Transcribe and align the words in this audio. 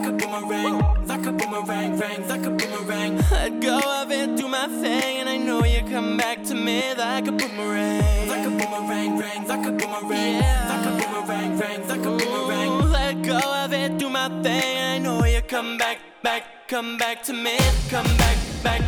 like 0.00 0.08
a 0.08 0.12
boomerang, 0.12 1.06
like 1.06 1.26
a 1.26 1.32
boomerang, 1.32 1.98
rang, 1.98 2.28
like 2.28 2.46
a 2.46 2.50
boomerang. 2.50 3.16
Let 3.30 3.60
go 3.60 3.78
of 4.02 4.10
it, 4.10 4.36
do 4.36 4.48
my 4.48 4.66
thing, 4.66 5.18
and 5.20 5.28
I 5.28 5.36
know 5.36 5.62
you 5.64 5.82
come 5.90 6.16
back 6.16 6.42
to 6.44 6.54
me 6.54 6.94
like 6.94 7.28
a 7.28 7.32
boomerang, 7.32 8.28
like 8.28 8.46
a 8.46 8.50
boomerang, 8.50 9.18
rang, 9.18 9.46
like 9.46 9.66
a 9.66 9.72
boomerang, 9.72 10.34
yeah. 10.36 10.68
like 10.70 10.86
a 10.86 10.92
boomerang, 11.04 11.58
rang, 11.58 11.88
like 11.88 12.00
a 12.00 12.16
boomerang. 12.16 12.68
Ooh, 12.68 12.88
let 12.88 13.22
go 13.22 13.38
of 13.64 13.72
it, 13.74 13.98
do 13.98 14.08
my 14.08 14.28
thing, 14.42 14.76
and 14.78 14.94
I 14.94 14.98
know 14.98 15.24
you 15.26 15.42
come 15.42 15.76
back, 15.76 15.98
back, 16.22 16.44
come 16.66 16.96
back 16.96 17.22
to 17.24 17.34
me, 17.34 17.58
come 17.90 18.06
back, 18.16 18.38
back, 18.62 18.80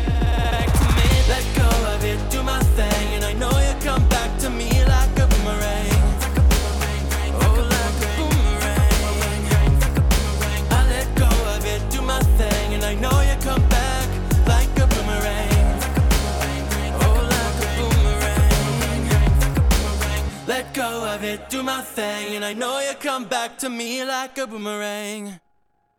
Let 20.75 20.81
go 20.91 21.05
of 21.05 21.23
it, 21.23 21.51
do 21.51 21.63
my 21.63 21.83
thing, 21.83 22.35
and 22.35 22.43
I 22.43 22.55
know 22.55 22.81
you 22.81 22.95
come 22.99 23.27
back 23.27 23.59
to 23.59 23.69
me 23.69 24.03
like 24.05 24.39
a 24.39 24.47
boomerang. 24.47 25.39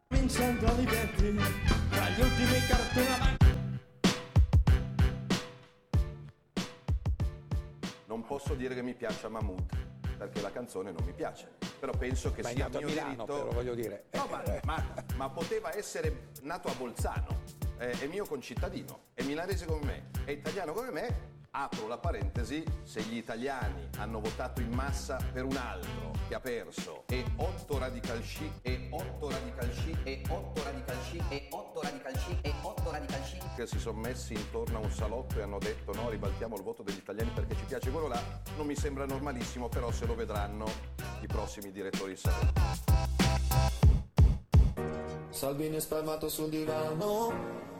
Vincenzo 0.10 0.66
Olivetti, 0.66 1.36
tra 1.92 2.10
gli 2.10 2.22
ultimi 2.22 2.60
cartoni. 2.68 3.38
Non 8.08 8.24
posso 8.26 8.56
dire 8.56 8.74
che 8.74 8.82
mi 8.82 8.96
piaccia 8.96 9.30
Mahmood, 9.30 10.18
perché 10.18 10.42
la 10.42 10.52
canzone 10.52 10.92
non 10.92 11.04
mi 11.06 11.14
piace. 11.14 11.52
Però 11.80 11.92
penso 11.96 12.32
che 12.34 12.42
Ma 12.42 12.50
è 12.50 12.54
sia 12.54 12.64
nato 12.64 12.78
a 12.78 12.80
mio 12.80 12.90
Milano, 12.90 13.10
diritto. 13.10 13.26
però, 13.26 13.52
voglio 13.52 13.76
dire. 13.76 14.06
No, 14.14 14.28
ma, 14.28 14.42
ma- 14.64 15.06
ma 15.18 15.30
poteva 15.30 15.76
essere 15.76 16.30
nato 16.42 16.70
a 16.70 16.74
Bolzano, 16.74 17.42
eh, 17.78 17.92
è 17.92 18.08
mio 18.08 18.26
concittadino, 18.26 19.04
è 19.14 19.22
milanese 19.22 19.68
come 19.68 19.86
me, 19.86 20.10
è 20.26 20.32
italiano 20.32 20.74
come 20.74 20.90
me. 20.90 21.33
Apro 21.56 21.86
la 21.86 22.00
parentesi, 22.00 22.64
se 22.82 23.02
gli 23.02 23.16
italiani 23.16 23.88
hanno 24.00 24.20
votato 24.20 24.60
in 24.60 24.72
massa 24.72 25.20
per 25.32 25.44
un 25.44 25.56
altro 25.56 26.12
che 26.28 26.34
ha 26.34 26.40
perso 26.40 27.04
e 27.06 27.24
8 27.36 27.78
radical 27.78 28.20
chic 28.22 28.54
e 28.64 28.88
8 28.90 29.30
radical 29.30 29.70
chic 29.70 30.00
e 30.04 30.24
8 30.28 30.64
radical 30.64 31.00
chic 31.04 31.24
e 31.30 31.48
8 31.52 31.82
radical 31.84 32.14
chic 32.14 32.38
e 32.42 32.54
8 32.60 32.90
radical 32.92 33.22
chic 33.22 33.56
che 33.56 33.68
si 33.68 33.78
sono 33.78 34.00
messi 34.00 34.34
intorno 34.34 34.80
a 34.80 34.82
un 34.82 34.90
salotto 34.90 35.38
e 35.38 35.44
hanno 35.44 35.60
detto 35.60 35.94
no, 35.94 36.10
ribaltiamo 36.10 36.56
il 36.56 36.64
voto 36.64 36.82
degli 36.82 36.98
italiani 36.98 37.30
perché 37.30 37.56
ci 37.56 37.66
piace 37.66 37.92
quello 37.92 38.08
là, 38.08 38.20
non 38.58 38.66
mi 38.66 38.76
sembra 38.76 39.06
normalissimo, 39.06 39.70
però 39.70 39.92
se 39.92 40.08
lo 40.08 40.16
vedranno 40.16 40.66
i 41.22 41.28
prossimi 41.28 41.72
direttori 41.72 42.16
salotto. 42.16 42.62
Salvini 45.30 45.80
spalmato 45.80 46.30
sul 46.30 46.50
divano, 46.50 47.32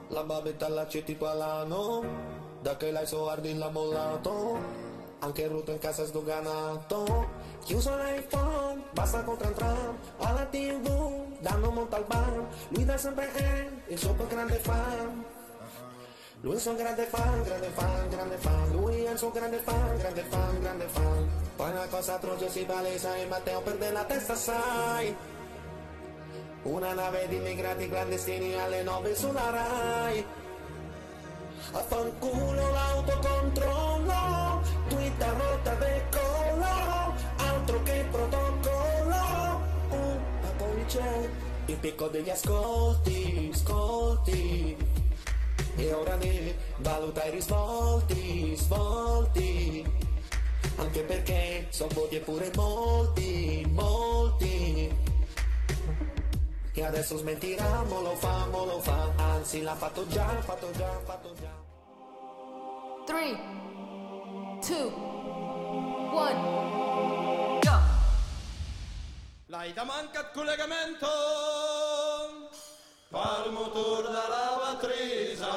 la 0.10 0.24
babetta 0.24 0.68
all'acce 0.68 1.04
tipo 1.04 1.26
alano, 1.26 2.33
da 2.64 2.78
che 2.78 2.92
l'hai 2.92 3.06
so 3.06 3.30
Ardin 3.30 3.60
l'ha 3.60 3.70
mollato, 3.70 4.58
anche 5.20 5.48
router 5.48 5.74
in 5.76 5.82
casa 5.82 6.06
sdoganato, 6.06 7.28
chiuso 7.66 7.94
l'iPhone, 7.98 8.84
basta 8.92 9.22
con 9.24 9.38
Tran 9.38 9.54
Tran, 9.54 9.98
alla 10.20 10.46
tv, 10.46 11.40
danno 11.40 11.72
molto 11.72 11.98
al 11.98 12.06
bar, 12.06 12.42
lui 12.70 12.86
da 12.86 12.98
sempre 12.98 13.32
è 13.34 13.70
il 13.88 14.00
suo 14.00 14.16
grande 14.16 14.56
fan. 14.60 15.26
Lui 16.40 16.54
è 16.54 16.56
il 16.56 16.62
suo 16.62 16.76
grande 16.76 17.04
fan, 17.04 17.44
grande 17.44 17.70
fan, 17.70 18.10
grande 18.10 18.38
fan, 18.38 18.72
lui 18.72 19.04
è 19.04 19.18
suo 19.18 19.32
grande 19.32 19.58
fan, 19.60 19.98
grande 19.98 20.24
fan, 20.24 20.62
grande 20.62 20.88
fan. 20.88 21.30
Poi 21.56 21.72
cosa 21.90 22.14
atroce 22.16 22.50
si 22.50 22.64
palesa 22.64 23.16
e 23.16 23.26
Matteo 23.26 23.62
perde 23.62 23.92
la 23.92 24.04
testa, 24.06 24.36
sai. 24.36 25.16
Una 26.64 26.94
nave 26.94 27.28
di 27.28 27.36
immigrati 27.36 27.90
clandestini 27.90 28.56
alle 28.56 28.84
9 28.84 29.16
sulla 29.16 29.50
Rai. 29.50 30.43
Affanculo 31.72 32.72
l'autocontrollo, 32.72 34.62
twitta 34.90 35.34
rotta 35.34 35.74
decollo, 35.76 37.14
altro 37.38 37.82
che 37.84 38.06
protocollo. 38.12 39.62
Uh, 39.90 40.20
ma 40.42 40.50
poi 40.58 40.86
c'è 40.86 41.30
il 41.66 41.76
picco 41.78 42.08
degli 42.08 42.30
ascolti, 42.30 43.50
ascolti. 43.54 44.78
E 45.76 45.94
ora 45.94 46.16
ne 46.16 46.56
valuta 46.78 47.24
i 47.26 47.32
risvolti, 47.32 48.56
svolti. 48.56 49.84
Anche 50.76 51.02
perché 51.02 51.68
sono 51.70 51.90
voti 51.94 52.16
e 52.16 52.20
pure 52.20 52.52
molti, 52.56 53.66
molti. 53.72 54.83
E 56.76 56.84
adesso 56.84 57.18
smentirà, 57.18 57.84
mo 57.84 58.02
lo 58.02 58.16
fa, 58.16 58.48
mo 58.48 58.66
lo 58.66 58.82
fa 58.82 59.12
Anzi 59.18 59.62
l'ha 59.62 59.76
fatto 59.76 60.08
già, 60.08 60.26
fatto 60.42 60.72
già, 60.72 60.90
fatto 61.06 61.36
già 61.36 61.52
3, 63.06 63.38
2, 64.66 64.76
1, 66.14 67.60
go! 67.62 67.80
L'hai 69.48 69.72
da 69.74 69.84
mancat 69.84 70.34
collegamento 70.34 71.06
Pal 73.10 73.52
motor 73.52 74.10
da 74.10 74.28
lavatrisa 74.28 75.52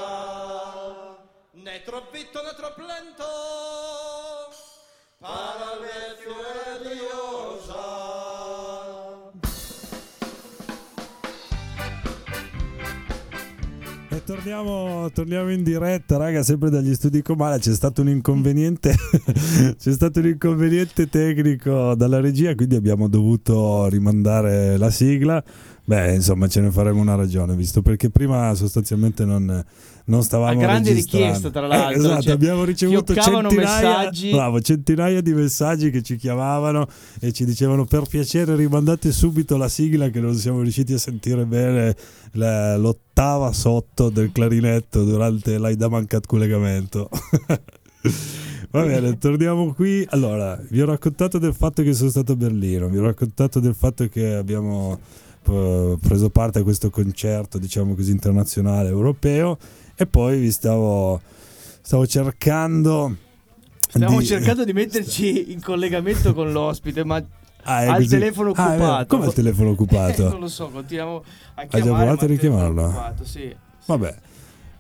Né 1.53 1.83
troppo 1.83 2.11
vitto 2.11 2.43
né 2.43 2.55
troppo 2.55 2.83
lento 2.83 3.25
Para 5.19 5.73
il 5.81 6.36
torniamo, 14.27 15.09
torniamo 15.13 15.53
in 15.53 15.63
diretta, 15.63 16.17
raga, 16.17 16.43
sempre 16.43 16.69
dagli 16.69 16.93
studi 16.95 17.23
Comala. 17.23 17.59
C'è 17.59 17.73
stato 17.73 18.03
un 18.03 18.09
inconveniente, 18.09 18.93
c'è 19.79 19.93
stato 19.93 20.19
un 20.19 20.27
inconveniente 20.27 21.09
tecnico 21.09 21.95
dalla 21.95 22.21
regia, 22.21 22.55
quindi 22.57 22.75
abbiamo 22.75 23.09
dovuto 23.09 23.87
rimandare 23.87 24.77
la 24.77 24.91
sigla. 24.91 25.43
Beh, 25.89 26.15
insomma, 26.15 26.49
ce 26.49 26.61
ne 26.61 26.73
faremo 26.73 27.01
una 27.01 27.15
ragione, 27.15 27.55
visto 27.55 27.81
perché 27.81 28.11
prima 28.11 28.53
sostanzialmente 28.57 29.25
non, 29.25 29.65
non 30.07 30.23
stavamo 30.25 30.59
A 30.59 30.61
grande 30.61 30.93
richiesta, 30.93 31.49
tra 31.51 31.65
Eh, 31.65 31.69
l'altro, 31.69 32.01
esatto, 32.01 32.23
cioè, 32.23 32.33
abbiamo 32.33 32.65
ricevuto 32.65 33.15
centinaia, 33.15 34.11
bravo, 34.33 34.61
centinaia 34.61 35.21
di 35.21 35.33
messaggi 35.33 35.91
che 35.91 36.03
ci 36.03 36.17
chiamavano 36.17 36.89
e 37.21 37.31
ci 37.31 37.45
dicevano 37.45 37.85
per 37.85 38.03
piacere 38.09 38.57
rimandate 38.57 39.13
subito 39.13 39.57
la 39.57 39.69
sigla 39.69 40.09
che 40.09 40.19
non 40.19 40.35
siamo 40.35 40.61
riusciti 40.61 40.93
a 40.93 40.99
sentire 40.99 41.45
bene 41.45 41.95
la- 42.33 42.77
l'ottava 42.77 43.53
sotto 43.53 44.11
del 44.11 44.33
clarinetto 44.33 45.05
durante 45.05 45.57
l'Aida 45.57 45.89
mancat 45.89 46.27
collegamento. 46.27 47.09
Va 48.73 48.83
bene, 48.85 49.17
torniamo 49.19 49.73
qui. 49.73 50.05
Allora, 50.11 50.61
vi 50.69 50.81
ho 50.81 50.87
raccontato 50.87 51.39
del 51.39 51.55
fatto 51.55 51.83
che 51.85 51.93
sono 51.95 52.11
stato 52.11 52.33
a 52.33 52.37
Berlino, 52.37 52.89
vi 52.89 52.99
ho 52.99 53.03
raccontato 53.03 53.61
del 53.61 53.75
fatto 53.75 54.09
che 54.09 54.35
abbiamo 54.35 54.99
eh, 55.49 55.97
preso 56.01 56.31
parte 56.31 56.61
a 56.61 56.63
questo 56.63 56.91
concerto, 56.91 57.59
diciamo 57.59 57.95
così, 57.95 58.11
internazionale 58.11 58.89
europeo 58.89 59.59
e 59.95 60.07
poi 60.07 60.39
vi 60.41 60.51
stavo, 60.51 61.21
stavo 61.81 62.07
cercando... 62.07 63.17
Stiamo 63.89 64.19
di- 64.19 64.27
cercando 64.27 64.65
di 64.65 64.73
metterci 64.75 65.53
in 65.53 65.61
collegamento 65.63 66.35
con 66.35 66.53
l'ospite, 66.53 67.05
ma 67.05 67.25
Ah, 67.69 67.85
il 67.85 67.95
così. 67.97 68.09
telefono 68.11 68.53
Ah, 68.55 68.71
occupato. 68.73 69.17
Come 69.17 69.27
il 69.29 69.33
telefono 69.35 69.71
occupato? 69.71 70.27
Eh, 70.27 70.31
non 70.31 70.41
lo 70.41 70.49
so, 70.49 70.69
continuiamo 70.69 71.17
a 71.17 71.23
Hai 71.63 71.67
già 71.69 71.79
chiamare. 71.81 72.05
provato 72.05 72.25
a 72.25 72.29
richiamarlo? 72.29 72.83
occupato, 72.85 73.25
sì. 73.25 73.57
Vabbè. 73.87 74.15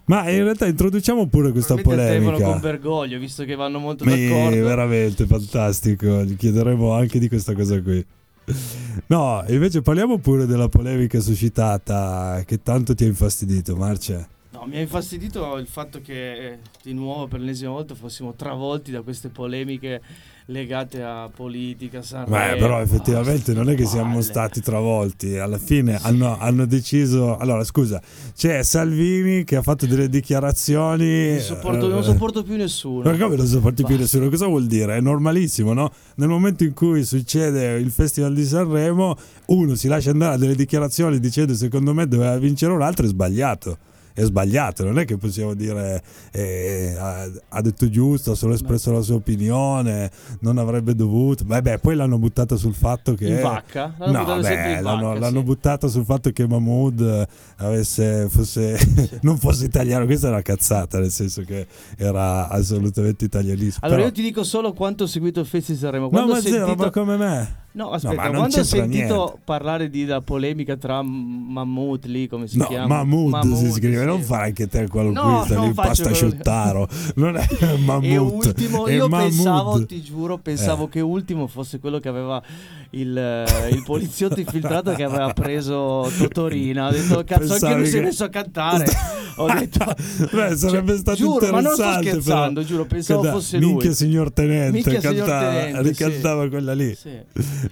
Ma 0.04 0.30
in 0.30 0.44
realtà 0.44 0.66
introduciamo 0.66 1.26
pure 1.26 1.50
questa 1.50 1.74
Probabilmente 1.74 2.16
il 2.18 2.22
con 2.22 2.32
polemica. 2.34 2.58
Bergoglio, 2.60 3.18
visto 3.18 3.42
che 3.44 3.56
vanno 3.56 3.80
molto 3.80 4.04
Mi- 4.04 4.28
d'accordo. 4.28 4.62
veramente 4.62 5.26
fantastico. 5.26 6.22
Gli 6.22 6.36
chiederemo 6.36 6.92
anche 6.92 7.18
di 7.18 7.26
questa 7.26 7.54
cosa 7.54 7.82
qui. 7.82 8.06
No, 9.08 9.44
invece 9.48 9.82
parliamo 9.82 10.18
pure 10.18 10.46
della 10.46 10.68
polemica 10.68 11.20
suscitata 11.20 12.42
che 12.44 12.62
tanto 12.62 12.94
ti 12.94 13.04
ha 13.04 13.06
infastidito, 13.06 13.76
Marce. 13.76 14.28
No, 14.50 14.64
mi 14.66 14.76
ha 14.78 14.80
infastidito 14.80 15.58
il 15.58 15.66
fatto 15.66 16.00
che 16.00 16.58
di 16.82 16.94
nuovo 16.94 17.26
per 17.26 17.40
l'ennesima 17.40 17.70
volta 17.70 17.94
fossimo 17.94 18.34
travolti 18.34 18.90
da 18.90 19.02
queste 19.02 19.28
polemiche 19.28 20.00
legate 20.46 21.02
a 21.02 21.28
politica, 21.34 22.02
Sanremo. 22.02 22.36
Beh, 22.36 22.58
però 22.58 22.80
effettivamente 22.80 23.52
non 23.52 23.68
è 23.70 23.74
che 23.74 23.84
siamo 23.84 24.10
palle. 24.10 24.22
stati 24.22 24.60
travolti. 24.60 25.36
Alla 25.38 25.58
fine 25.58 25.98
hanno, 26.00 26.38
hanno 26.38 26.66
deciso. 26.66 27.36
Allora, 27.36 27.64
scusa, 27.64 28.00
c'è 28.34 28.62
Salvini 28.62 29.44
che 29.44 29.56
ha 29.56 29.62
fatto 29.62 29.86
delle 29.86 30.08
dichiarazioni. 30.08 31.30
Non 31.30 31.40
sopporto, 31.40 31.88
non 31.88 31.98
eh, 31.98 32.04
sopporto 32.04 32.42
più 32.42 32.56
nessuno. 32.56 33.10
Ma 33.10 33.16
come 33.16 33.36
non 33.36 33.46
sopporti 33.46 33.84
più 33.84 33.96
Basta. 33.96 34.02
nessuno? 34.02 34.30
Cosa 34.30 34.46
vuol 34.46 34.66
dire? 34.66 34.96
È 34.96 35.00
normalissimo, 35.00 35.72
no? 35.72 35.90
Nel 36.16 36.28
momento 36.28 36.64
in 36.64 36.74
cui 36.74 37.04
succede 37.04 37.78
il 37.78 37.90
Festival 37.90 38.34
di 38.34 38.44
Sanremo, 38.44 39.16
uno 39.46 39.74
si 39.74 39.88
lascia 39.88 40.10
andare 40.10 40.34
a 40.34 40.38
delle 40.38 40.54
dichiarazioni 40.54 41.18
dicendo 41.18 41.54
secondo 41.54 41.92
me 41.92 42.06
doveva 42.06 42.36
vincere 42.38 42.72
un 42.72 42.82
altro, 42.82 43.04
è 43.04 43.08
sbagliato. 43.08 43.78
È 44.16 44.22
sbagliato, 44.22 44.82
non 44.82 44.98
è 44.98 45.04
che 45.04 45.18
possiamo 45.18 45.52
dire 45.52 46.02
eh, 46.32 46.96
ha, 46.98 47.28
ha 47.48 47.60
detto 47.60 47.90
giusto, 47.90 48.30
ha 48.30 48.34
solo 48.34 48.54
espresso 48.54 48.90
la 48.90 49.02
sua 49.02 49.16
opinione, 49.16 50.10
non 50.40 50.56
avrebbe 50.56 50.94
dovuto. 50.94 51.44
Vabbè, 51.46 51.76
poi 51.80 51.96
l'hanno 51.96 52.16
buttata 52.16 52.56
sul 52.56 52.72
fatto 52.72 53.12
che... 53.12 53.28
In 53.28 53.42
vacca? 53.42 53.94
L'hanno 53.98 54.24
No, 54.24 54.42
sempre 54.42 54.76
beh, 54.76 54.80
l'hanno, 54.80 55.08
vacca, 55.08 55.18
l'hanno 55.18 55.38
sì. 55.40 55.44
buttata 55.44 55.88
sul 55.88 56.04
fatto 56.06 56.30
che 56.30 56.48
Mahmood 56.48 57.00
eh, 57.00 57.28
avesse, 57.56 58.26
fosse, 58.30 58.78
non 59.20 59.36
fosse 59.36 59.66
italiano. 59.66 60.06
Questa 60.06 60.28
è 60.28 60.30
una 60.30 60.40
cazzata, 60.40 60.98
nel 60.98 61.10
senso 61.10 61.42
che 61.42 61.66
era 61.98 62.48
assolutamente 62.48 63.26
italianissimo. 63.26 63.80
Allora 63.82 63.98
Però- 63.98 64.08
io 64.08 64.14
ti 64.14 64.22
dico 64.22 64.44
solo 64.44 64.72
quanto 64.72 65.04
ho 65.04 65.06
seguito 65.06 65.40
il 65.40 65.46
Festival 65.46 65.78
Sanremo. 65.78 66.04
No, 66.04 66.10
Quando 66.10 66.32
ma 66.32 66.38
ho 66.38 66.40
zero, 66.40 66.66
sentito... 66.68 66.84
ma 66.84 66.90
come 66.90 67.16
me. 67.18 67.64
No, 67.76 67.90
aspetta, 67.90 68.22
non 68.22 68.34
quando 68.36 68.58
ho 68.58 68.62
sentito 68.64 69.14
niente. 69.14 69.38
parlare 69.44 69.90
di 69.90 70.06
la 70.06 70.22
polemica 70.22 70.76
tra 70.78 71.02
Mammut 71.02 72.06
lì, 72.06 72.26
come 72.26 72.46
si 72.46 72.56
No, 72.56 72.64
chiama? 72.64 73.04
Mahmood, 73.04 73.52
si 73.52 73.70
scrive, 73.70 73.98
sì. 74.00 74.04
non 74.06 74.22
fare 74.22 74.46
anche 74.46 74.66
te 74.66 74.88
quello 74.88 75.10
No, 75.12 75.44
qui, 75.46 75.60
lì 75.60 75.72
pasta 75.74 76.10
sciottaro. 76.14 76.88
Non 77.16 77.36
è 77.36 77.46
Mahmood. 77.84 78.04
E 78.04 78.16
ultimo, 78.16 78.86
è 78.86 78.94
io 78.94 79.08
Mahmood. 79.08 79.28
pensavo, 79.30 79.84
ti 79.84 80.02
giuro, 80.02 80.38
pensavo 80.38 80.86
Eh. 80.86 80.88
che 80.88 81.00
ultimo 81.00 81.46
fosse 81.48 81.78
quello 81.78 81.98
che 82.00 82.08
aveva 82.08 82.42
il, 82.90 83.44
il 83.72 83.82
poliziotto 83.84 84.40
infiltrato 84.40 84.92
che 84.94 85.02
aveva 85.04 85.30
preso 85.34 86.10
Totorina. 86.16 86.86
Ho 86.88 86.92
detto, 86.92 87.22
cazzo, 87.24 87.42
anche 87.42 87.46
Pensavi 87.46 87.74
lui 87.74 87.86
si 87.86 87.96
è 87.96 87.98
che- 88.00 88.04
messo 88.06 88.24
a 88.24 88.28
cantare. 88.30 88.84
Ho 89.38 89.52
detto, 89.52 89.84
Beh, 90.32 90.56
sarebbe 90.56 90.92
cioè, 90.92 90.96
stato 90.98 91.16
giuro, 91.18 91.50
ma 91.50 91.60
non 91.60 91.74
sto 91.74 91.92
scherzando, 91.92 92.54
però. 92.60 92.66
giuro, 92.66 92.86
pensavo 92.86 93.20
Canta- 93.20 93.36
fosse 93.36 93.58
lui. 93.58 93.68
Minchia 93.72 93.92
signor 93.92 94.32
tenente, 94.32 94.70
Minchia, 94.72 94.98
signor 95.10 95.28
tenente, 95.28 95.82
ricantava 95.82 96.42
sì. 96.44 96.48
quella 96.48 96.72
lì. 96.72 96.94
Sì. 96.94 97.10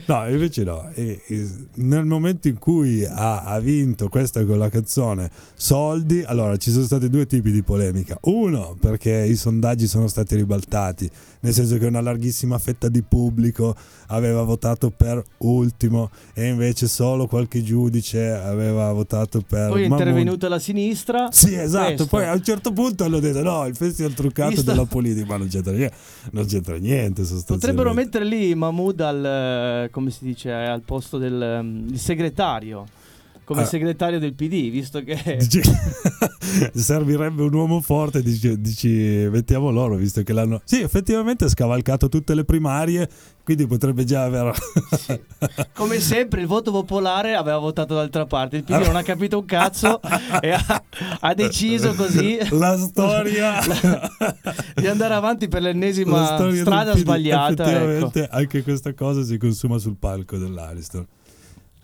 No, 0.06 0.29
invece 0.29 0.64
no. 0.64 0.91
E- 0.94 1.20
e 1.26 1.49
nel 1.76 2.05
momento 2.05 2.49
in 2.49 2.58
cui 2.58 3.05
ha, 3.05 3.43
ha 3.43 3.58
vinto 3.61 4.08
questa 4.08 4.44
con 4.44 4.58
la 4.58 4.69
canzone 4.69 5.31
Soldi, 5.55 6.23
allora 6.23 6.56
ci 6.56 6.70
sono 6.70 6.85
stati 6.85 7.08
due 7.08 7.26
tipi 7.26 7.50
di 7.50 7.62
polemica. 7.62 8.19
Uno, 8.23 8.76
perché 8.79 9.25
i 9.25 9.37
sondaggi 9.37 9.87
sono 9.87 10.08
stati 10.08 10.35
ribaltati, 10.37 11.11
nel 11.44 11.52
senso 11.52 11.76
che 11.76 11.85
una 11.85 12.00
larghissima 12.00 12.58
fetta 12.58 12.88
di 12.88 13.02
pubblico 13.02 13.76
aveva 14.06 14.43
votato 14.43 14.91
per 14.91 15.23
ultimo 15.38 16.11
e 16.32 16.49
invece 16.49 16.88
solo 16.88 17.26
qualche 17.26 17.62
giudice 17.62 18.31
aveva 18.31 18.91
votato 18.93 19.43
per 19.46 19.69
Poi 19.69 19.82
è 19.82 19.87
intervenuta 19.87 20.49
la 20.49 20.58
sinistra. 20.58 21.29
Sì, 21.31 21.55
esatto. 21.55 21.85
Questo. 21.85 22.06
Poi 22.06 22.26
a 22.26 22.32
un 22.32 22.43
certo 22.43 22.73
punto 22.73 23.05
hanno 23.05 23.20
detto: 23.20 23.43
no, 23.43 23.67
il 23.67 23.76
festival 23.76 24.14
truccato 24.14 24.50
Visto- 24.50 24.70
della 24.70 24.87
politica, 24.87 25.26
ma 25.26 25.37
non 25.37 25.49
c'entra 25.49 25.73
niente. 25.73 25.96
Non 26.31 26.46
c'entra 26.46 26.76
niente. 26.79 27.23
Potrebbero 27.47 27.93
mettere 27.93 28.25
lì 28.25 28.55
Mahmood 28.55 29.00
al, 29.00 29.25
eh, 29.25 29.90
come 29.90 30.11
si 30.11 30.25
dice, 30.25 30.50
al 30.50 30.81
posto 30.81 31.19
del 31.19 31.85
il 31.90 31.99
segretario. 31.99 32.87
Come 33.44 33.62
Ah. 33.62 33.67
segretario 33.67 34.19
del 34.19 34.35
PD, 34.35 34.70
visto 34.70 35.02
che 35.02 35.37
Dici- 35.38 35.61
servirebbe 36.75 37.43
un 37.43 37.52
uomo 37.52 37.81
forte. 37.81 38.23
Dici, 38.23 38.58
dici, 38.61 38.88
mettiamo 39.31 39.70
loro, 39.70 39.96
visto 39.96 40.23
che 40.23 40.32
l'hanno. 40.32 40.61
Sì, 40.64 40.81
effettivamente 40.81 41.44
ha 41.44 41.49
scavalcato 41.49 42.08
tutte 42.08 42.35
le 42.35 42.44
primarie. 42.44 43.08
Quindi 43.44 43.67
potrebbe 43.67 44.05
già 44.05 44.23
aver. 44.25 44.55
Come 45.75 46.00
sempre 46.00 46.41
il 46.41 46.46
voto 46.46 46.70
popolare 46.70 47.35
aveva 47.35 47.58
votato 47.58 47.94
d'altra 47.94 48.25
parte, 48.25 48.56
il 48.56 48.64
PD 48.64 48.70
non 48.87 48.96
ha 48.96 49.02
capito 49.02 49.38
un 49.38 49.44
cazzo 49.44 50.00
e 50.40 50.50
ha, 50.52 50.82
ha 51.20 51.35
deciso 51.35 51.93
così 51.93 52.38
La 52.52 52.79
storia. 52.79 53.61
di 54.75 54.87
andare 54.87 55.12
avanti 55.12 55.49
per 55.49 55.61
la 55.61 55.69
l'ennesima 55.69 56.25
strada 56.56 56.93
PD. 56.93 56.97
sbagliata. 56.99 57.52
Ecco. 57.52 57.62
Effettivamente 57.62 58.29
anche 58.31 58.62
questa 58.62 58.94
cosa 58.94 59.23
si 59.23 59.37
consuma 59.37 59.76
sul 59.76 59.97
palco 59.99 60.38
dell'Ariston. 60.38 61.06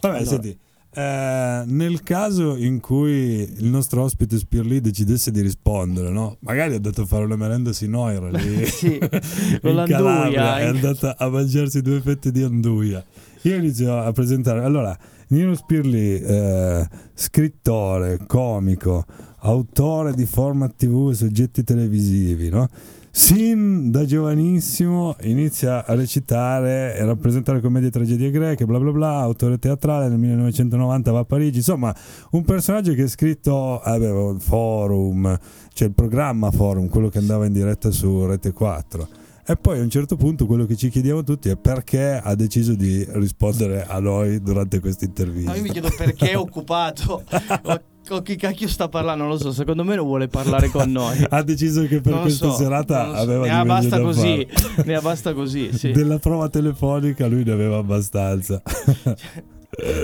Vabbè, 0.00 0.14
Allora. 0.16 0.30
senti. 0.30 0.58
Eh, 0.92 1.62
nel 1.66 2.02
caso 2.02 2.56
in 2.56 2.80
cui 2.80 3.48
il 3.58 3.66
nostro 3.66 4.02
ospite 4.02 4.38
Spirli 4.38 4.80
decidesse 4.80 5.30
di 5.30 5.40
rispondere, 5.40 6.10
no? 6.10 6.36
magari 6.40 6.72
è 6.72 6.76
andato 6.76 7.02
a 7.02 7.06
fare 7.06 7.24
una 7.24 7.36
merenda 7.36 7.72
sinoira 7.72 8.28
lì 8.28 8.66
Sì, 8.66 8.98
con 9.62 9.74
l'anduia, 9.74 10.58
è 10.58 10.64
andata 10.64 11.16
a 11.16 11.28
mangiarsi 11.28 11.80
due 11.80 12.00
fette 12.00 12.32
di 12.32 12.42
anduia. 12.42 13.04
Io 13.42 13.56
inizio 13.56 13.96
a 13.98 14.10
presentare. 14.12 14.62
Allora, 14.62 14.96
Nino 15.28 15.54
Spirli, 15.54 16.20
eh, 16.20 16.88
scrittore, 17.14 18.18
comico, 18.26 19.06
autore 19.38 20.12
di 20.12 20.26
format 20.26 20.74
TV 20.76 21.10
e 21.10 21.14
soggetti 21.14 21.62
televisivi, 21.62 22.48
no? 22.48 22.68
Sin 23.12 23.90
da 23.90 24.04
giovanissimo 24.04 25.16
inizia 25.22 25.84
a 25.84 25.94
recitare 25.94 26.94
e 26.96 27.04
rappresentare 27.04 27.60
commedie 27.60 27.88
e 27.88 27.90
tragedie 27.90 28.30
greche, 28.30 28.66
bla 28.66 28.78
bla 28.78 28.92
bla, 28.92 29.18
autore 29.18 29.58
teatrale, 29.58 30.08
nel 30.08 30.18
1990 30.18 31.10
va 31.10 31.18
a 31.18 31.24
Parigi, 31.24 31.58
insomma 31.58 31.92
un 32.30 32.44
personaggio 32.44 32.94
che 32.94 33.02
è 33.02 33.08
scritto, 33.08 33.80
aveva 33.80 34.30
il 34.30 34.40
forum, 34.40 35.36
cioè 35.72 35.88
il 35.88 35.94
programma 35.94 36.52
forum, 36.52 36.88
quello 36.88 37.08
che 37.08 37.18
andava 37.18 37.46
in 37.46 37.52
diretta 37.52 37.90
su 37.90 38.24
Rete 38.26 38.52
4. 38.52 39.08
E 39.44 39.56
poi 39.56 39.80
a 39.80 39.82
un 39.82 39.90
certo 39.90 40.14
punto 40.14 40.46
quello 40.46 40.64
che 40.64 40.76
ci 40.76 40.88
chiediamo 40.88 41.24
tutti 41.24 41.48
è 41.48 41.56
perché 41.56 42.20
ha 42.22 42.34
deciso 42.36 42.74
di 42.74 43.04
rispondere 43.08 43.84
a 43.84 43.98
noi 43.98 44.40
durante 44.40 44.78
questa 44.78 45.04
intervista. 45.04 45.50
No, 45.50 45.56
io 45.56 45.62
mi 45.62 45.70
chiedo 45.70 45.90
perché 45.96 46.30
è 46.30 46.36
occupato. 46.38 47.24
O 48.12 48.22
chi 48.22 48.34
cacchio 48.36 48.66
sta 48.68 48.88
parlando, 48.88 49.22
non 49.24 49.32
lo 49.32 49.38
so. 49.38 49.52
Secondo 49.52 49.84
me 49.84 49.94
non 49.94 50.04
vuole 50.06 50.26
parlare 50.28 50.68
con 50.68 50.90
noi. 50.92 51.24
ha 51.28 51.42
deciso 51.42 51.86
che 51.86 52.00
per 52.00 52.12
Non 52.12 52.22
questa 52.22 52.50
so, 52.50 52.56
serata 52.56 53.14
so. 53.14 53.20
aveva 53.22 53.46
ne 53.58 53.64
basta 53.64 54.00
così. 54.00 54.46
Ne 54.84 55.00
basta 55.00 55.32
così. 55.32 55.72
Sì. 55.72 55.92
Della 55.92 56.18
prova 56.18 56.48
telefonica 56.48 57.26
lui 57.26 57.44
ne 57.44 57.52
aveva 57.52 57.76
abbastanza. 57.78 58.60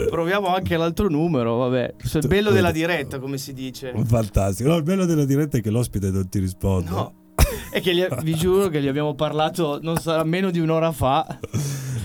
Proviamo 0.09 0.47
anche 0.55 0.77
l'altro 0.77 1.09
numero. 1.09 1.57
Vabbè, 1.57 1.95
Questo 1.99 2.19
è 2.19 2.21
il 2.23 2.29
bello 2.29 2.51
della 2.51 2.71
diretta, 2.71 3.19
come 3.19 3.37
si 3.39 3.53
dice. 3.53 3.93
Fantastico. 4.05 4.69
No, 4.69 4.77
il 4.77 4.83
bello 4.85 5.05
della 5.05 5.25
diretta 5.25 5.59
è 5.59 5.61
che 5.61 5.71
l'ospite 5.71 6.11
non 6.11 6.29
ti 6.29 6.39
risponde. 6.39 6.91
No. 6.91 7.13
E 7.71 7.81
che 7.81 7.95
gli- 7.95 8.07
vi 8.23 8.35
giuro 8.35 8.69
che 8.69 8.81
gli 8.81 8.89
abbiamo 8.89 9.15
parlato 9.15 9.79
non 9.83 9.97
sarà 9.99 10.25
meno 10.25 10.51
di 10.51 10.59
un'ora 10.61 10.93
fa. 10.93 11.39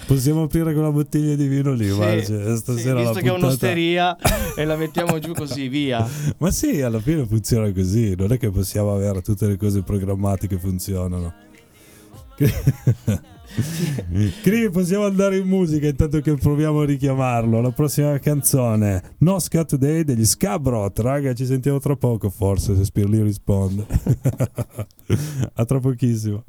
Possiamo 0.05 0.43
aprire 0.43 0.73
con 0.73 0.81
una 0.83 0.91
bottiglia 0.91 1.35
di 1.35 1.47
vino 1.47 1.71
lì, 1.73 1.89
Sì, 1.89 1.97
Marce. 1.97 2.23
sì, 2.53 2.57
Stasera 2.57 2.93
la 2.95 2.99
visto 3.01 3.13
che 3.13 3.19
è 3.19 3.29
puntata- 3.29 3.45
un'osteria 3.45 4.17
e 4.57 4.65
la 4.65 4.75
mettiamo 4.75 5.19
giù 5.19 5.31
così, 5.33 5.69
via. 5.69 6.05
Ma 6.39 6.51
sì, 6.51 6.81
alla 6.81 6.99
fine 6.99 7.25
funziona 7.25 7.71
così. 7.71 8.13
Non 8.17 8.33
è 8.33 8.37
che 8.37 8.49
possiamo 8.49 8.93
avere 8.93 9.21
tutte 9.21 9.47
le 9.47 9.55
cose 9.55 9.83
programmate 9.83 10.47
che 10.47 10.57
funzionano. 10.57 11.33
Cri, 14.41 14.69
possiamo 14.69 15.05
andare 15.05 15.37
in 15.37 15.47
musica 15.47 15.87
intanto 15.87 16.19
che 16.21 16.35
proviamo 16.35 16.81
a 16.81 16.85
richiamarlo. 16.85 17.61
La 17.61 17.71
prossima 17.71 18.17
canzone, 18.19 19.15
No 19.19 19.39
Ska 19.39 19.65
Today 19.65 20.03
degli 20.03 20.25
Scabrot. 20.25 20.99
Raga, 20.99 21.33
ci 21.33 21.45
sentiamo 21.45 21.79
tra 21.79 21.95
poco, 21.95 22.29
forse, 22.29 22.75
se 22.75 22.85
Spirli 22.85 23.21
risponde. 23.21 23.85
a 25.53 25.65
tra 25.65 25.79
pochissimo. 25.79 26.43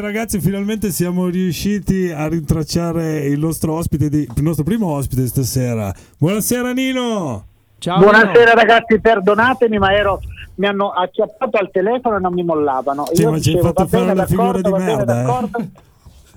Ragazzi, 0.00 0.40
finalmente 0.40 0.90
siamo 0.90 1.28
riusciti 1.28 2.10
a 2.10 2.28
rintracciare 2.28 3.26
il 3.26 3.38
nostro 3.38 3.74
ospite, 3.74 4.08
di, 4.08 4.28
il 4.34 4.42
nostro 4.42 4.64
primo 4.64 4.88
ospite 4.88 5.26
stasera. 5.26 5.92
Buonasera 6.18 6.72
Nino. 6.72 7.44
Ciao. 7.78 7.98
Buonasera 7.98 8.54
ragazzi, 8.54 9.00
perdonatemi 9.00 9.78
ma 9.78 9.92
ero, 9.94 10.20
mi 10.56 10.66
hanno 10.66 10.90
acchiappato 10.90 11.58
al 11.58 11.70
telefono 11.70 12.16
e 12.16 12.20
non 12.20 12.32
mi 12.32 12.42
mollavano. 12.42 13.06
Sì, 13.12 13.22
Io 13.22 13.30
ma 13.30 13.40
ci 13.40 13.54
hai 13.54 13.60
fatto 13.60 13.86
fare 13.86 14.10
una 14.10 14.26
figura 14.26 14.60
di 14.60 14.70
merda, 14.70 15.40
eh. 15.40 15.68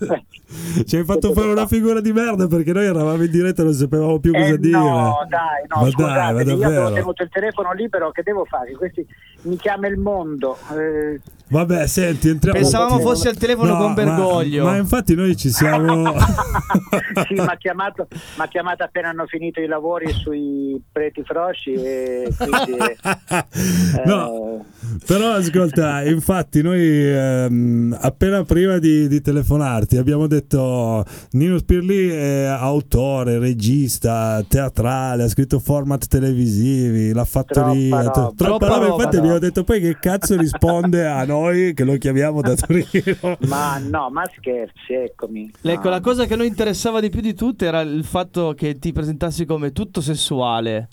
Eh, 0.02 0.26
Ci 0.86 0.98
hai 0.98 1.04
fatto 1.04 1.32
fare 1.32 1.52
una 1.52 1.66
figura 1.66 2.02
di 2.02 2.12
merda 2.12 2.48
perché 2.48 2.74
noi 2.74 2.86
eravamo 2.86 3.24
in 3.24 3.32
diretta 3.32 3.62
e 3.62 3.66
non 3.66 3.74
sapevamo 3.74 4.20
più 4.20 4.34
cosa 4.34 4.54
eh, 4.54 4.60
dire. 4.60 4.78
no, 4.78 5.26
dai, 5.30 5.66
no, 5.68 5.82
ma 5.82 5.90
scusate, 5.90 6.44
dai, 6.44 6.58
ma 6.58 6.68
io 6.68 6.68
avevo 6.68 6.94
tenuto 6.94 7.24
il 7.24 7.30
telefono 7.30 7.72
libero, 7.74 8.12
che 8.12 8.24
devo 8.24 8.46
fare? 8.46 8.72
Questi 8.74 9.06
mi 9.44 9.58
chiama 9.58 9.88
il 9.88 9.98
mondo. 9.98 10.58
eh, 10.72 11.20
Vabbè, 11.52 11.86
senti, 11.86 12.30
entriamo 12.30 12.58
Pensavamo 12.58 13.00
fossi 13.00 13.28
al 13.28 13.36
telefono 13.36 13.74
No, 13.74 13.78
con 13.80 13.88
ma- 13.88 13.94
Bergoglio. 13.94 14.64
Ma, 14.64 14.78
infatti 14.78 15.16
noi 15.16 15.36
ci 15.36 15.50
siamo... 15.50 16.14
sì, 17.28 17.34
mi 17.34 17.40
ha 17.40 17.58
chiamato, 17.58 18.08
chiamato 18.50 18.84
appena 18.84 19.10
hanno 19.10 19.26
finito 19.26 19.60
i 19.60 19.68
lavori 19.68 20.14
sui 20.14 20.82
preti 20.90 21.22
frosci 21.26 21.74
e 21.74 22.34
quindi... 22.38 22.78
eh, 22.88 24.04
no, 24.06 24.64
però 25.06 25.32
ascolta, 25.34 26.04
infatti 26.04 26.62
noi 26.62 26.80
ehm, 26.82 27.98
appena 28.00 28.44
prima 28.46 28.78
di, 28.78 29.10
di 29.10 29.20
telefonarti 29.20 29.98
abbiamo 29.98 30.28
detto 30.28 31.04
Nino 31.32 31.58
Spirli 31.58 32.08
è 32.12 32.44
autore, 32.46 33.40
regista, 33.40 34.42
teatrale, 34.48 35.24
ha 35.24 35.28
scritto 35.28 35.60
format 35.60 36.08
televisivi, 36.08 37.12
la 37.12 37.26
fattoria, 37.26 37.74
Troppa 37.74 38.04
roba. 38.04 38.12
troppa 38.14 38.34
Troppa 38.46 38.66
roba. 38.68 38.78
roba, 38.88 39.04
Infatti 39.04 39.18
no. 39.18 39.24
Abbiamo 39.36 39.40
detto 39.40 39.64
poi 39.64 39.80
che 39.82 39.98
cazzo 40.00 40.38
risponde 40.38 41.06
a 41.08 41.24
noi 41.26 41.74
che 41.74 41.84
lo 41.84 41.98
chiamiamo 41.98 42.42
da 42.42 42.56
Torino. 42.56 43.38
Ma 43.48 43.78
no, 43.80 44.10
ma 44.10 44.24
scherzi, 44.38 44.94
eccomi. 44.94 45.52
Ecco, 45.62 45.84
No, 45.86 45.90
la 45.90 46.00
cosa 46.02 46.26
che 46.26 46.34
a 46.34 46.38
noi 46.38 46.48
interessava 46.48 47.00
di 47.00 47.10
più 47.10 47.22
di 47.22 47.34
tutto 47.34 47.66
era 47.66 47.82
il 47.82 48.04
fatto 48.04 48.54
che 48.56 48.78
ti 48.80 48.92
presentassi 48.92 49.46
come 49.46 49.72
tutto 49.72 50.02
sessuale. 50.02 50.88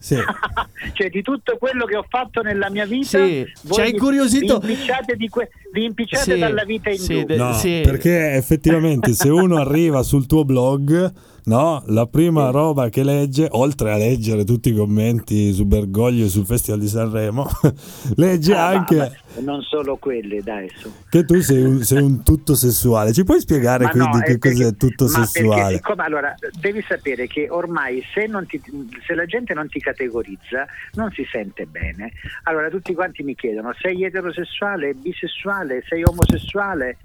Sì. 0.00 0.14
cioè 0.94 1.08
di 1.10 1.22
tutto 1.22 1.56
quello 1.58 1.84
che 1.84 1.96
ho 1.96 2.04
fatto 2.08 2.40
nella 2.40 2.70
mia 2.70 2.86
vita 2.86 3.18
Sì, 3.18 3.44
ci 3.72 3.80
ha 3.80 3.84
vi- 3.84 3.90
incuriosito. 3.90 4.58
vi 4.60 4.70
impicciate, 4.72 5.16
di 5.16 5.28
que- 5.28 5.48
vi 5.72 5.84
impicciate 5.86 6.34
Sì, 6.34 6.38
dalla 6.38 6.64
vita 6.64 6.90
in 6.90 6.98
sì, 6.98 7.24
de- 7.24 7.34
No, 7.36 7.52
sì. 7.54 7.80
perché 7.82 8.34
effettivamente 8.34 9.12
se 9.12 9.28
uno 9.28 9.56
arriva 9.56 10.04
sul 10.04 10.26
tuo 10.26 10.44
blog, 10.44 11.12
no, 11.48 11.82
la 11.86 12.06
prima 12.06 12.50
roba 12.50 12.88
che 12.90 13.02
legge, 13.02 13.48
oltre 13.52 13.92
a 13.92 13.96
leggere 13.96 14.44
tutti 14.44 14.68
i 14.68 14.74
commenti 14.74 15.52
su 15.52 15.64
Bergoglio 15.64 16.26
e 16.26 16.28
sul 16.28 16.44
Festival 16.44 16.78
di 16.80 16.86
Sanremo, 16.88 17.46
legge 18.16 18.52
Ah, 18.54 18.56
ma- 18.56 18.66
anche 18.78 18.96
ma 18.96 19.10
non 19.40 19.62
solo 19.62 19.96
quelle 19.96 20.42
dai 20.42 20.68
su 20.76 20.90
che 21.08 21.24
tu 21.24 21.40
sei 21.40 21.62
un, 21.62 21.82
sei 21.82 22.02
un 22.02 22.22
tutto 22.22 22.54
sessuale. 22.54 23.12
Ci 23.12 23.24
puoi 23.24 23.40
spiegare 23.40 23.84
Ma 23.84 23.90
quindi 23.90 24.08
no, 24.18 24.22
che 24.22 24.38
perché- 24.38 24.48
cos'è 24.50 24.76
tutto 24.76 25.04
ma 25.06 25.10
perché 25.12 25.26
sessuale? 25.28 25.74
siccome- 25.76 26.02
allora 26.04 26.34
devi 26.60 26.84
sapere 26.86 27.26
che 27.26 27.48
ormai 27.50 28.02
se, 28.14 28.26
non 28.26 28.46
ti- 28.46 28.60
se 29.06 29.14
la 29.14 29.24
gente 29.26 29.54
non 29.54 29.68
ti 29.68 29.80
categorizza 29.80 30.66
non 30.94 31.10
si 31.12 31.24
sente 31.30 31.66
bene 31.66 32.12
allora 32.44 32.68
tutti 32.68 32.92
quanti 32.94 33.22
mi 33.22 33.34
chiedono 33.34 33.72
sei 33.80 34.04
eterosessuale, 34.04 34.94
bisessuale, 34.94 35.82
sei 35.88 36.02
omosessuale 36.04 36.96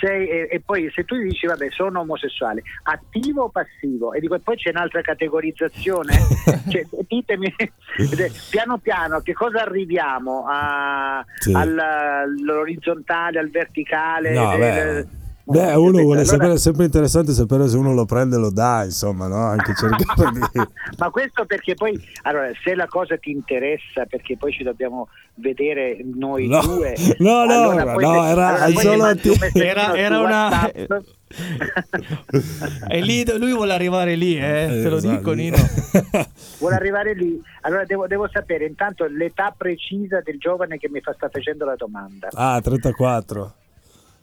sei, 0.00 0.28
e, 0.28 0.48
e 0.50 0.60
poi 0.64 0.90
se 0.94 1.04
tu 1.04 1.16
dici 1.16 1.46
vabbè 1.46 1.68
sono 1.70 2.00
omosessuale 2.00 2.62
attivo 2.84 3.44
o 3.44 3.48
passivo 3.48 4.12
e 4.12 4.20
dico 4.20 4.34
e 4.34 4.40
poi 4.40 4.56
c'è 4.56 4.70
un'altra 4.70 5.00
categorizzazione 5.00 6.12
cioè, 6.68 6.84
ditemi 7.06 7.54
piano 8.50 8.78
piano 8.78 9.20
che 9.20 9.32
cosa 9.32 9.62
arriviamo 9.62 10.44
a, 10.48 11.24
Sì. 11.38 11.52
al- 11.52 11.78
all'orizzontale 11.78 13.38
al 13.38 13.50
verticale 13.50 14.32
No, 14.32 14.56
del- 14.56 15.08
beh. 15.52 15.74
Uno 15.74 15.90
vuole 16.02 16.20
Allora- 16.20 16.24
sapere, 16.24 16.52
è 16.54 16.58
sempre 16.58 16.84
interessante 16.84 17.32
sapere 17.32 17.68
se 17.68 17.76
uno 17.76 17.92
lo 17.94 18.04
prende 18.04 18.36
e 18.36 18.38
lo 18.38 18.50
dà, 18.50 18.84
insomma, 18.84 19.26
no? 19.28 19.36
Anche 19.44 19.74
cercare 19.78 20.30
di... 20.32 20.62
Ma 20.98 21.10
questo 21.10 21.44
perché 21.46 21.74
poi, 21.74 21.98
allora, 22.22 22.50
se 22.64 22.74
la 22.74 22.86
cosa 22.86 23.16
ti 23.16 23.30
interessa, 23.30 24.04
perché 24.08 24.36
poi 24.36 24.52
ci 24.52 24.62
dobbiamo 24.64 25.08
vedere 25.34 25.98
noi 26.14 26.48
No, 26.48 26.60
due. 26.62 26.94
no, 27.18 27.44
no, 27.44 27.52
allora 27.70 27.84
no, 27.84 27.92
no, 27.92 27.96
te- 27.98 28.28
era 28.30 28.62
allora 28.62 28.80
solo 28.80 29.16
ti 29.16 29.30
Era- 29.60 29.94
era 29.96 30.20
una- 30.20 30.48
WhatsApp. 30.48 31.04
E 32.88 33.00
lì, 33.00 33.24
lui 33.36 33.52
vuole 33.52 33.72
arrivare 33.72 34.14
lì, 34.14 34.36
eh, 34.36 34.68
te 34.82 34.88
lo 34.88 34.96
Esatto. 34.96 35.16
dico 35.16 35.32
Nino. 35.32 35.56
Vuole 36.58 36.74
arrivare 36.76 37.14
lì, 37.14 37.40
allora 37.62 37.84
devo, 37.84 38.06
devo 38.06 38.28
sapere 38.32 38.64
intanto 38.64 39.06
l'età 39.06 39.52
precisa 39.56 40.20
del 40.24 40.38
giovane 40.38 40.78
che 40.78 40.88
mi 40.88 41.00
fa, 41.00 41.12
sta 41.14 41.28
facendo 41.28 41.64
la 41.64 41.74
domanda. 41.76 42.28
ah, 42.32 42.60
34. 42.62 43.54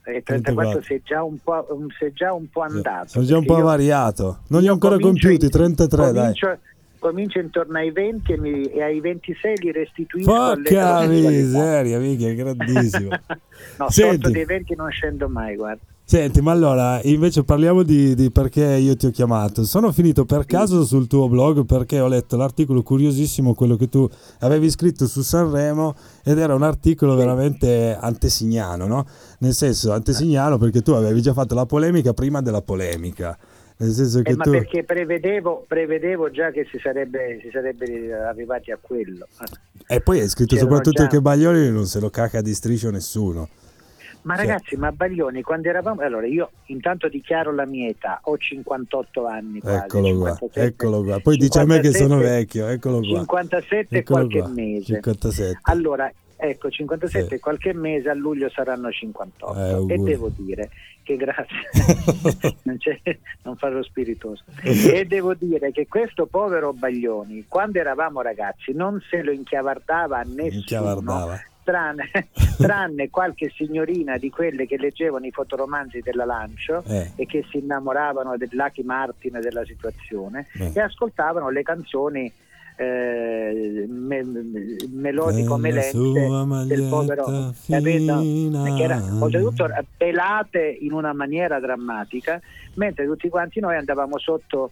Eh, 0.06 0.22
34 0.22 0.54
34. 0.80 0.82
sei 0.82 1.02
già 1.04 1.24
un 1.24 1.38
po', 1.42 1.66
um, 1.70 1.88
sei 1.98 2.12
già 2.14 2.34
un 2.34 2.50
po' 2.50 2.62
andato. 2.62 3.08
Sono 3.08 3.26
già 3.26 3.38
un 3.38 3.46
po' 3.46 3.62
variato. 3.62 4.40
Non 4.48 4.62
li 4.62 4.68
ho 4.68 4.74
ancora 4.74 4.98
comincio 4.98 5.28
compiuti, 5.28 5.46
in- 5.46 5.52
33, 5.52 5.98
dai. 6.12 6.14
comincio, 6.14 6.58
comincio 7.00 7.40
intorno 7.40 7.78
ai 7.78 7.92
20 7.92 8.32
e, 8.34 8.38
mi- 8.38 8.66
e 8.66 8.84
ai 8.84 9.00
26 9.00 9.56
li 9.62 9.72
restituisco 9.72 10.30
Porca 10.32 11.06
miseria, 11.08 12.00
mica, 12.00 12.28
è 12.28 12.36
grandissimo. 12.36 13.10
No, 13.78 13.90
Senti. 13.90 14.16
sotto 14.16 14.30
dei 14.30 14.46
20 14.46 14.76
non 14.76 14.90
scendo 14.92 15.30
mai, 15.30 15.56
guarda. 15.56 15.82
Senti, 16.06 16.42
ma 16.42 16.52
allora 16.52 17.00
invece 17.04 17.44
parliamo 17.44 17.82
di, 17.82 18.14
di 18.14 18.30
perché 18.30 18.62
io 18.64 18.96
ti 18.96 19.06
ho 19.08 19.10
chiamato. 19.10 19.64
Sono 19.64 19.92
finito 19.92 20.26
per 20.26 20.46
caso 20.46 20.84
sul 20.84 21.08
tuo 21.08 21.30
blog 21.30 21.66
perché 21.66 22.00
ho 22.02 22.08
letto 22.08 22.36
l'articolo 22.36 22.84
curiosissimo, 22.84 23.54
quello 23.54 23.78
che 23.78 23.88
tu 23.88 24.08
avevi 24.40 24.70
scritto 24.70 25.08
su 25.08 25.22
Sanremo, 25.22 25.96
ed 26.24 26.38
era 26.38 26.54
un 26.54 26.62
articolo 26.62 27.16
veramente 27.16 27.98
antesignano, 28.00 28.86
no? 28.86 29.06
Nel 29.40 29.54
senso, 29.54 29.94
antesignano 29.94 30.58
perché 30.58 30.82
tu 30.82 30.92
avevi 30.92 31.22
già 31.22 31.34
fatto 31.34 31.56
la 31.56 31.66
polemica 31.66 32.14
prima 32.14 32.42
della 32.42 32.62
polemica. 32.62 33.38
Nel 33.78 33.92
senso 33.92 34.22
che 34.22 34.32
Eh, 34.32 34.36
ma 34.36 34.44
tu... 34.44 34.52
perché 34.52 34.84
prevedevo, 34.84 35.66
prevedevo 35.68 36.30
già 36.30 36.52
che 36.52 36.68
si 36.70 36.80
sarebbe, 36.84 37.40
si 37.42 37.50
sarebbe 37.52 38.14
arrivati 38.14 38.72
a 38.72 38.78
quello. 38.80 39.26
E 39.88 40.02
poi 40.02 40.20
hai 40.20 40.30
scritto 40.30 40.54
c'erano 40.54 40.76
soprattutto 40.76 41.04
già- 41.04 41.10
che 41.10 41.22
Baglioni 41.22 41.72
non 41.72 41.86
se 41.86 42.00
lo 42.00 42.10
caca 42.10 42.42
di 42.42 42.54
striscio 42.54 42.92
nessuno. 42.92 43.48
Ma 44.24 44.36
Sì. 44.36 44.46
ragazzi, 44.46 44.76
ma 44.76 44.92
Baglioni, 44.92 45.42
quando 45.42 45.70
eravamo... 45.70 46.02
Allora, 46.02 46.26
io 46.28 46.52
intanto 46.66 47.08
dichiaro 47.08 47.54
la 47.54 47.66
mia 47.66 47.88
età, 47.90 48.20
ho 48.24 48.38
58 48.38 49.26
anni 49.26 49.60
quasi. 49.60 49.84
Eccolo 49.86 50.18
qua, 50.18 50.30
57, 50.32 50.62
eccolo 50.66 51.04
qua. 51.04 51.20
Poi 51.20 51.38
dice 51.38 51.60
a 51.60 51.66
me 51.66 51.80
che 51.80 51.92
sono 51.92 52.20
57, 52.20 52.30
vecchio, 52.30 52.68
eccolo 52.68 53.00
qua. 53.00 53.18
57 53.20 53.96
e 53.96 53.98
Eccolo 54.00 54.18
qualche 54.20 54.40
qua, 54.40 54.48
mese. 54.50 54.94
57. 54.94 55.60
Allora, 55.64 56.12
ecco, 56.36 56.70
57 56.70 57.28
Sì. 57.28 57.34
e 57.36 57.40
qualche 57.40 57.74
mese 57.74 58.10
a 58.10 58.14
luglio 58.14 58.50
saranno 58.50 58.92
58 58.92 59.88
Eh, 59.88 59.94
e 59.94 59.98
devo 59.98 60.30
dire 60.36 60.70
che 61.04 61.18
grazie, 61.18 61.58
non, 62.64 62.78
non 63.44 63.56
farò 63.58 63.84
spiritoso, 63.84 64.42
e 64.64 65.04
devo 65.06 65.34
dire 65.34 65.74
che 65.74 65.86
questo 65.86 66.28
povero 66.28 66.72
Baglioni, 66.72 67.44
quando 67.50 67.78
eravamo 67.80 68.22
ragazzi, 68.22 68.72
non 68.72 69.02
se 69.10 69.22
lo 69.22 69.32
inchiavardava 69.32 70.20
a 70.20 70.24
nessuno. 70.24 70.54
Inchiavardava. 70.60 71.42
Tranne, 71.64 72.10
tranne 72.58 73.10
qualche 73.10 73.50
signorina 73.56 74.18
di 74.18 74.30
quelle 74.30 74.68
che 74.68 74.78
leggevano 74.78 75.26
i 75.26 75.32
fotoromanzi 75.32 76.02
della 76.02 76.26
Lancio 76.26 76.84
Eh. 76.88 77.12
e 77.16 77.26
che 77.26 77.46
si 77.50 77.60
innamoravano 77.60 78.36
del 78.38 78.50
Lucky 78.52 78.84
Martin 78.84 79.40
della 79.42 79.64
situazione 79.66 80.48
Eh. 80.60 80.72
e 80.74 80.80
ascoltavano 80.82 81.50
le 81.50 81.64
canzoni 81.64 82.32
eh, 82.76 83.86
me- 83.88 84.24
me- 84.24 84.76
melodico 84.92 85.58
melente 85.58 85.96
del 86.66 86.88
povero 86.90 87.54
capito? 87.68 88.20
che 88.76 88.84
era 88.84 89.00
oltretutto 89.20 89.70
pelate 89.96 90.78
in 90.82 90.92
una 90.92 91.14
maniera 91.14 91.60
drammatica 91.60 92.42
mentre 92.74 93.06
tutti 93.06 93.30
quanti 93.30 93.60
noi 93.60 93.78
andavamo 93.78 94.18
sotto 94.18 94.72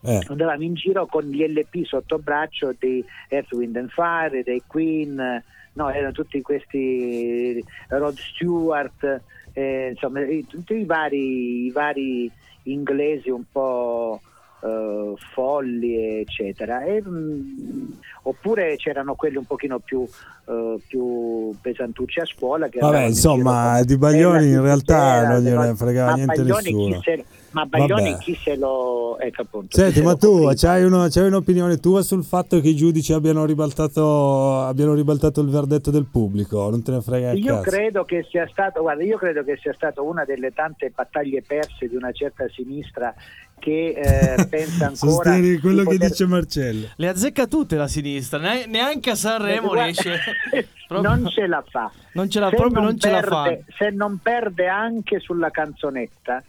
Eh, 0.00 0.20
andavamo 0.28 0.62
in 0.62 0.74
giro 0.74 1.06
con 1.06 1.24
gli 1.24 1.44
LP 1.44 1.84
sotto 1.84 2.18
braccio 2.18 2.74
di 2.78 3.04
Earth, 3.28 3.52
Wind 3.52 3.76
and 3.76 3.90
Fire, 3.90 4.42
dei 4.42 4.62
Queen, 4.66 5.42
no, 5.72 5.90
erano 5.90 6.12
tutti 6.12 6.40
questi 6.40 7.64
Rod 7.88 8.16
Stewart, 8.16 9.22
eh, 9.52 9.88
insomma, 9.90 10.20
tutti 10.46 10.74
i 10.74 10.84
vari, 10.84 11.66
i 11.66 11.70
vari 11.70 12.30
inglesi 12.64 13.30
un 13.30 13.44
po' 13.50 14.20
eh, 14.60 15.14
folli, 15.32 16.20
eccetera. 16.20 16.84
E, 16.84 17.02
mm, 17.04 17.90
oppure 18.22 18.76
c'erano 18.76 19.14
quelli 19.14 19.36
un 19.36 19.46
pochino 19.46 19.78
più, 19.78 20.06
eh, 20.48 20.80
più 20.86 21.52
pesantucci 21.60 22.20
a 22.20 22.24
scuola. 22.24 22.68
Che 22.68 22.78
Vabbè, 22.78 23.04
insomma, 23.04 23.82
di 23.82 23.96
Baglioni 23.98 24.48
in 24.48 24.62
realtà 24.62 25.28
non 25.28 25.42
gliene 25.42 25.74
fregava 25.74 26.14
niente 26.14 26.36
Baglioni 26.42 26.62
nessuno. 26.72 26.94
Chi 27.00 27.02
se, 27.04 27.24
ma 27.50 27.64
Baglioni 27.66 28.10
Vabbè. 28.12 28.22
chi 28.22 28.34
se 28.42 28.56
lo... 28.56 29.18
Ecco 29.18 29.42
appunto. 29.42 29.76
Senti, 29.76 29.98
se 29.98 30.02
ma 30.02 30.16
tu 30.16 30.30
convince? 30.32 30.66
c'hai, 30.66 30.84
uno- 30.84 31.06
c'hai 31.08 31.26
un'opinione 31.26 31.78
tua 31.78 32.02
sul 32.02 32.24
fatto 32.24 32.60
che 32.60 32.68
i 32.68 32.76
giudici 32.76 33.12
abbiano 33.12 33.44
ribaltato, 33.44 34.60
abbiano 34.60 34.94
ribaltato 34.94 35.40
il 35.40 35.48
verdetto 35.48 35.90
del 35.90 36.06
pubblico? 36.10 36.68
Non 36.70 36.82
te 36.82 36.92
ne 36.92 37.00
frega 37.00 37.32
il 37.32 37.42
Io 37.44 37.54
cazzo. 37.56 37.70
credo 37.70 38.04
che 38.04 38.26
sia 38.30 38.46
stato, 38.50 38.80
guarda, 38.82 39.02
io 39.02 39.16
credo 39.18 39.42
che 39.44 39.58
sia 39.60 39.72
stata 39.74 40.02
una 40.02 40.24
delle 40.24 40.52
tante 40.52 40.90
battaglie 40.94 41.42
perse 41.46 41.88
di 41.88 41.96
una 41.96 42.12
certa 42.12 42.46
sinistra 42.54 43.14
che 43.58 43.88
eh, 43.96 44.44
pensa 44.48 44.86
ancora 44.86 45.12
Sostieni 45.12 45.56
quello 45.58 45.82
di 45.82 45.88
che 45.88 45.94
poter- 45.94 46.10
dice 46.10 46.26
Marcello. 46.26 46.86
Le 46.96 47.08
azzecca 47.08 47.46
tutte 47.46 47.76
la 47.76 47.88
sinistra, 47.88 48.38
ne- 48.38 48.66
neanche 48.66 49.10
a 49.10 49.14
Sanremo 49.16 49.72
riesce. 49.74 50.12
proprio- 50.86 51.08
non 51.10 51.26
ce 51.28 51.46
la 51.46 51.64
fa. 51.68 51.90
Non 52.12 52.28
ce 52.30 52.40
la, 52.40 52.48
Se 52.50 52.56
proprio 52.56 52.82
non 52.82 52.98
ce 52.98 53.10
la 53.10 53.22
fa. 53.22 53.42
perde- 53.44 53.64
Se 53.76 53.90
non 53.90 54.18
perde 54.22 54.66
anche 54.68 55.18
sulla 55.20 55.50
canzonetta, 55.50 56.42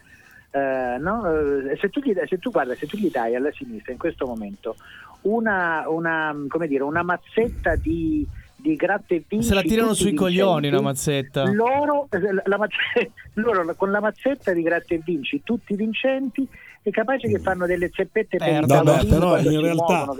eh, 0.51 0.97
no? 0.99 1.23
Eh, 1.71 1.77
se, 1.79 1.89
tu 1.89 1.99
gli, 2.01 2.13
se 2.27 2.37
tu 2.39 2.51
guarda, 2.51 2.75
se 2.75 2.87
tu 2.87 2.97
gli 2.97 3.09
dai 3.11 3.35
alla 3.35 3.51
sinistra 3.51 3.91
in 3.91 3.97
questo 3.99 4.25
momento 4.25 4.75
una, 5.21 5.83
una, 5.87 6.33
come 6.47 6.67
dire, 6.67 6.83
una 6.83 7.03
mazzetta 7.03 7.75
di, 7.75 8.25
di 8.55 8.75
gratta 8.75 9.13
e 9.15 9.23
vinci 9.27 9.47
Se 9.47 9.53
la 9.53 9.61
tirano 9.61 9.93
sui 9.93 10.13
coglioni 10.13 10.69
vincenti, 10.69 10.75
una 10.77 10.81
mazzetta. 10.87 11.51
loro, 11.51 12.07
eh, 12.11 12.19
la 12.45 12.57
mazze- 12.57 13.11
loro 13.35 13.75
con 13.75 13.91
la 13.91 13.99
mazzetta 13.99 14.53
di 14.53 14.61
gratta 14.63 14.93
e 14.95 15.01
vinci 15.03 15.41
tutti 15.43 15.75
vincenti 15.75 16.47
è 16.89 16.91
capace 16.91 17.27
che 17.27 17.39
fanno 17.39 17.65
delle 17.65 17.89
zeppette 17.93 18.37
per. 18.37 18.65
Vabbè, 18.65 19.05
però 19.05 19.37
in 19.39 19.61
realtà, 19.61 20.05
muovono, 20.05 20.15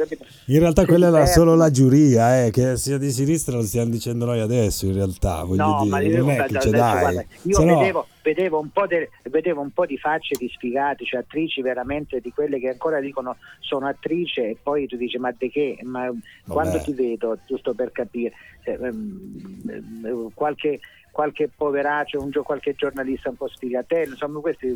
in 0.46 0.60
realtà 0.60 0.86
quella 0.86 1.08
era 1.08 1.26
solo 1.26 1.56
la 1.56 1.70
giuria, 1.70 2.46
eh, 2.46 2.52
che 2.52 2.78
sia 2.78 2.98
di 2.98 3.12
sinistra 3.12 3.56
lo 3.56 3.64
stiamo 3.64 3.90
dicendo 3.90 4.26
noi 4.26 4.40
adesso 4.40 4.86
in 4.86 4.94
realtà, 4.94 5.44
voglio 5.44 5.66
No, 5.66 5.86
ma 5.86 6.00
dire, 6.00 6.14
io, 6.14 6.26
non 6.26 6.32
è 6.32 6.44
che 6.46 6.58
c'è 6.58 6.70
dai. 6.70 7.00
guarda, 7.00 7.26
io 7.44 7.66
vedevo, 7.66 8.08
vedevo, 8.24 8.60
un 8.60 8.70
po 8.70 8.88
de- 8.88 9.10
vedevo 9.24 9.62
un 9.62 9.72
po' 9.72 9.86
di 9.86 9.98
facce 9.98 10.36
di 10.38 10.50
sfigati, 10.50 11.06
cioè 11.06 11.22
attrici 11.22 11.62
veramente 11.62 12.20
di 12.20 12.32
quelle 12.32 12.60
che 12.60 12.70
ancora 12.70 13.00
dicono 13.00 13.38
sono 13.60 13.88
attrice 13.88 14.50
e 14.50 14.58
poi 14.62 14.88
tu 14.88 14.98
dici 14.98 15.18
ma 15.18 15.32
di 15.38 15.50
che? 15.50 15.80
Ma 15.84 16.10
quando 16.48 16.80
ti 16.80 16.94
vedo, 16.94 17.38
giusto 17.46 17.74
per 17.74 17.92
capire, 17.92 18.34
eh, 18.64 18.78
ehm, 18.82 20.32
qualche, 20.34 20.80
qualche 21.12 21.50
poveraccio, 21.56 22.22
un 22.22 22.32
qualche 22.44 22.74
giornalista 22.76 23.30
un 23.30 23.36
po' 23.36 23.48
sfigatello, 23.48 24.12
insomma 24.12 24.40
questi 24.40 24.74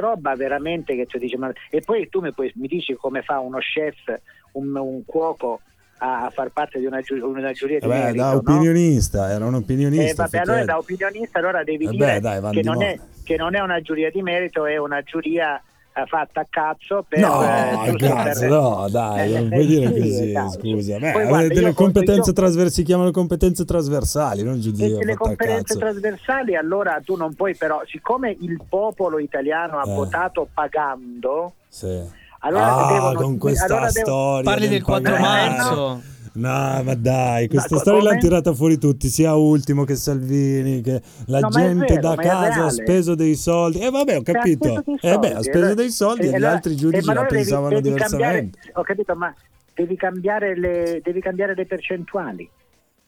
roba 0.00 0.34
veramente 0.34 0.94
che 0.94 1.06
tu 1.06 1.18
dici 1.18 1.36
ma... 1.36 1.50
e 1.70 1.80
poi 1.80 2.08
tu 2.08 2.20
mi, 2.20 2.32
puoi- 2.32 2.52
mi 2.56 2.66
dici 2.68 2.94
come 2.94 3.22
fa 3.22 3.38
uno 3.40 3.58
chef, 3.58 4.20
un, 4.52 4.74
un 4.76 5.04
cuoco 5.04 5.60
a, 5.98 6.30
far 6.32 6.50
parte 6.50 6.78
di 6.78 6.86
una, 6.86 7.00
giu- 7.00 7.22
una 7.22 7.52
giuria 7.52 7.78
di 7.80 7.86
Vabbè, 7.86 8.00
merito, 8.04 8.22
da 8.22 8.30
no? 8.32 8.36
opinionista, 8.38 9.30
era 9.30 9.44
un 9.46 9.54
Eh, 9.54 9.56
opinionista. 9.56 10.22
vabbè, 10.22 10.38
allora 10.38 10.58
effettivamente. 10.60 10.66
da 10.66 10.78
opinionista 10.78 11.38
allora 11.38 11.64
devi 11.64 11.84
Eh 11.86 11.90
dire 11.90 12.20
dai, 12.20 12.52
che, 12.52 12.62
non 12.62 12.82
è, 12.82 12.98
che 13.24 13.36
non 13.36 13.54
è 13.54 13.60
una 13.60 13.80
giuria 13.80 14.10
di 14.10 14.22
merito, 14.22 14.64
è 14.66 14.76
una 14.76 15.02
giuria 15.02 15.56
eh, 15.56 15.62
fatta 16.06 16.40
a 16.40 16.46
cazzo 16.48 17.04
per... 17.08 17.18
No, 17.20 17.42
eh, 17.42 17.94
cazzo, 17.96 18.40
per- 18.40 18.48
no, 18.50 18.86
dai, 18.90 19.32
Eh, 19.34 19.38
non 19.40 19.48
puoi 19.48 19.66
dire 19.66 19.86
sì, 19.92 20.00
così, 20.00 20.32
dai. 20.32 20.50
scusa. 20.50 20.98
Beh, 20.98 21.12
Poi, 21.12 21.26
guarda, 21.26 21.54
delle 21.54 21.72
competenze 21.74 22.28
io- 22.30 22.34
trasversali, 22.34 22.70
si 22.70 22.82
chiamano 22.82 23.10
competenze 23.10 23.64
trasversali, 23.64 24.42
non 24.42 24.54
e 24.56 24.60
giudizi 24.60 25.04
le 25.04 25.14
competenze 25.14 25.62
cazzo. 25.62 25.78
trasversali 25.78 26.56
allora 26.56 27.00
tu 27.04 27.16
non 27.16 27.34
puoi 27.34 27.54
però, 27.56 27.80
siccome 27.86 28.36
il 28.40 28.60
popolo 28.68 29.18
italiano 29.18 29.78
ha 29.78 29.88
Eh. 29.90 29.94
votato 29.94 30.46
pagando, 30.52 31.52
Sì. 31.68 32.00
allora 32.40 32.76
ah, 32.86 32.92
devono... 32.92 33.20
con 33.20 33.38
questa 33.38 33.64
allora 33.66 33.90
devo- 33.90 34.06
storia 34.06 34.50
Parli 34.50 34.68
del 34.68 34.82
4 34.82 35.12
pagare. 35.12 35.48
marzo. 35.48 35.74
No, 35.74 36.02
ma 36.38 36.94
dai, 36.94 37.48
questa 37.48 37.74
Ma 37.76 37.80
storia 37.80 37.98
come? 38.00 38.10
l'hanno 38.12 38.22
tirata 38.22 38.52
fuori 38.54 38.78
tutti, 38.78 39.08
sia 39.08 39.34
Ultimo 39.34 39.84
che 39.84 39.96
Salvini, 39.96 40.80
che 40.80 41.02
la 41.26 41.40
No, 41.40 41.48
gente 41.48 41.94
vero, 41.94 42.00
da 42.00 42.14
casa 42.16 42.64
ha 42.66 42.70
speso 42.70 43.14
dei 43.14 43.34
soldi. 43.34 43.78
E 43.80 43.90
vabbè, 43.90 44.16
ho 44.18 44.22
Cioè, 44.22 44.34
capito. 44.34 44.84
Eh 45.00 45.18
beh, 45.18 45.32
ha 45.34 45.42
speso 45.42 45.58
allora- 45.58 45.74
dei 45.74 45.90
soldi 45.90 46.26
e 46.26 46.30
gli 46.30 46.34
allora- 46.34 46.52
altri 46.52 46.72
eh, 46.72 46.76
giudici 46.76 47.06
la 47.06 47.12
devi- 47.14 47.26
pensavano 47.28 47.80
devi 47.80 47.96
cambiare- 47.98 48.16
diversamente. 48.40 48.58
ho 48.74 48.82
capito, 48.82 49.14
ma 49.16 49.34
devi 49.74 49.96
cambiare 49.96 50.58
le, 50.58 51.00
devi 51.02 51.20
cambiare 51.20 51.54
le 51.54 51.66
percentuali. 51.66 52.48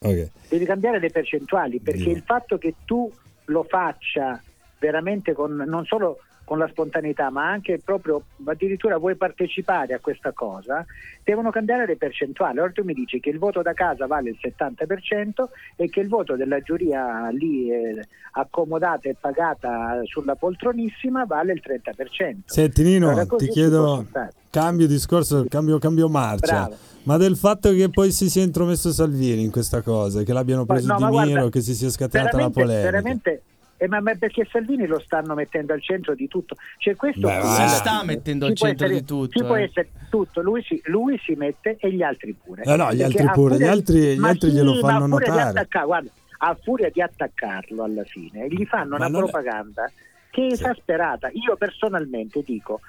Ok. 0.03 0.31
devi 0.49 0.65
cambiare 0.65 0.99
le 0.99 1.11
percentuali 1.11 1.79
perché 1.79 2.05
Dio. 2.05 2.13
il 2.15 2.23
fatto 2.25 2.57
che 2.57 2.75
tu 2.87 3.11
lo 3.47 3.67
faccia 3.69 4.41
veramente 4.79 5.35
con 5.35 5.55
non 5.67 5.85
solo 5.85 6.21
con 6.51 6.59
la 6.59 6.67
spontaneità 6.67 7.31
ma 7.31 7.49
anche 7.49 7.79
proprio 7.79 8.25
addirittura 8.45 8.99
vuoi 8.99 9.15
partecipare 9.15 9.95
a 9.95 10.01
questa 10.01 10.33
cosa 10.33 10.85
devono 11.23 11.51
cambiare 11.51 11.87
le 11.87 11.97
percentuali 11.97 12.59
allora 12.59 12.73
tu 12.73 12.83
mi 12.83 12.93
dici 12.93 13.21
che 13.21 13.31
il 13.31 13.39
voto 13.39 13.63
da 13.63 13.73
casa 13.73 14.09
vale 14.09 14.31
il 14.31 14.39
70% 14.43 15.45
e 15.77 15.89
che 15.89 16.01
il 16.01 16.09
voto 16.09 16.35
della 16.35 16.59
giuria 16.59 17.29
lì 17.29 17.71
eh, 17.71 18.05
accomodata 18.33 19.09
e 19.09 19.15
pagata 19.15 20.01
sulla 20.07 20.35
poltronissima 20.35 21.25
vale 21.25 21.53
il 21.53 21.63
30% 21.65 22.39
Senti 22.47 22.83
Nino, 22.83 23.11
Allora, 23.11 23.27
ti 23.37 23.47
chiedo, 23.47 24.07
cambio 24.51 24.89
discorso, 24.89 25.47
cambio, 25.49 25.79
cambio 25.79 26.09
marcia, 26.09 26.67
Bravo. 26.67 26.77
ma 27.05 27.17
del 27.17 27.37
fatto 27.37 27.71
che 27.71 27.91
poi 27.91 28.11
si 28.11 28.29
sia 28.29 28.43
intromesso 28.43 28.91
Salvini 28.91 29.45
in 29.45 29.53
questa 29.53 29.83
cosa, 29.83 30.25
che 30.25 30.33
l'abbiano 30.33 30.65
preso 30.65 30.89
no, 30.89 30.97
di 30.97 31.05
guarda, 31.05 31.33
miro, 31.33 31.49
che 31.49 31.61
si 31.61 31.75
sia 31.75 31.91
scatenata 31.91 32.37
la 32.39 32.51
polemica. 32.51 32.91
veramente 32.91 33.43
eh, 33.83 33.89
ma, 33.89 34.01
ma 34.01 34.15
perché 34.15 34.47
Salvini 34.51 34.87
lo 34.87 35.01
stanno 35.01 35.33
mettendo 35.35 35.73
al 35.73 35.83
centro 35.83 36.15
di 36.15 36.29
tutto 36.29 36.55
cioè 36.77 36.95
questo 36.97 37.27
Beh. 37.29 37.41
Si 37.43 37.69
sta 37.69 38.03
mettendo 38.05 38.45
ci 38.47 38.51
al 38.53 38.57
può 38.59 38.67
centro 38.67 38.85
essere- 38.87 39.01
di 39.01 39.07
tutto. 39.07 39.39
ci 39.39 39.45
può 39.45 39.57
eh. 39.57 39.63
essere 39.63 39.89
tutto 40.11 40.43
lui 40.43 40.63
si, 40.63 40.81
lui 40.85 41.19
si 41.25 41.33
mette 41.35 41.77
e 41.81 41.91
gli 41.91 42.03
altri 42.03 42.35
pure 42.35 42.63
Eh 42.65 42.77
no, 42.77 42.93
gli 42.93 43.03
altri 43.03 43.27
pure, 43.33 43.57
gli 43.57 43.63
altri- 43.65 44.19
gli 44.19 44.25
altri 44.25 44.51
sì, 44.51 44.57
glielo 44.57 44.75
fanno 44.75 45.07
notare. 45.07 45.41
attacca- 45.41 45.85
guarda, 45.85 46.11
a 46.43 46.57
furia 46.63 46.91
di 46.91 47.01
attaccarlo 47.01 47.83
alla 47.83 48.05
fine 48.05 48.49
gli 48.49 48.65
fanno 48.67 48.99
Ma 48.99 49.07
una 49.07 49.17
è- 49.17 49.21
propaganda 49.23 49.91
che 50.31 50.47
è 50.47 50.53
esasperata 50.53 51.29
io 51.33 51.57
personalmente 51.57 52.43
dico 52.45 52.81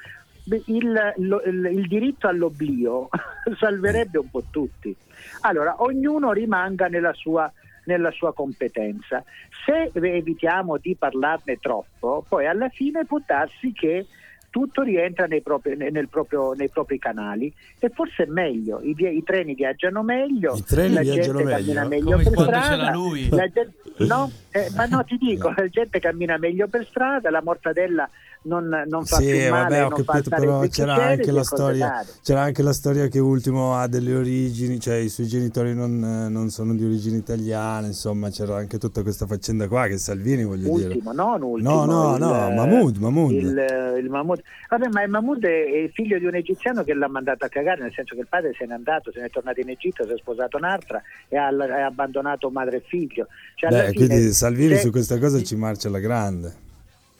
il, 0.65 1.13
lo- 1.17 1.41
il- 1.45 1.69
il 1.71 1.87
diritto 1.87 2.27
all'oblio 2.27 3.07
salverebbe 3.59 4.17
un 4.17 4.29
po' 4.29 4.43
tutti 4.51 4.93
allora 5.41 5.75
ognuno 5.83 6.31
rimanga 6.33 6.87
nella 6.87 7.13
sua 7.13 7.49
nella 7.85 8.11
sua 8.11 8.33
competenza. 8.33 9.23
Se 9.65 9.91
evitiamo 9.93 10.77
di 10.77 10.95
parlarne 10.95 11.57
troppo, 11.57 12.25
poi 12.27 12.45
alla 12.47 12.69
fine 12.69 13.05
può 13.05 13.19
darsi 13.25 13.71
che 13.73 14.05
tutto 14.49 14.81
rientra 14.81 15.27
nei 15.27 15.41
propri, 15.41 15.77
nel 15.77 16.09
proprio- 16.09 16.51
nei 16.51 16.67
propri 16.67 16.99
canali 16.99 17.51
e 17.79 17.87
forse 17.89 18.23
è 18.23 18.25
meglio, 18.25 18.81
I, 18.81 18.93
i 18.99 19.23
treni 19.23 19.53
viaggiano 19.55 20.03
meglio, 20.03 20.55
I 20.57 20.63
treni 20.63 20.93
la 20.95 21.01
viaggiano 21.01 21.37
gente 21.37 21.43
meglio? 21.53 21.73
cammina 21.73 21.87
meglio 21.87 22.11
Come 22.11 22.23
per 22.23 22.33
strada, 22.33 22.67
c'era 22.75 22.91
lui. 22.91 23.29
la 23.29 23.47
gente- 23.47 23.73
no, 23.99 24.29
eh, 24.51 24.69
ma 24.75 24.85
no 24.87 25.05
ti 25.05 25.17
dico, 25.17 25.51
la 25.55 25.67
gente 25.69 25.99
cammina 26.01 26.37
meglio 26.37 26.67
per 26.67 26.85
strada, 26.85 27.29
la 27.29 27.41
mortadella 27.41 28.09
non, 28.43 28.83
non 28.87 29.05
fa 29.05 29.17
Sì, 29.17 29.47
male, 29.49 29.77
vabbè, 29.79 29.85
ho 29.85 30.03
capito, 30.03 30.29
però 30.29 30.59
c'era 30.67 30.95
anche, 30.95 31.31
la 31.31 31.43
storia, 31.43 32.03
c'era 32.23 32.41
anche 32.41 32.63
la 32.63 32.73
storia 32.73 33.07
che 33.07 33.19
Ultimo 33.19 33.75
ha 33.75 33.87
delle 33.87 34.15
origini, 34.15 34.79
cioè 34.79 34.95
i 34.95 35.09
suoi 35.09 35.27
genitori 35.27 35.75
non, 35.75 35.99
non 35.99 36.49
sono 36.49 36.73
di 36.73 36.83
origini 36.83 37.17
italiane, 37.17 37.87
insomma 37.87 38.29
c'era 38.31 38.55
anche 38.57 38.79
tutta 38.79 39.03
questa 39.03 39.27
faccenda 39.27 39.67
qua 39.67 39.85
che 39.85 39.97
Salvini 39.99 40.43
voglio 40.43 40.73
dire. 40.75 40.87
Ultimo, 40.87 41.11
non 41.11 41.41
ultimo. 41.43 41.85
No, 41.85 42.07
no, 42.07 42.15
il- 42.15 42.21
no, 42.21 42.51
Mahmood, 42.51 42.97
Mahmood. 42.97 43.31
Il, 43.31 43.97
il 43.99 44.09
Mahmood. 44.09 44.41
Vabbè, 44.69 44.87
ma 44.89 45.03
il 45.03 45.09
Mahmood 45.11 45.43
è 45.45 45.77
il 45.83 45.91
figlio 45.91 46.17
di 46.17 46.25
un 46.25 46.33
egiziano 46.33 46.83
che 46.83 46.95
l'ha 46.95 47.07
mandato 47.07 47.45
a 47.45 47.47
cagare, 47.47 47.83
nel 47.83 47.93
senso 47.93 48.15
che 48.15 48.21
il 48.21 48.27
padre 48.27 48.53
se 48.57 48.65
n'è 48.65 48.73
andato, 48.73 49.11
se 49.11 49.21
n'è 49.21 49.29
tornato 49.29 49.59
in 49.59 49.69
Egitto, 49.69 50.03
si 50.05 50.13
è 50.13 50.17
sposato 50.17 50.57
un'altra 50.57 50.99
e 51.27 51.37
ha, 51.37 51.47
ha 51.47 51.85
abbandonato 51.85 52.49
madre 52.49 52.77
e 52.77 52.83
figlio. 52.87 53.27
Cioè, 53.53 53.69
Beh, 53.69 53.91
fine, 53.91 54.07
quindi 54.07 54.33
Salvini 54.33 54.75
se- 54.75 54.81
su 54.81 54.89
questa 54.89 55.19
cosa 55.19 55.43
ci 55.43 55.55
marcia 55.55 55.89
alla 55.89 55.99
grande. 55.99 56.69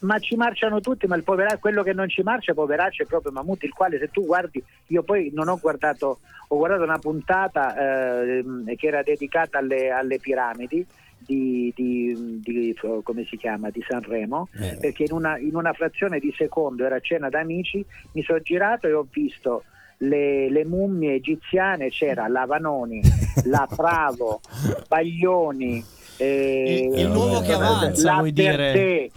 Ma 0.01 0.19
ci 0.19 0.35
marciano 0.35 0.79
tutti, 0.79 1.07
ma 1.07 1.15
il 1.15 1.23
povera- 1.23 1.57
quello 1.57 1.83
che 1.83 1.93
non 1.93 2.09
ci 2.09 2.21
marcia, 2.23 2.53
poveraccio, 2.53 3.03
è 3.03 3.05
proprio 3.05 3.31
Mahmood, 3.31 3.63
il 3.63 3.73
quale 3.73 3.99
se 3.99 4.09
tu 4.11 4.25
guardi, 4.25 4.63
io 4.87 5.03
poi 5.03 5.31
non 5.33 5.47
ho 5.47 5.57
guardato, 5.59 6.19
ho 6.47 6.57
guardato 6.57 6.83
una 6.83 6.97
puntata 6.99 7.75
ehm, 8.37 8.75
che 8.75 8.87
era 8.87 9.03
dedicata 9.03 9.57
alle, 9.59 9.89
alle 9.89 10.19
piramidi. 10.19 10.85
Di, 11.23 11.71
di- 11.75 12.39
di- 12.43 12.75
come 13.03 13.25
si 13.29 13.37
chiama 13.37 13.69
di 13.69 13.85
Sanremo 13.87 14.47
Eh. 14.59 14.77
perché 14.81 15.03
in 15.03 15.11
una, 15.11 15.37
in 15.37 15.55
una 15.55 15.71
frazione 15.71 16.17
di 16.17 16.33
secondo 16.35 16.83
era 16.83 16.99
cena 16.99 17.29
d'amici 17.29 17.85
mi 18.13 18.23
sono 18.23 18.39
girato 18.39 18.87
e 18.87 18.93
ho 18.93 19.05
visto 19.09 19.63
le, 19.97 20.49
le 20.49 20.65
mummie 20.65 21.13
egiziane 21.13 21.89
c'era 21.89 22.27
la 22.27 22.45
Vanoni 22.47 23.01
la 23.45 23.67
Pravo 23.73 24.41
Baglioni 24.89 25.85
eh, 26.17 26.89
Il- 26.91 26.99
il 27.01 27.07
nuovo 27.09 27.39
che 27.41 27.53
avanza, 27.53 28.03
la 28.13 28.17
vuoi 28.17 28.33
dire? 28.33 29.11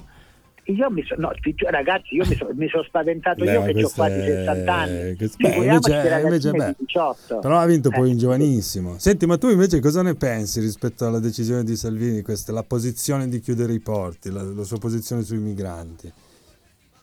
Io 0.66 0.90
mi 0.90 1.02
sono, 1.04 1.28
no, 1.28 1.32
ragazzi, 1.70 2.14
io 2.14 2.24
mi, 2.26 2.34
so- 2.34 2.48
mi 2.54 2.68
sono 2.68 2.82
spaventato 2.84 3.44
Beh, 3.44 3.52
io 3.52 3.62
che 3.64 3.84
ho 3.84 3.90
quasi 3.94 4.18
è- 4.18 4.24
60 4.24 4.74
anni. 4.74 5.14
questo- 5.16 5.36
beh, 5.46 5.54
invece- 5.56 6.20
invece, 6.22 6.50
beh, 6.52 6.74
18. 6.78 7.38
Però 7.40 7.58
ha 7.58 7.66
vinto 7.66 7.90
poi 7.90 8.08
Eh. 8.08 8.12
in 8.12 8.18
giovanissimo. 8.18 8.98
Senti, 8.98 9.26
ma 9.26 9.36
tu 9.36 9.50
invece 9.50 9.80
cosa 9.80 10.00
ne 10.02 10.14
pensi 10.14 10.60
rispetto 10.60 11.04
alla 11.06 11.18
decisione 11.18 11.64
di 11.64 11.76
Salvini, 11.76 12.22
questa, 12.22 12.52
la 12.52 12.62
posizione 12.62 13.28
di 13.28 13.40
chiudere 13.40 13.74
i 13.74 13.80
porti, 13.80 14.30
la, 14.30 14.42
la 14.42 14.62
sua 14.64 14.78
posizione 14.78 15.22
sui 15.22 15.36
migranti? 15.38 16.10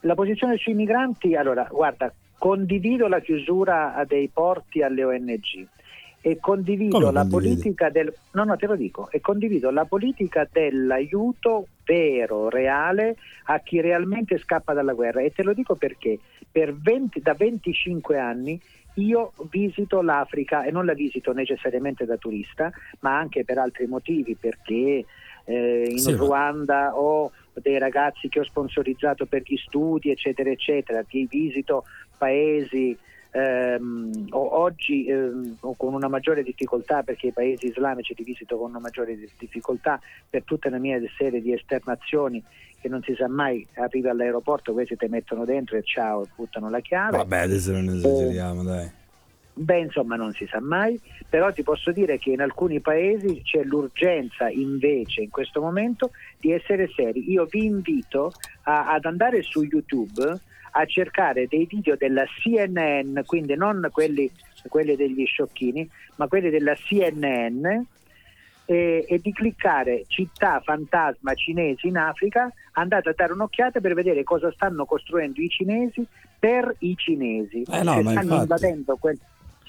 La 0.02 0.16
posizione 0.16 0.58
sui 0.58 0.74
migranti, 0.74 1.36
allora, 1.36 1.68
guarda, 1.70 2.12
condivido 2.40 3.08
la 3.08 3.20
chiusura 3.20 4.04
dei 4.08 4.28
porti 4.34 4.82
alle 4.82 5.04
ONG 5.04 5.68
e 6.22 6.38
condivido 6.40 6.98
Come 7.00 7.12
la 7.12 7.22
condividi? 7.28 7.50
politica 7.62 7.90
del 7.92 8.12
no 8.32 8.44
no 8.44 8.56
te 8.58 8.66
lo 8.66 8.76
dico 8.76 9.10
e 9.12 9.22
condivido 9.22 9.70
la 9.70 9.86
politica 9.86 10.48
dell'aiuto 10.52 11.68
vero 11.92 12.48
reale 12.48 13.18
a 13.46 13.60
chi 13.60 13.82
realmente 13.82 14.38
scappa 14.38 14.74
dalla 14.74 14.94
guerra. 14.94 15.22
E 15.22 15.32
te 15.32 15.44
lo 15.44 15.54
dico 15.54 15.76
perché 15.76 16.18
per 16.50 16.74
20 16.74 17.22
da 17.22 17.34
25 17.34 18.18
anni 18.18 18.60
io 18.96 19.34
visito 19.50 20.02
l'Africa 20.02 20.64
e 20.64 20.72
non 20.72 20.86
la 20.86 20.94
visito 20.94 21.32
necessariamente 21.32 22.06
da 22.06 22.18
turista 22.18 22.72
ma 23.00 23.18
anche 23.18 23.46
per 23.46 23.58
altri 23.58 23.88
motivi 23.88 24.36
perché 24.36 25.06
eh, 25.46 25.86
in 25.88 25.98
Sì, 25.98 26.14
Ruanda 26.14 26.98
ho 26.98 27.32
dei 27.54 27.80
ragazzi 27.80 28.28
che 28.28 28.42
ho 28.42 28.44
sponsorizzato 28.44 29.26
per 29.28 29.44
gli 29.46 29.56
studi 29.56 30.12
eccetera 30.12 30.50
eccetera 30.50 31.06
vi 31.08 31.26
visito 31.30 31.86
paesi 32.18 32.98
ehm, 33.32 34.28
oggi 34.32 35.06
ehm, 35.08 35.58
con 35.78 35.94
una 35.94 36.08
maggiore 36.08 36.44
difficoltà 36.44 37.02
perché 37.04 37.28
i 37.28 37.32
paesi 37.32 37.68
islamici 37.68 38.14
li 38.16 38.24
visito 38.24 38.58
con 38.58 38.70
una 38.70 38.80
maggiore 38.80 39.16
di- 39.16 39.30
difficoltà 39.38 40.00
per 40.30 40.44
tutta 40.44 40.68
una 40.68 40.78
mia 40.80 41.00
serie 41.18 41.42
di 41.42 41.54
esternazioni 41.54 42.44
che 42.80 42.90
non 42.90 43.02
si 43.04 43.14
sa 43.16 43.28
mai 43.28 43.66
arrivi 43.76 44.08
all'aeroporto 44.08 44.74
questi 44.74 44.96
ti 44.96 45.08
mettono 45.08 45.46
dentro 45.46 45.78
e 45.78 45.84
ciao 45.84 46.28
buttano 46.36 46.70
la 46.70 46.80
chiave 46.80 47.18
Vabbè, 47.18 47.38
adesso 47.38 47.72
non 47.72 47.88
esageriamo, 47.90 48.64
dai. 48.64 49.00
Beh, 49.54 49.80
insomma, 49.80 50.16
non 50.16 50.32
si 50.32 50.48
sa 50.50 50.62
mai, 50.62 51.00
però 51.30 51.52
ti 51.52 51.62
posso 51.62 51.92
dire 51.92 52.18
che 52.18 52.32
in 52.32 52.40
alcuni 52.42 52.80
paesi 52.80 53.42
c'è 53.44 53.64
l'urgenza 53.64 54.50
invece 54.50 55.22
in 55.22 55.30
questo 55.30 55.60
momento 55.60 56.12
di 56.40 56.54
essere 56.54 56.90
seri. 56.96 57.30
Io 57.30 57.46
vi 57.46 57.66
invito 57.66 58.32
a- 58.64 58.94
ad 58.94 59.04
andare 59.06 59.42
su 59.44 59.62
YouTube 59.62 60.40
a 60.72 60.86
cercare 60.86 61.48
dei 61.48 61.66
video 61.66 61.96
della 61.96 62.26
CNN, 62.26 63.20
quindi 63.26 63.56
non 63.56 63.88
quelli, 63.92 64.30
quelli 64.68 64.96
degli 64.96 65.26
sciocchini, 65.26 65.90
ma 66.16 66.28
quelli 66.28 66.50
della 66.50 66.76
CNN 66.76 67.66
e, 68.66 69.06
e 69.08 69.20
di 69.20 69.34
cliccare 69.34 70.06
città 70.08 70.62
fantasma 70.64 71.34
cinesi 71.34 71.88
in 71.88 71.98
Africa, 71.98 72.52
andate 72.74 73.10
a 73.10 73.14
dare 73.16 73.34
un'occhiata 73.34 73.80
per 73.82 73.94
vedere 73.94 74.24
cosa 74.24 74.52
stanno 74.52 74.86
costruendo 74.86 75.42
i 75.42 75.50
cinesi 75.50 76.06
per 76.40 76.74
i 76.80 76.96
cinesi. 76.96 77.64
Eh 77.70 77.84
no, 77.84 78.00
stanno 78.00 78.02
infatti. 78.02 78.34
invadendo 78.34 78.96
quel- 78.98 79.20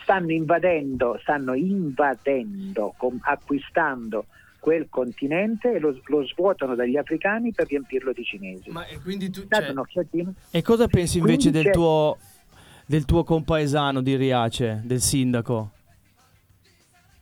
stanno 0.03 0.33
invadendo, 0.33 1.19
stanno 1.21 1.55
invadendo, 1.55 2.95
com- 2.97 3.19
acquistando 3.23 4.27
quel 4.62 4.87
continente 4.88 5.72
e 5.72 5.81
lo, 5.81 6.01
lo 6.05 6.25
svuotano 6.25 6.77
dagli 6.77 6.96
africani 6.96 7.51
per 7.51 7.66
riempirlo 7.66 8.12
di 8.12 8.22
cinesi. 8.22 8.70
Ma 8.70 8.87
e 8.87 9.01
quindi 9.01 9.29
tu... 9.29 9.44
Cioè, 9.48 9.75
e 10.53 10.62
cosa 10.62 10.87
pensi 10.87 11.18
invece 11.18 11.51
del 11.51 11.70
tuo, 11.70 12.16
del 12.87 13.05
tuo 13.05 13.25
compaesano 13.25 14.01
di 14.01 14.14
Riace, 14.14 14.81
del 14.85 15.01
sindaco? 15.01 15.72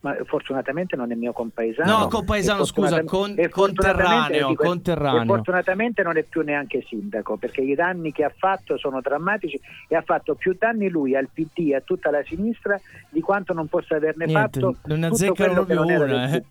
Ma 0.00 0.16
fortunatamente 0.24 0.96
non 0.96 1.12
è 1.12 1.14
mio 1.14 1.32
compaesano. 1.32 1.98
No, 1.98 2.08
compaesano, 2.08 2.64
scusa, 2.64 3.04
con- 3.04 3.34
e 3.36 3.48
fortunatamente- 3.48 3.50
conterraneo, 3.52 4.48
dico, 4.48 4.64
conterraneo. 4.64 5.22
E 5.22 5.26
fortunatamente 5.26 6.02
non 6.02 6.16
è 6.16 6.22
più 6.22 6.40
neanche 6.42 6.82
sindaco, 6.88 7.36
perché 7.36 7.60
i 7.60 7.74
danni 7.74 8.10
che 8.12 8.24
ha 8.24 8.32
fatto 8.34 8.78
sono 8.78 9.00
drammatici 9.02 9.60
e 9.88 9.96
ha 9.96 10.02
fatto 10.02 10.34
più 10.34 10.56
danni 10.58 10.88
lui 10.88 11.14
al 11.14 11.28
PD 11.32 11.68
e 11.70 11.74
a 11.76 11.80
tutta 11.82 12.10
la 12.10 12.22
sinistra 12.24 12.80
di 13.10 13.20
quanto 13.20 13.52
non 13.52 13.66
possa 13.66 13.96
averne 13.96 14.24
Niente, 14.24 14.60
fatto 14.60 14.76
non 14.86 15.02
azzeccano 15.04 15.34
quello 15.34 15.64
che 15.66 15.74
non 15.74 15.86
proprio 15.86 16.06
una, 16.06 16.30
eh. 16.34 16.44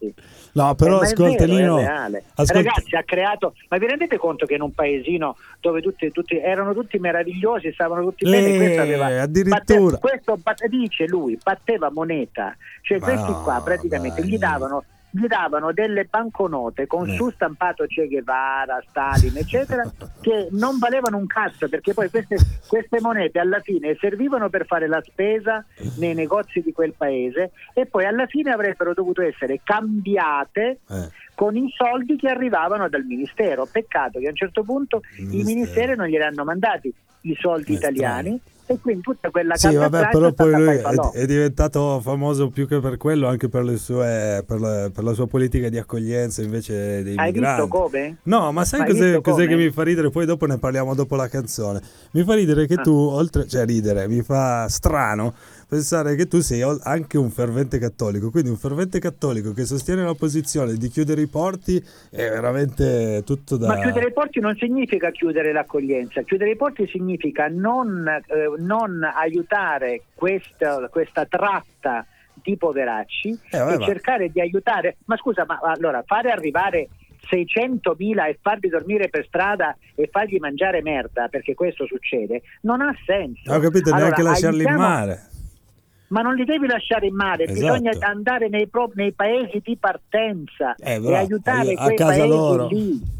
No, 0.53 0.75
però 0.75 0.95
Eh, 0.95 0.99
ma 0.99 1.03
è 1.03 1.05
ascolta 1.11 1.45
vero, 1.45 1.57
Lino, 1.57 1.77
è 1.79 1.81
reale. 1.85 2.23
ascolta- 2.35 2.53
Ragazzi, 2.53 2.95
ha 2.95 3.03
creato. 3.03 3.53
Ma 3.69 3.77
vi 3.77 3.87
rendete 3.87 4.17
conto 4.17 4.45
che 4.45 4.53
in 4.55 4.61
un 4.61 4.73
paesino 4.73 5.37
dove 5.59 5.81
tutti, 5.81 6.11
tutti- 6.11 6.37
erano 6.39 6.73
tutti 6.73 6.97
meravigliosi, 6.99 7.71
stavano 7.73 8.03
tutti 8.03 8.25
Eh, 8.25 8.29
bene, 8.29 8.57
questo 8.57 8.81
aveva 8.81 9.21
addirittura. 9.21 9.57
batte- 9.89 9.99
questo 9.99 10.37
bat- 10.41 10.65
dice 10.67 11.07
lui, 11.07 11.37
batteva 11.41 11.89
moneta. 11.91 12.55
Cioè 12.81 12.99
Ma 12.99 13.05
questi 13.05 13.29
no, 13.31 13.38
qua 13.43 13.61
praticamente 13.63 14.21
dai. 14.21 14.29
gli 14.29 14.37
davano 14.37 14.83
gli 15.11 15.25
davano 15.25 15.71
delle 15.73 16.03
banconote 16.05 16.85
con 16.85 17.09
Eh. 17.09 17.15
su 17.15 17.31
stampato 17.31 17.85
Che 17.87 18.07
Guevara, 18.07 18.79
Stalin, 18.87 19.37
eccetera, 19.37 19.81
che 20.21 20.49
non 20.51 20.77
valevano 20.77 21.17
un 21.17 21.25
cazzo 21.25 21.67
perché 21.67 21.95
poi 21.95 22.11
queste, 22.11 22.37
queste 22.67 23.01
monete 23.01 23.39
alla 23.39 23.59
fine 23.59 23.97
servivano 23.99 24.49
per 24.49 24.67
fare 24.67 24.87
la 24.87 25.01
spesa 25.03 25.65
nei 25.97 26.13
negozi 26.13 26.61
di 26.61 26.71
quel 26.71 26.93
paese 26.95 27.53
e 27.73 27.87
poi 27.87 28.05
alla 28.05 28.27
fine 28.27 28.51
avrebbero 28.51 28.93
dovuto 28.93 29.23
essere 29.23 29.59
cambiate 29.63 30.81
Eh. 30.87 31.09
con 31.33 31.55
i 31.57 31.73
soldi 31.75 32.15
che 32.15 32.29
arrivavano 32.29 32.87
dal 32.87 33.03
ministero. 33.03 33.65
Peccato 33.65 34.19
che 34.19 34.27
a 34.27 34.29
un 34.29 34.35
certo 34.35 34.61
punto 34.61 35.01
Il 35.17 35.23
i 35.23 35.25
ministero. 35.25 35.53
ministeri 35.55 35.95
non 35.95 36.05
glieli 36.05 36.23
hanno 36.23 36.43
mandati 36.43 36.93
i 37.21 37.35
soldi 37.39 37.73
È 37.73 37.77
italiani 37.77 38.39
e 38.71 38.79
quindi 38.79 39.01
tutta 39.01 39.31
quella 39.31 39.55
Sì, 39.55 39.73
vabbè, 39.73 40.09
però 40.11 40.31
poi 40.31 40.51
lui 40.51 40.75
è 40.75 40.81
è, 41.13 41.25
diventato 41.25 41.99
famoso 42.01 42.49
più 42.49 42.67
che 42.67 42.79
per 42.79 42.97
quello, 42.97 43.27
anche 43.27 43.49
per, 43.49 43.63
le 43.63 43.77
sue, 43.77 44.43
per, 44.45 44.59
la, 44.59 44.91
per 44.93 45.03
la 45.03 45.13
sua 45.13 45.25
politica 45.25 45.69
di 45.69 45.79
accoglienza 45.79 46.43
invece 46.43 47.01
dei 47.01 47.15
Hai 47.17 47.31
migranti. 47.31 47.61
visto 47.63 47.67
come? 47.67 48.17
No, 48.23 48.51
ma 48.51 48.63
sai 48.65 48.85
cos'è, 48.85 49.21
cos'è 49.21 49.47
che 49.47 49.55
mi 49.55 49.71
fa 49.71 49.81
ridere? 49.81 50.11
Poi 50.11 50.27
dopo 50.27 50.45
ne 50.45 50.59
parliamo 50.59 50.93
dopo 50.93 51.15
la 51.15 51.27
canzone. 51.27 51.81
Mi 52.11 52.23
fa 52.23 52.35
ridere 52.35 52.67
che 52.67 52.75
Ah. 52.75 52.81
tu, 52.83 52.93
oltre, 52.93 53.47
cioè 53.47 53.65
ridere, 53.65 54.07
mi 54.07 54.21
fa 54.21 54.67
strano 54.69 55.33
pensare 55.69 56.15
che 56.15 56.27
tu 56.27 56.39
sei 56.41 56.63
anche 56.81 57.17
un 57.19 57.29
fervente 57.29 57.77
cattolico. 57.77 58.31
Quindi 58.31 58.49
un 58.49 58.57
fervente 58.57 58.99
cattolico 58.99 59.53
che 59.53 59.65
sostiene 59.65 60.03
la 60.03 60.15
posizione 60.15 60.73
di 60.73 60.89
chiudere 60.89 61.21
i 61.21 61.27
porti 61.27 61.77
è 62.09 62.17
veramente 62.29 63.21
tutto 63.23 63.55
da... 63.55 63.67
Ma 63.67 63.79
chiudere 63.79 64.07
i 64.07 64.11
porti 64.11 64.39
non 64.39 64.55
significa 64.55 65.11
chiudere 65.11 65.51
l'accoglienza, 65.53 66.23
chiudere 66.23 66.49
i 66.51 66.55
porti 66.55 66.87
significa 66.87 67.47
non, 67.47 68.03
eh, 68.07 68.21
non 68.57 69.03
aiutare 69.03 70.01
questa, 70.15 70.87
questa 70.89 71.25
tratta 71.27 72.03
di 72.41 72.57
poveracci 72.57 73.37
Eh, 73.51 73.57
e 73.57 73.77
ma- 73.77 73.85
cercare 73.85 74.29
di 74.31 74.41
aiutare. 74.41 74.97
Ma 75.05 75.17
scusa, 75.17 75.45
ma 75.47 75.59
allora 75.61 76.01
fare 76.03 76.31
arrivare 76.31 76.87
600.000 77.29 78.27
e 78.27 78.39
farli 78.41 78.69
dormire 78.69 79.09
per 79.09 79.25
strada 79.27 79.77
e 79.93 80.09
fargli 80.11 80.37
mangiare 80.39 80.81
merda, 80.81 81.27
perché 81.27 81.53
questo 81.53 81.85
succede, 81.85 82.41
non 82.61 82.81
ha 82.81 82.91
senso. 83.05 83.51
Ho 83.53 83.59
capito, 83.59 83.89
Allora, 83.89 84.05
neanche 84.05 84.23
lasciarli 84.23 84.61
in 84.63 84.67
aiutiamo- 84.67 84.89
mare. 84.95 85.27
Ma 86.09 86.21
non 86.21 86.35
li 86.35 86.45
devi 86.45 86.67
lasciare 86.67 87.07
in 87.07 87.15
mare, 87.15 87.45
Esatto. 87.45 87.59
bisogna 87.79 87.91
andare 88.07 88.49
nei, 88.49 88.67
pro- 88.67 88.91
nei 88.95 89.11
paesi 89.13 89.61
di 89.63 89.77
partenza 89.77 90.75
Eh, 90.77 91.01
e 91.03 91.15
aiutare 91.15 91.73
a 91.73 91.83
quei 91.85 91.95
casa 91.95 92.11
paesi 92.19 92.27
loro. 92.27 92.67
lì. 92.67 93.17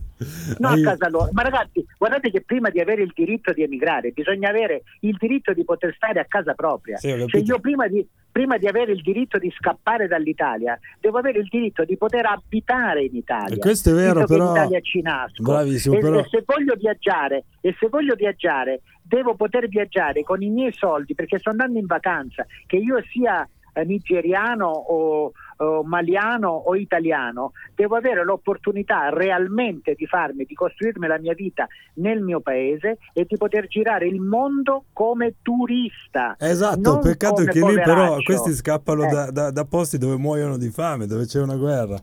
No, 0.57 0.69
a 0.69 0.79
casa 0.81 1.07
loro. 1.09 1.29
Ma 1.31 1.43
ragazzi, 1.43 1.85
guardate 1.97 2.29
che 2.31 2.41
prima 2.41 2.69
di 2.69 2.79
avere 2.79 3.03
il 3.03 3.11
diritto 3.15 3.53
di 3.53 3.63
emigrare 3.63 4.11
bisogna 4.11 4.49
avere 4.49 4.83
il 5.01 5.15
diritto 5.17 5.53
di 5.53 5.63
poter 5.63 5.93
stare 5.95 6.19
a 6.19 6.25
casa 6.27 6.53
propria. 6.53 6.97
Sì, 6.97 7.25
cioè 7.27 7.41
io 7.41 7.59
prima 7.59 7.87
di, 7.87 8.05
prima 8.31 8.57
di 8.57 8.67
avere 8.67 8.91
il 8.91 9.01
diritto 9.01 9.37
di 9.37 9.49
scappare 9.57 10.07
dall'Italia 10.07 10.77
devo 10.99 11.17
avere 11.19 11.39
il 11.39 11.47
diritto 11.49 11.83
di 11.85 11.95
poter 11.97 12.25
abitare 12.25 13.03
in 13.03 13.15
Italia. 13.15 13.55
E 13.55 13.59
questo 13.59 13.91
è 13.91 13.93
vero, 13.93 14.25
però- 14.25 14.51
Italia 14.51 14.79
ci 14.81 15.01
nasco. 15.01 15.41
Bravissimo, 15.41 15.95
e, 15.95 15.99
però- 15.99 16.19
e 16.19 16.27
se 16.29 16.43
voglio 16.45 16.75
viaggiare, 16.75 17.45
e 17.61 17.75
se 17.79 17.87
voglio 17.89 18.15
viaggiare, 18.15 18.81
devo 19.01 19.35
poter 19.35 19.67
viaggiare 19.67 20.23
con 20.23 20.41
i 20.41 20.49
miei 20.49 20.73
soldi 20.73 21.15
perché 21.15 21.39
sto 21.39 21.49
andando 21.51 21.79
in 21.79 21.85
vacanza, 21.85 22.45
che 22.67 22.75
io 22.77 23.01
sia 23.09 23.47
eh, 23.73 23.85
nigeriano 23.85 24.65
o, 24.67 25.31
o 25.61 25.83
maliano 25.83 26.49
o 26.49 26.75
italiano, 26.75 27.51
devo 27.75 27.95
avere 27.97 28.23
l'opportunità 28.23 29.09
realmente 29.09 29.93
di 29.97 30.05
farmi, 30.05 30.45
di 30.45 30.53
costruirmi 30.53 31.05
la 31.07 31.19
mia 31.19 31.33
vita 31.33 31.67
nel 31.95 32.21
mio 32.21 32.39
paese 32.39 32.97
e 33.13 33.25
di 33.27 33.35
poter 33.37 33.67
girare 33.67 34.07
il 34.07 34.21
mondo 34.21 34.85
come 34.93 35.35
turista. 35.41 36.35
Esatto, 36.39 36.79
non 36.79 36.99
peccato 37.01 37.43
che 37.43 37.59
lì 37.59 37.73
però 37.75 37.93
poveraccio. 37.95 38.23
questi 38.23 38.53
scappano 38.53 39.03
Eh. 39.03 39.09
da, 39.09 39.31
da- 39.31 39.51
da 39.51 39.65
posti 39.65 39.97
dove 39.97 40.15
muoiono 40.17 40.57
di 40.57 40.69
fame, 40.69 41.05
dove 41.07 41.25
c'è 41.25 41.41
una 41.41 41.55
guerra. 41.57 41.97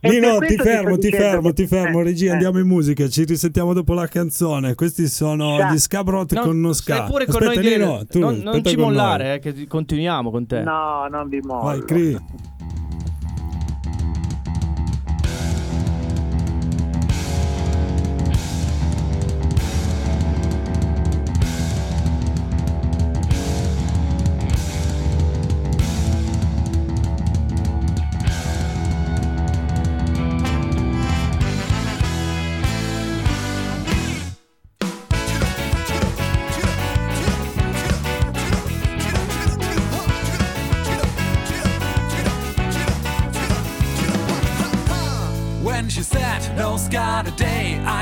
Lino, 0.00 0.38
ti 0.38 0.56
fermo, 0.56 0.98
ti 0.98 1.10
fermo, 1.10 1.48
che- 1.48 1.54
ti 1.54 1.66
fermo, 1.66 2.00
eh, 2.00 2.04
regia, 2.04 2.28
eh. 2.28 2.32
andiamo 2.32 2.58
in 2.58 2.66
musica, 2.66 3.08
ci 3.08 3.24
risentiamo 3.24 3.72
dopo 3.72 3.94
la 3.94 4.06
canzone. 4.06 4.74
Questi 4.74 5.06
sono 5.06 5.56
Ciao. 5.58 5.72
gli 5.72 5.78
Scabrot 5.78 6.32
No, 6.34 6.40
con 6.42 6.56
uno 6.58 6.72
stai 6.74 6.96
ska. 6.98 7.06
pure 7.06 7.24
con 7.24 7.36
Aspetta, 7.42 7.60
noi 7.62 7.62
Lino, 7.70 8.04
tu 8.06 8.18
non, 8.18 8.36
non 8.36 8.62
ci 8.62 8.76
mollare, 8.76 9.34
eh, 9.34 9.38
che 9.38 9.66
continuiamo 9.66 10.30
con 10.30 10.46
te. 10.46 10.60
No, 10.60 11.06
non 11.08 11.28
vi 11.30 11.40
mollo. 11.40 11.62
Vai, 11.62 11.82
Cri. 11.84 12.18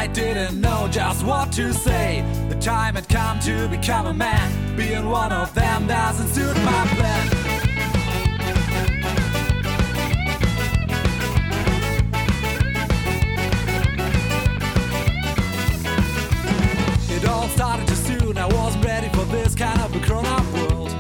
I 0.03 0.09
didn't 0.09 0.61
know 0.61 0.89
just 0.91 1.25
what 1.25 1.53
to 1.53 1.73
say. 1.73 2.25
The 2.49 2.57
time 2.57 2.97
had 2.97 3.09
come 3.09 3.39
to 3.41 3.69
become 3.69 4.07
a 4.07 4.13
man. 4.13 4.77
Being 4.77 5.09
one 5.09 5.33
of 5.33 5.55
them 5.55 5.87
doesn't 5.87 6.27
suit 6.27 6.57
my 6.65 6.87
plan. 6.97 7.29
It 17.11 17.29
all 17.29 17.47
started 17.51 17.87
too 17.87 17.95
soon. 17.95 18.39
I 18.39 18.47
wasn't 18.47 18.85
ready 18.85 19.09
for 19.11 19.25
this 19.27 19.55
kind 19.55 19.81
of 19.83 19.95
a 19.95 20.01
grown 20.05 20.27
up 20.27 20.45
world. 20.53 20.91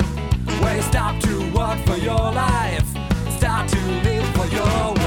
Where 0.62 0.76
you 0.76 0.82
stop 0.82 1.20
to 1.22 1.52
work 1.52 1.78
for 1.86 1.96
your 1.96 2.30
life, 2.32 2.86
start 3.36 3.68
to 3.68 3.80
live 4.04 4.28
for 4.36 4.46
your 4.46 5.01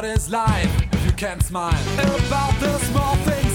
What 0.00 0.08
is 0.16 0.30
life 0.30 0.94
if 0.94 1.04
you 1.04 1.12
can't 1.12 1.42
smile. 1.42 1.78
About 1.98 2.58
the 2.58 2.78
small 2.78 3.16
things 3.16 3.49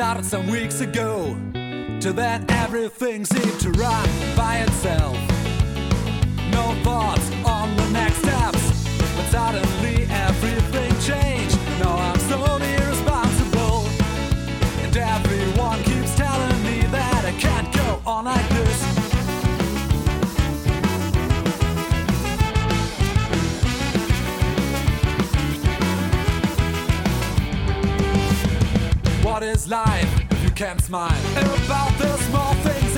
started 0.00 0.24
some 0.24 0.46
weeks 0.46 0.80
ago. 0.80 1.36
Till 2.00 2.14
then, 2.14 2.46
everything 2.48 3.22
seemed 3.26 3.60
to 3.60 3.70
run 3.72 4.08
by 4.34 4.60
itself. 4.60 5.14
No 6.50 6.74
thoughts 6.82 7.30
on 7.44 7.76
the 7.76 7.86
next 7.90 8.16
steps. 8.16 8.88
But 9.14 9.26
suddenly, 9.26 9.79
What 29.40 29.48
is 29.48 29.68
life 29.68 30.32
if 30.32 30.44
you 30.44 30.50
can't 30.50 30.82
smile. 30.82 31.18
About 31.38 31.96
the 31.96 32.14
small 32.28 32.52
things 32.56 32.94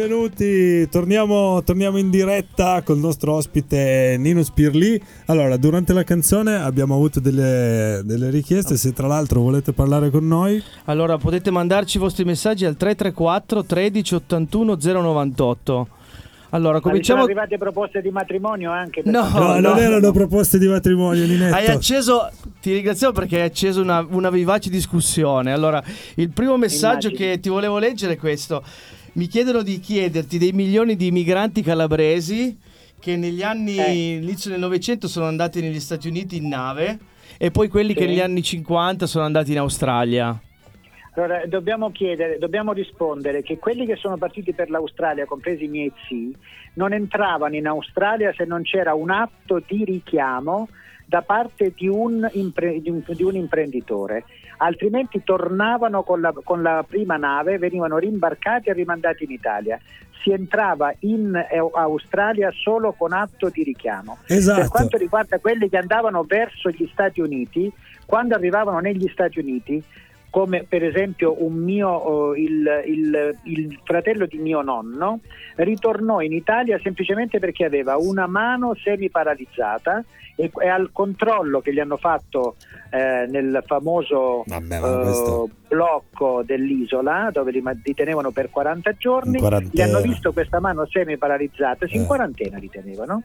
benvenuti. 0.00 0.86
Torniamo, 0.90 1.62
torniamo 1.64 1.96
in 1.96 2.10
diretta 2.10 2.82
col 2.82 2.98
nostro 2.98 3.32
ospite 3.32 4.16
Nino 4.18 4.42
Spirli. 4.42 5.00
Allora, 5.26 5.56
durante 5.56 5.94
la 5.94 6.04
canzone 6.04 6.56
abbiamo 6.56 6.94
avuto 6.94 7.18
delle, 7.18 8.02
delle 8.04 8.28
richieste. 8.28 8.76
Se 8.76 8.92
tra 8.92 9.06
l'altro 9.06 9.40
volete 9.40 9.72
parlare 9.72 10.10
con 10.10 10.26
noi, 10.28 10.62
Allora 10.84 11.16
potete 11.16 11.50
mandarci 11.50 11.96
i 11.96 12.00
vostri 12.00 12.24
messaggi 12.24 12.66
al 12.66 12.76
334 12.76 13.64
13 13.64 14.14
81 14.16 14.76
098. 14.78 15.88
Allora 16.50 16.74
Ma 16.74 16.78
vi 16.78 16.82
sono 16.82 16.90
cominciamo. 16.90 17.22
arrivate 17.24 17.58
proposte 17.58 18.00
di 18.02 18.10
matrimonio 18.10 18.70
anche? 18.70 19.02
per- 19.02 19.12
No, 19.12 19.28
no, 19.30 19.58
non 19.60 19.78
erano 19.78 20.12
proposte 20.12 20.58
di 20.58 20.68
matrimonio, 20.68 21.26
Ninetto. 21.26 21.54
Hai 21.54 21.66
acceso, 21.66 22.30
ti 22.60 22.72
ringraziamo 22.72 23.12
perché 23.12 23.36
hai 23.36 23.46
acceso 23.46 23.80
una, 23.80 24.06
una 24.10 24.30
vivace 24.30 24.68
discussione. 24.70 25.52
Allora, 25.52 25.82
il 26.16 26.28
primo 26.30 26.56
messaggio 26.58 27.08
Immagino. 27.08 27.30
che 27.32 27.40
ti 27.40 27.48
volevo 27.48 27.78
leggere 27.78 28.12
è 28.12 28.16
questo. 28.16 28.62
Mi 29.16 29.28
chiedono 29.28 29.62
di 29.62 29.80
chiederti 29.80 30.36
dei 30.36 30.52
milioni 30.52 30.94
di 30.94 31.10
migranti 31.10 31.62
calabresi 31.62 32.54
che 33.00 33.16
negli 33.16 33.42
anni, 33.42 33.78
Eh. 33.78 34.16
inizio 34.16 34.50
del 34.50 34.60
Novecento 34.60 35.08
sono 35.08 35.24
andati 35.26 35.62
negli 35.62 35.80
Stati 35.80 36.06
Uniti 36.08 36.36
in 36.36 36.48
nave 36.48 36.98
e 37.38 37.50
poi 37.50 37.68
quelli 37.68 37.92
Sì. 37.94 37.98
che 38.00 38.06
negli 38.06 38.20
anni 38.20 38.42
50 38.42 39.06
sono 39.06 39.24
andati 39.24 39.52
in 39.52 39.58
Australia. 39.58 40.38
Allora, 41.14 41.46
dobbiamo 41.46 41.90
chiedere, 41.92 42.36
dobbiamo 42.38 42.72
rispondere 42.72 43.42
che 43.42 43.56
quelli 43.56 43.86
che 43.86 43.96
sono 43.96 44.18
partiti 44.18 44.52
per 44.52 44.68
l'Australia, 44.68 45.24
compresi 45.24 45.64
i 45.64 45.68
miei 45.68 45.90
zii, 46.06 46.36
non 46.74 46.92
entravano 46.92 47.56
in 47.56 47.66
Australia 47.66 48.34
se 48.36 48.44
non 48.44 48.60
c'era 48.64 48.92
un 48.92 49.08
atto 49.10 49.62
di 49.66 49.82
richiamo 49.84 50.68
da 51.06 51.22
parte 51.22 51.72
di 51.74 51.88
un, 51.88 52.28
impre- 52.32 52.82
di 52.82 52.90
un- 52.90 53.02
di 53.06 53.22
un 53.22 53.34
imprenditore, 53.34 54.24
altrimenti 54.58 55.22
tornavano 55.24 56.02
con 56.02 56.20
la, 56.20 56.32
con 56.44 56.62
la 56.62 56.84
prima 56.86 57.16
nave, 57.16 57.58
venivano 57.58 57.98
rimbarcati 57.98 58.68
e 58.68 58.72
rimandati 58.72 59.24
in 59.24 59.30
Italia. 59.30 59.78
Si 60.22 60.30
entrava 60.32 60.92
in 61.00 61.34
eh, 61.34 61.58
Australia 61.74 62.50
solo 62.52 62.92
con 62.92 63.12
atto 63.12 63.48
di 63.48 63.62
richiamo. 63.62 64.18
Per 64.26 64.36
Esatto. 64.36 64.68
quanto 64.68 64.96
riguarda 64.96 65.38
quelli 65.38 65.68
che 65.68 65.76
andavano 65.76 66.24
verso 66.24 66.70
gli 66.70 66.88
Stati 66.92 67.20
Uniti, 67.20 67.70
quando 68.06 68.34
arrivavano 68.34 68.78
negli 68.80 69.08
Stati 69.12 69.38
Uniti, 69.38 69.82
come 70.30 70.64
per 70.68 70.82
esempio 70.84 71.42
un 71.44 71.54
mio, 71.54 72.34
eh, 72.34 72.40
il, 72.42 72.82
il- 72.86 73.38
il 73.44 73.80
fratello 73.84 74.26
di 74.26 74.38
mio 74.38 74.60
nonno, 74.62 75.20
ritornò 75.56 76.20
in 76.20 76.32
Italia 76.32 76.78
semplicemente 76.82 77.38
perché 77.38 77.64
aveva 77.64 77.96
una 77.96 78.26
mano 78.26 78.74
semiparalizzata 78.74 80.04
e, 80.36 80.50
e 80.62 80.68
al 80.68 80.90
controllo 80.92 81.60
che 81.60 81.72
gli 81.72 81.80
hanno 81.80 81.96
fatto 81.96 82.56
eh, 82.90 83.26
nel 83.28 83.62
famoso 83.66 84.44
Vabbè, 84.46 84.76
eh, 84.76 85.44
blocco 85.68 86.42
dell'isola 86.44 87.30
dove 87.32 87.50
li, 87.50 87.62
li 87.82 87.94
tenevano 87.94 88.30
per 88.30 88.50
40 88.50 88.92
giorni, 88.92 89.40
gli 89.70 89.80
hanno 89.80 90.00
visto 90.00 90.32
questa 90.32 90.60
mano 90.60 90.86
semiparalizzata, 90.86 91.86
sì, 91.86 91.96
in 91.96 92.02
Eh. 92.02 92.06
quarantena 92.06 92.58
li 92.58 92.70
tenevano 92.70 93.22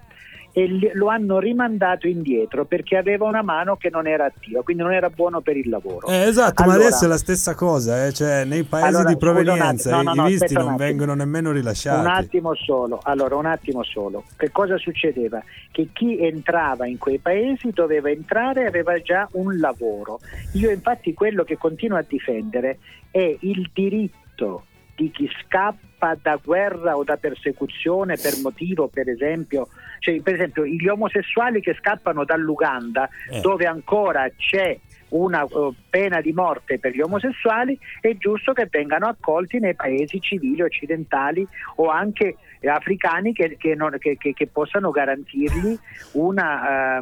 e 0.53 0.91
lo 0.93 1.07
hanno 1.07 1.39
rimandato 1.39 2.07
indietro 2.07 2.65
perché 2.65 2.97
aveva 2.97 3.25
una 3.25 3.41
mano 3.41 3.77
che 3.77 3.89
non 3.89 4.05
era 4.07 4.25
attiva, 4.25 4.61
quindi 4.63 4.83
non 4.83 4.91
era 4.91 5.09
buono 5.09 5.41
per 5.41 5.55
il 5.57 5.69
lavoro. 5.69 6.07
Eh, 6.07 6.23
esatto, 6.27 6.63
ma 6.63 6.73
Allora- 6.73 6.87
adesso 6.87 7.05
è 7.05 7.07
la 7.07 7.17
stessa 7.17 7.55
cosa, 7.55 8.05
eh, 8.05 8.13
cioè 8.13 8.43
nei 8.43 8.63
paesi 8.63 8.87
Allora, 8.87 9.05
di 9.05 9.13
un 9.13 9.19
provenienza 9.19 9.95
attimo, 9.97 10.01
no, 10.03 10.11
i 10.11 10.15
no, 10.15 10.21
no, 10.23 10.27
visti 10.27 10.55
un 10.55 10.63
non 10.65 10.75
vengono 10.75 11.13
nemmeno 11.13 11.49
Un 11.49 11.55
rilasciati. 11.55 12.07
attimo 12.07 12.53
solo, 12.55 12.99
allora 13.03 13.35
un 13.35 13.45
attimo 13.45 13.83
solo. 13.83 14.23
Che 14.35 14.51
cosa 14.51 14.77
succedeva? 14.77 15.41
Che 15.71 15.89
chi 15.93 16.19
entrava 16.19 16.85
in 16.85 16.97
quei 16.97 17.19
paesi 17.19 17.69
doveva 17.71 18.09
entrare 18.09 18.63
e 18.63 18.65
aveva 18.65 18.99
già 19.01 19.27
un 19.33 19.57
lavoro. 19.57 20.19
Io 20.53 20.69
infatti 20.69 21.13
quello 21.13 21.43
che 21.43 21.57
continuo 21.57 21.97
a 21.97 22.05
difendere 22.07 22.79
è 23.09 23.37
il 23.41 23.69
diritto 23.73 24.65
di 25.01 25.09
chi 25.09 25.29
scappa 25.41 26.15
da 26.21 26.39
guerra 26.43 26.95
o 26.95 27.03
da 27.03 27.17
persecuzione 27.17 28.17
per 28.17 28.33
motivo, 28.43 28.87
per 28.87 29.09
esempio, 29.09 29.67
cioè, 29.99 30.21
per 30.21 30.35
esempio 30.35 30.65
gli 30.65 30.87
omosessuali 30.87 31.59
che 31.59 31.73
scappano 31.73 32.23
dall'Uganda 32.23 33.09
Eh. 33.31 33.41
dove 33.41 33.65
ancora 33.65 34.29
c'è 34.35 34.77
una 35.09 35.43
eh, 35.43 35.73
pena 35.89 36.21
di 36.21 36.31
morte 36.33 36.77
per 36.79 36.93
gli 36.93 37.01
omosessuali, 37.01 37.77
è 37.99 38.15
giusto 38.15 38.53
che 38.53 38.67
vengano 38.69 39.07
accolti 39.07 39.59
nei 39.59 39.75
paesi 39.75 40.21
civili 40.21 40.61
occidentali 40.61 41.45
o 41.77 41.89
anche 41.89 42.35
africani 42.69 43.34
che, 43.34 43.56
che 43.58 43.74
non- 43.76 43.95
che- 43.97 44.17
che- 44.17 44.47
possano 44.52 44.91
garantirgli 44.91 45.78
una... 46.13 46.97
eh, 47.00 47.02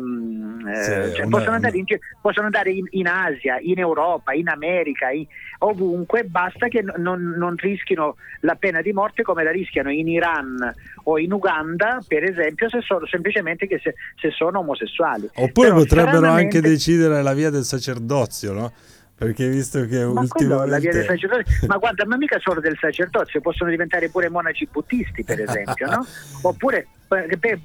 Sì, 0.83 0.91
cioè, 1.15 1.25
una- 1.25 1.37
possono 1.37 1.55
andare, 1.55 1.77
in, 1.77 1.85
possono 2.21 2.45
andare 2.45 2.71
in, 2.71 2.85
in 2.91 3.07
Asia, 3.07 3.57
in 3.59 3.79
Europa, 3.79 4.33
in 4.33 4.47
America, 4.47 5.09
in- 5.09 5.25
ovunque, 5.59 6.23
basta 6.23 6.67
che 6.67 6.81
no- 6.81 6.93
non, 6.97 7.21
non 7.37 7.55
rischino 7.57 8.15
la 8.41 8.55
pena 8.55 8.81
di 8.81 8.93
morte 8.93 9.23
come 9.23 9.43
la 9.43 9.51
rischiano 9.51 9.91
in 9.91 10.07
Iran 10.07 10.73
o 11.03 11.17
in 11.19 11.33
Uganda, 11.33 11.99
per 12.07 12.23
esempio, 12.23 12.69
se 12.69 12.81
sono, 12.81 13.05
semplicemente 13.07 13.67
che 13.67 13.79
se, 13.83 13.95
se 14.19 14.31
sono 14.31 14.59
omosessuali. 14.59 15.29
Oppure 15.35 15.67
Però 15.69 15.79
potrebbero 15.79 16.17
stranamente- 16.17 16.57
anche 16.57 16.69
decidere 16.69 17.21
la 17.21 17.33
via 17.33 17.49
del 17.49 17.63
sacerdozio, 17.63 18.53
no? 18.53 18.71
Perché 19.19 19.49
visto 19.49 19.85
che 19.85 20.05
Ma 20.05 20.25
quello, 20.29 20.61
ultimamente... 20.61 21.03
sacerdozio, 21.03 21.67
ma 21.67 21.75
guarda, 21.75 22.05
ma 22.05 22.15
mica 22.15 22.39
solo 22.39 22.61
del 22.61 22.77
sacerdozio, 22.79 23.41
possono 23.41 23.69
diventare 23.69 24.09
pure 24.09 24.29
monaci 24.29 24.69
buddisti, 24.71 25.25
per 25.25 25.41
esempio, 25.41 25.87
no? 25.87 26.05
Oppure 26.43 26.87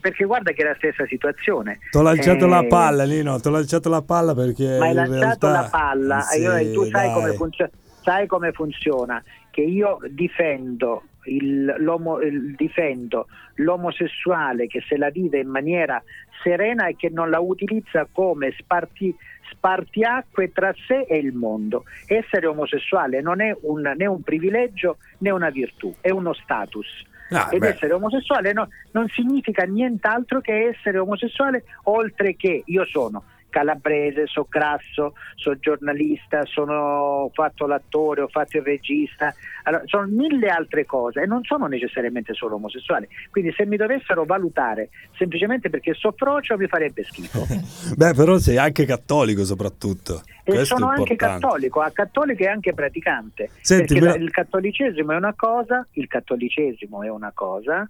perché, 0.00 0.24
guarda 0.24 0.50
che 0.50 0.62
è 0.62 0.66
la 0.66 0.74
stessa 0.74 1.06
situazione. 1.06 1.78
Ti 1.90 1.96
ho 1.96 2.02
lanciato 2.02 2.46
Eh, 2.46 2.48
la 2.48 2.64
palla, 2.64 3.04
Lino, 3.04 3.38
ti 3.38 3.46
ho 3.46 3.50
lanciato 3.52 3.88
la 3.88 4.02
palla 4.02 4.34
perché 4.34 4.78
Ma 4.78 4.86
hai 4.86 4.94
lanciato 4.94 5.20
realtà- 5.46 5.50
la 5.50 5.68
palla, 5.70 6.20
Sì, 6.22 6.40
e 6.42 6.48
ora 6.48 6.58
tu 6.72 6.84
sai 6.86 7.12
come, 7.12 7.34
funziona, 7.34 7.70
sai 8.02 8.26
come 8.26 8.50
funziona, 8.52 9.22
che 9.50 9.60
io 9.60 9.98
difendo, 10.10 11.04
il, 11.26 11.72
l'omo- 11.78 12.20
il- 12.20 12.54
difendo 12.56 13.26
l'omosessuale 13.56 14.66
che 14.66 14.82
se 14.88 14.96
la 14.96 15.10
vive 15.10 15.38
in 15.38 15.48
maniera 15.48 16.02
serena 16.42 16.86
e 16.88 16.96
che 16.96 17.10
non 17.10 17.30
la 17.30 17.38
utilizza 17.38 18.08
come 18.10 18.52
sparti, 18.58 19.14
spartiacque 19.50 20.52
tra 20.52 20.72
sé 20.87 21.00
e 21.09 21.16
il 21.18 21.33
mondo. 21.33 21.85
Essere 22.07 22.46
omosessuale 22.46 23.20
non 23.20 23.40
è 23.40 23.57
un- 23.62 23.92
né 23.96 24.07
un 24.07 24.22
privilegio 24.22 24.98
né 25.18 25.30
una 25.30 25.50
virtù, 25.50 25.94
è 26.00 26.11
uno 26.11 26.33
status. 26.35 27.04
Ah, 27.30 27.48
Ed 27.50 27.61
beh. 27.61 27.68
essere 27.68 27.92
omosessuale 27.94 28.52
no- 28.52 28.68
non 28.92 29.09
significa 29.09 29.64
nient'altro 29.64 30.40
che 30.40 30.68
essere 30.68 30.98
omosessuale, 30.98 31.64
oltre 31.85 32.37
che 32.37 32.62
io 32.66 32.85
sono 32.85 33.24
calabrese, 33.54 34.26
so 34.26 34.48
grasso, 34.50 35.14
so 35.36 35.56
giornalista, 35.60 36.44
sono, 36.44 37.30
fatto 37.32 37.66
l'attore, 37.66 38.22
ho 38.22 38.26
fatto 38.26 38.56
il 38.56 38.64
regista, 38.64 39.32
allora, 39.62 39.84
sono 39.86 40.06
mille 40.08 40.48
altre 40.48 40.84
cose 40.84 41.22
e 41.22 41.26
non 41.26 41.44
sono 41.44 41.66
necessariamente 41.66 42.34
solo 42.34 42.56
omosessuale. 42.56 43.06
Quindi 43.30 43.52
se 43.56 43.64
mi 43.64 43.76
dovessero 43.76 44.24
valutare 44.24 44.88
semplicemente 45.16 45.70
perché 45.70 45.94
so 45.94 46.12
frocio 46.16 46.56
mi 46.56 46.66
farebbe 46.66 47.04
schifo. 47.04 47.46
Beh, 47.94 48.14
però 48.14 48.38
sei 48.38 48.58
anche 48.58 48.84
cattolico 48.84 49.44
soprattutto. 49.44 50.22
E 50.42 50.50
Questo 50.50 50.76
sono 50.76 50.88
anche 50.88 51.14
cattolico, 51.14 51.80
a 51.80 51.90
cattolico 51.92 52.42
e 52.42 52.48
anche 52.48 52.74
praticante. 52.74 53.50
Senti, 53.60 53.94
perché 54.00 54.18
me- 54.18 54.24
il 54.24 54.32
cattolicesimo 54.32 55.12
è 55.12 55.16
una 55.16 55.34
cosa, 55.36 55.86
il 55.92 56.08
cattolicesimo 56.08 57.04
è 57.04 57.08
una 57.08 57.30
cosa, 57.32 57.88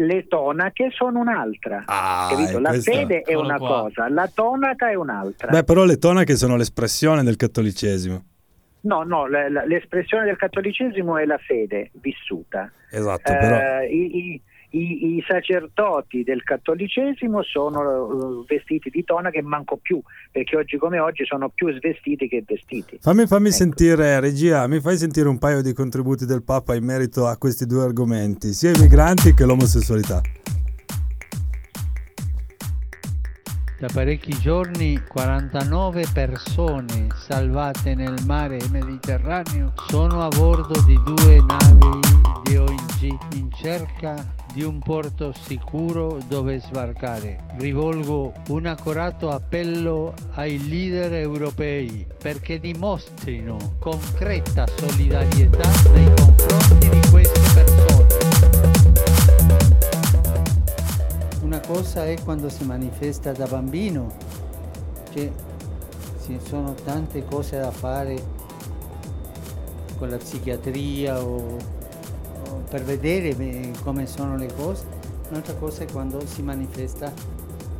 le 0.00 0.26
tonache 0.28 0.90
sono 0.92 1.20
un'altra. 1.20 1.82
Ah, 1.86 2.28
capito? 2.30 2.58
e 2.58 2.60
La 2.60 2.68
questa- 2.70 2.92
fede 2.92 3.22
è 3.22 3.30
Eccolo 3.30 3.44
una 3.46 3.58
qua. 3.58 3.68
cosa, 3.82 4.08
la 4.08 4.30
tonaca 4.32 4.90
è 4.90 4.94
un'altra. 4.94 5.48
Beh, 5.50 5.64
però 5.64 5.84
le 5.84 5.98
tonache 5.98 6.36
sono 6.36 6.56
l'espressione 6.56 7.22
del 7.22 7.36
cattolicesimo. 7.36 8.24
No, 8.80 9.02
no, 9.02 9.26
l'espressione 9.26 10.24
del 10.24 10.36
cattolicesimo 10.36 11.18
è 11.18 11.24
la 11.24 11.36
fede 11.38 11.90
vissuta. 11.94 12.70
Esatto, 12.90 13.32
però... 13.32 13.56
Eh, 13.80 13.86
i, 13.88 14.16
i- 14.18 14.42
i- 14.70 15.16
i 15.16 15.24
sacerdoti 15.26 16.22
del 16.22 16.42
cattolicesimo 16.42 17.42
sono 17.42 18.42
eh, 18.42 18.44
vestiti 18.46 18.90
di 18.90 19.02
tonaca 19.04 19.38
e 19.38 19.42
manco 19.42 19.76
più, 19.76 20.00
perché 20.30 20.56
oggi 20.56 20.76
come 20.76 20.98
oggi 20.98 21.24
sono 21.24 21.48
più 21.48 21.70
svestiti 21.72 22.28
che 22.28 22.44
vestiti. 22.46 22.98
Fammi, 23.00 23.26
fammi 23.26 23.48
Ecco. 23.48 23.56
sentire, 23.56 24.20
regia, 24.20 24.66
mi 24.66 24.80
fai 24.80 24.96
sentire 24.96 25.28
un 25.28 25.38
paio 25.38 25.62
di 25.62 25.72
contributi 25.72 26.26
del 26.26 26.42
Papa 26.42 26.74
in 26.74 26.84
merito 26.84 27.26
a 27.26 27.36
questi 27.36 27.66
due 27.66 27.82
argomenti, 27.84 28.52
sia 28.52 28.70
i 28.72 28.78
migranti 28.80 29.34
che 29.34 29.44
l'omosessualità. 29.44 30.20
Da 33.80 33.86
parecchi 33.92 34.32
giorni 34.40 35.00
49 35.06 36.06
persone 36.12 37.06
salvate 37.14 37.94
nel 37.94 38.16
mare 38.26 38.58
Mediterraneo 38.72 39.72
sono 39.86 40.24
a 40.24 40.28
bordo 40.28 40.82
di 40.84 41.00
due 41.04 41.40
navi 41.46 42.00
di 42.42 42.56
ONG 42.56 43.36
in 43.36 43.48
cerca 43.52 44.16
di 44.58 44.64
un 44.64 44.80
porto 44.80 45.32
sicuro 45.32 46.18
dove 46.26 46.58
sbarcare. 46.58 47.44
Rivolgo 47.58 48.32
un 48.48 48.66
accorato 48.66 49.30
appello 49.30 50.12
ai 50.32 50.68
leader 50.68 51.12
europei 51.12 52.04
perché 52.18 52.58
dimostrino 52.58 53.56
concreta 53.78 54.66
solidarietà 54.66 55.70
nei 55.92 56.12
confronti 56.12 56.88
di 56.88 57.00
queste 57.08 57.40
persone. 57.54 58.16
Una 61.42 61.60
cosa 61.60 62.06
è 62.06 62.20
quando 62.24 62.48
si 62.48 62.64
manifesta 62.64 63.30
da 63.30 63.46
bambino, 63.46 64.12
che 65.12 65.30
ci 66.24 66.36
sono 66.44 66.74
tante 66.74 67.24
cose 67.24 67.58
da 67.58 67.70
fare 67.70 68.20
con 69.98 70.08
la 70.08 70.16
psichiatria 70.16 71.22
o, 71.22 71.77
per 72.68 72.82
vedere 72.82 73.34
come 73.82 74.06
sono 74.06 74.36
le 74.36 74.52
cose. 74.54 74.84
Un'altra 75.30 75.54
cosa 75.54 75.82
è 75.82 75.86
quando 75.90 76.24
si 76.26 76.42
manifesta 76.42 77.12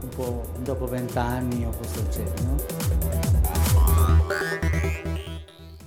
un 0.01 0.09
po' 0.09 0.45
dopo 0.63 0.87
vent'anni 0.87 1.65
o 1.65 1.71
cose 1.71 2.03
del 2.03 2.09
genere. 2.11 2.43
No? 2.43 3.38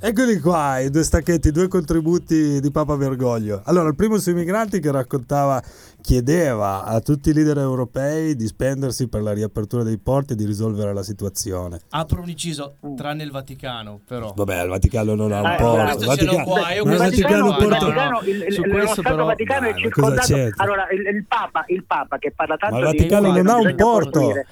Eccoli 0.03 0.39
qua, 0.39 0.79
i 0.79 0.89
due 0.89 1.03
stacchetti, 1.03 1.49
i 1.49 1.51
due 1.51 1.67
contributi 1.67 2.59
di 2.59 2.71
Papa 2.71 2.97
Bergoglio. 2.97 3.61
Allora, 3.65 3.87
il 3.87 3.93
primo 3.95 4.17
sui 4.17 4.33
migranti 4.33 4.79
che 4.79 4.89
raccontava, 4.91 5.61
chiedeva 6.01 6.83
a 6.85 6.99
tutti 7.01 7.29
i 7.29 7.33
leader 7.33 7.59
europei 7.59 8.35
di 8.35 8.47
spendersi 8.47 9.07
per 9.07 9.21
la 9.21 9.31
riapertura 9.31 9.83
dei 9.83 9.99
porti 9.99 10.33
e 10.33 10.35
di 10.35 10.45
risolvere 10.45 10.91
la 10.91 11.03
situazione. 11.03 11.81
Apro 11.89 12.19
un 12.23 12.29
inciso, 12.29 12.77
tranne 12.97 13.21
il 13.21 13.29
Vaticano, 13.29 13.99
però. 14.03 14.33
Vabbè, 14.35 14.63
il 14.63 14.69
Vaticano 14.69 15.13
non 15.13 15.33
ha 15.33 15.39
un 15.41 15.45
Ah, 15.45 15.55
porto. 15.55 15.99
Il 15.99 16.05
Questo 16.05 16.15
ce 16.15 16.25
l'ho 16.25 16.31
Vaticano, 16.31 16.45
qua, 16.45 16.71
io 16.73 16.83
l'ho 16.83 16.97
Vaticano 16.97 17.45
il. 17.45 17.67
Vaticano, 17.67 18.19
il, 18.23 18.45
Su 18.53 18.61
il- 18.63 18.69
questo 18.71 19.01
però- 19.03 19.25
Vaticano 19.25 19.67
è 19.67 19.73
circondato. 19.75 20.33
Allora, 20.55 20.87
il, 20.89 21.15
il 21.15 21.25
Papa, 21.27 21.63
il 21.67 21.83
Papa 21.85 22.17
che 22.17 22.31
parla 22.35 22.57
tanto 22.57 22.75
Ma 22.75 22.81
il 22.85 22.89
di 22.89 22.97
Vaticano 22.97 23.31
di- 23.33 23.41
non 23.43 23.47
ha 23.49 23.57
un 23.69 23.75
porto. 23.75 24.09
costruire. 24.19 24.47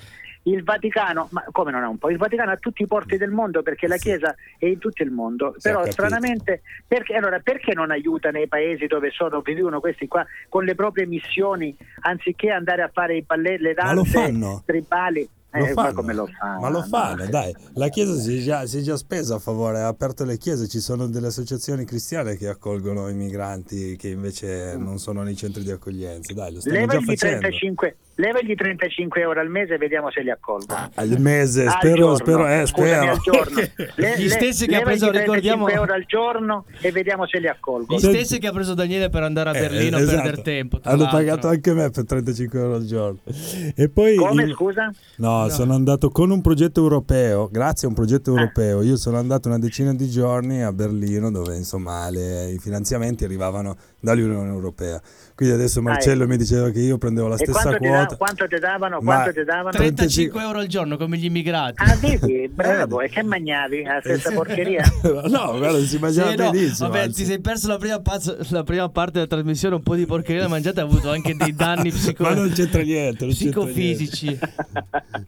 Il 0.49 0.63
Vaticano, 0.63 1.27
ma 1.31 1.43
come 1.51 1.71
non 1.71 1.83
ha 1.83 1.87
un 1.89 1.97
porto? 1.97 2.13
Il 2.13 2.19
Vaticano 2.19 2.51
ha 2.51 2.57
tutti 2.57 2.81
i 2.83 2.87
porti 2.87 3.17
del 3.17 3.29
mondo 3.31 3.61
perché 3.61 3.87
la 3.87 3.97
Chiesa 3.97 4.33
è 4.57 4.65
in 4.65 4.77
tutto 4.79 5.03
il 5.03 5.11
mondo. 5.11 5.47
Ho 5.47 5.55
Però 5.61 5.85
stranamente, 5.89 6.61
perché, 6.87 7.13
allora, 7.15 7.39
perché 7.39 7.73
non 7.73 7.91
aiuta 7.91 8.29
nei 8.31 8.47
paesi 8.47 8.87
dove 8.87 9.09
sono, 9.11 9.41
vivono 9.41 9.79
questi 9.79 10.07
qua 10.07 10.25
con 10.47 10.63
le 10.63 10.75
proprie 10.75 11.05
missioni 11.05 11.75
anziché 12.01 12.49
andare 12.49 12.81
a 12.81 12.89
fare 12.91 13.17
i 13.17 13.21
balletti, 13.21 13.61
le 13.63 13.73
danze 13.73 14.61
tribali? 14.65 15.29
Lo 15.51 15.65
Eh, 15.65 15.71
fanno. 15.73 16.01
lo 16.13 16.27
fanno? 16.27 16.59
Ma 16.59 16.69
lo 16.69 16.83
fanno, 16.83 17.25
dai. 17.27 17.51
La 17.73 17.87
Chiesa 17.87 18.13
si 18.13 18.37
è, 18.37 18.41
già, 18.43 18.67
si 18.67 18.77
è 18.77 18.81
già 18.81 18.95
spesa 18.97 19.35
a 19.35 19.39
favore, 19.39 19.79
ha 19.79 19.87
aperto 19.87 20.23
le 20.23 20.37
chiese, 20.37 20.67
ci 20.67 20.79
sono 20.79 21.07
delle 21.07 21.27
associazioni 21.27 21.85
cristiane 21.85 22.37
che 22.37 22.47
accolgono 22.47 23.07
i 23.09 23.15
migranti 23.15 23.95
che 23.97 24.09
invece 24.09 24.75
non 24.77 24.99
sono 24.99 25.23
nei 25.23 25.35
centri 25.35 25.63
di 25.63 25.71
accoglienza. 25.71 26.33
Dai, 26.35 26.53
lo 26.53 26.59
stanno 26.59 26.75
già 26.75 26.81
Levagli 26.81 27.05
facendo. 27.05 27.39
35, 27.39 27.95
levagli 28.19 28.53
35 28.53 29.21
euro 29.21 29.39
al 29.39 29.49
mese 29.49 29.75
e 29.75 29.77
vediamo 29.77 30.11
se 30.11 30.21
li 30.21 30.29
accolgono. 30.29 30.89
Al 30.93 31.15
mese, 31.19 31.65
Al 31.65 31.71
spero, 31.79 32.15
spero, 32.15 32.47
eh, 32.47 32.65
Scusami, 32.65 32.89
spero. 32.89 33.11
al 33.11 33.17
giorno. 33.19 33.61
Gli 34.17 34.29
stessi 34.29 34.67
che 34.67 34.75
ha 34.75 34.81
preso, 34.81 35.09
35 35.09 35.35
ricordiamo- 35.35 35.69
euro 35.69 35.93
al 35.93 36.03
giorno 36.05 36.65
e 36.81 36.91
vediamo 36.91 37.25
se 37.27 37.39
li 37.39 37.47
accolgo. 37.47 37.95
Gli 37.95 37.99
stessi 37.99 38.37
che 38.39 38.47
ha 38.47 38.51
preso 38.51 38.73
Daniele 38.73 39.09
per 39.09 39.23
andare 39.23 39.49
a 39.51 39.55
Eh, 39.55 39.59
Berlino 39.61 39.97
a 39.97 39.99
esatto. 40.01 40.15
perdere 40.21 40.41
tempo. 40.41 40.79
Hanno 40.83 40.97
l'altro. 41.03 41.17
pagato 41.17 41.47
anche 41.47 41.73
me 41.73 41.89
per 41.89 42.05
35 42.05 42.59
euro 42.59 42.75
al 42.75 42.85
giorno. 42.85 43.19
E 43.75 43.89
poi 43.89 44.15
Come 44.15 44.43
il- 44.43 44.53
scusa? 44.53 44.93
No, 45.17 45.47
sono 45.49 45.73
andato 45.73 46.09
con 46.09 46.29
un 46.29 46.41
progetto 46.41 46.81
europeo, 46.81 47.47
grazie 47.49 47.87
a 47.87 47.89
un 47.89 47.95
Ah. 47.95 47.99
progetto 48.01 48.29
europeo. 48.31 48.81
Io 48.81 48.97
sono 48.97 49.17
andato 49.17 49.47
una 49.47 49.59
decina 49.59 49.93
di 49.93 50.09
giorni 50.09 50.61
a 50.61 50.71
Berlino 50.73 51.31
dove 51.31 51.55
insomma 51.55 52.09
le- 52.09 52.51
i 52.51 52.59
finanziamenti 52.59 53.23
arrivavano 53.23 53.75
dall'Unione 53.99 54.49
Europea. 54.49 55.01
Quindi 55.35 55.55
adesso 55.55 55.81
Marcello 55.81 56.27
mi 56.27 56.35
diceva 56.35 56.69
che 56.69 56.79
io 56.81 56.97
prendevo 56.97 57.27
la 57.29 57.35
Ah, 57.35 57.37
E 57.39 57.43
stessa 57.45 57.61
quanto 57.61 57.79
ti, 57.79 57.87
quota. 57.87 58.03
da- 58.05 58.15
quanto 58.17 58.47
ti 58.47 58.59
davano? 58.59 58.99
Ma- 59.01 59.13
Quanto 59.15 59.39
ti 59.39 59.43
davano? 59.45 59.69
35 59.69 60.41
euro 60.41 60.59
al 60.59 60.67
giorno 60.67 60.97
come 60.97 61.17
gli 61.17 61.25
immigrati. 61.25 61.75
Ah, 61.81 61.95
vedi, 61.95 62.49
bravo. 62.53 62.99
E 63.01 63.07
che 63.09 63.23
mangiavi? 63.23 63.83
La 63.83 63.99
stessa 64.03 64.31
porcheria? 64.33 64.83
no, 65.03 65.57
guarda, 65.57 65.79
si 65.79 65.97
mangiava 65.97 66.31
Sì, 66.31 66.35
no, 66.35 66.49
benissimo. 66.51 66.89
vabbè, 66.89 67.03
anzi. 67.03 67.21
ti 67.21 67.25
sei 67.29 67.39
perso 67.39 67.67
la 67.69 67.77
prima, 67.77 67.99
pazzo- 68.01 68.37
la 68.49 68.63
prima 68.63 68.89
parte 68.89 69.13
della 69.13 69.27
trasmissione, 69.27 69.75
un 69.75 69.83
po' 69.83 69.95
di 69.95 70.05
porcheria 70.05 70.41
da 70.41 70.47
mangiata, 70.49 70.81
hai 70.81 70.87
avuto 70.87 71.09
anche 71.09 71.33
dei 71.35 71.53
danni 71.55 71.89
psico- 71.91 72.23
Ma 72.23 72.33
non 72.33 72.51
c'entra 72.51 72.81
niente, 72.81 73.25
non 73.25 73.33
c'entra 73.33 73.61
psicofisici. 73.63 74.39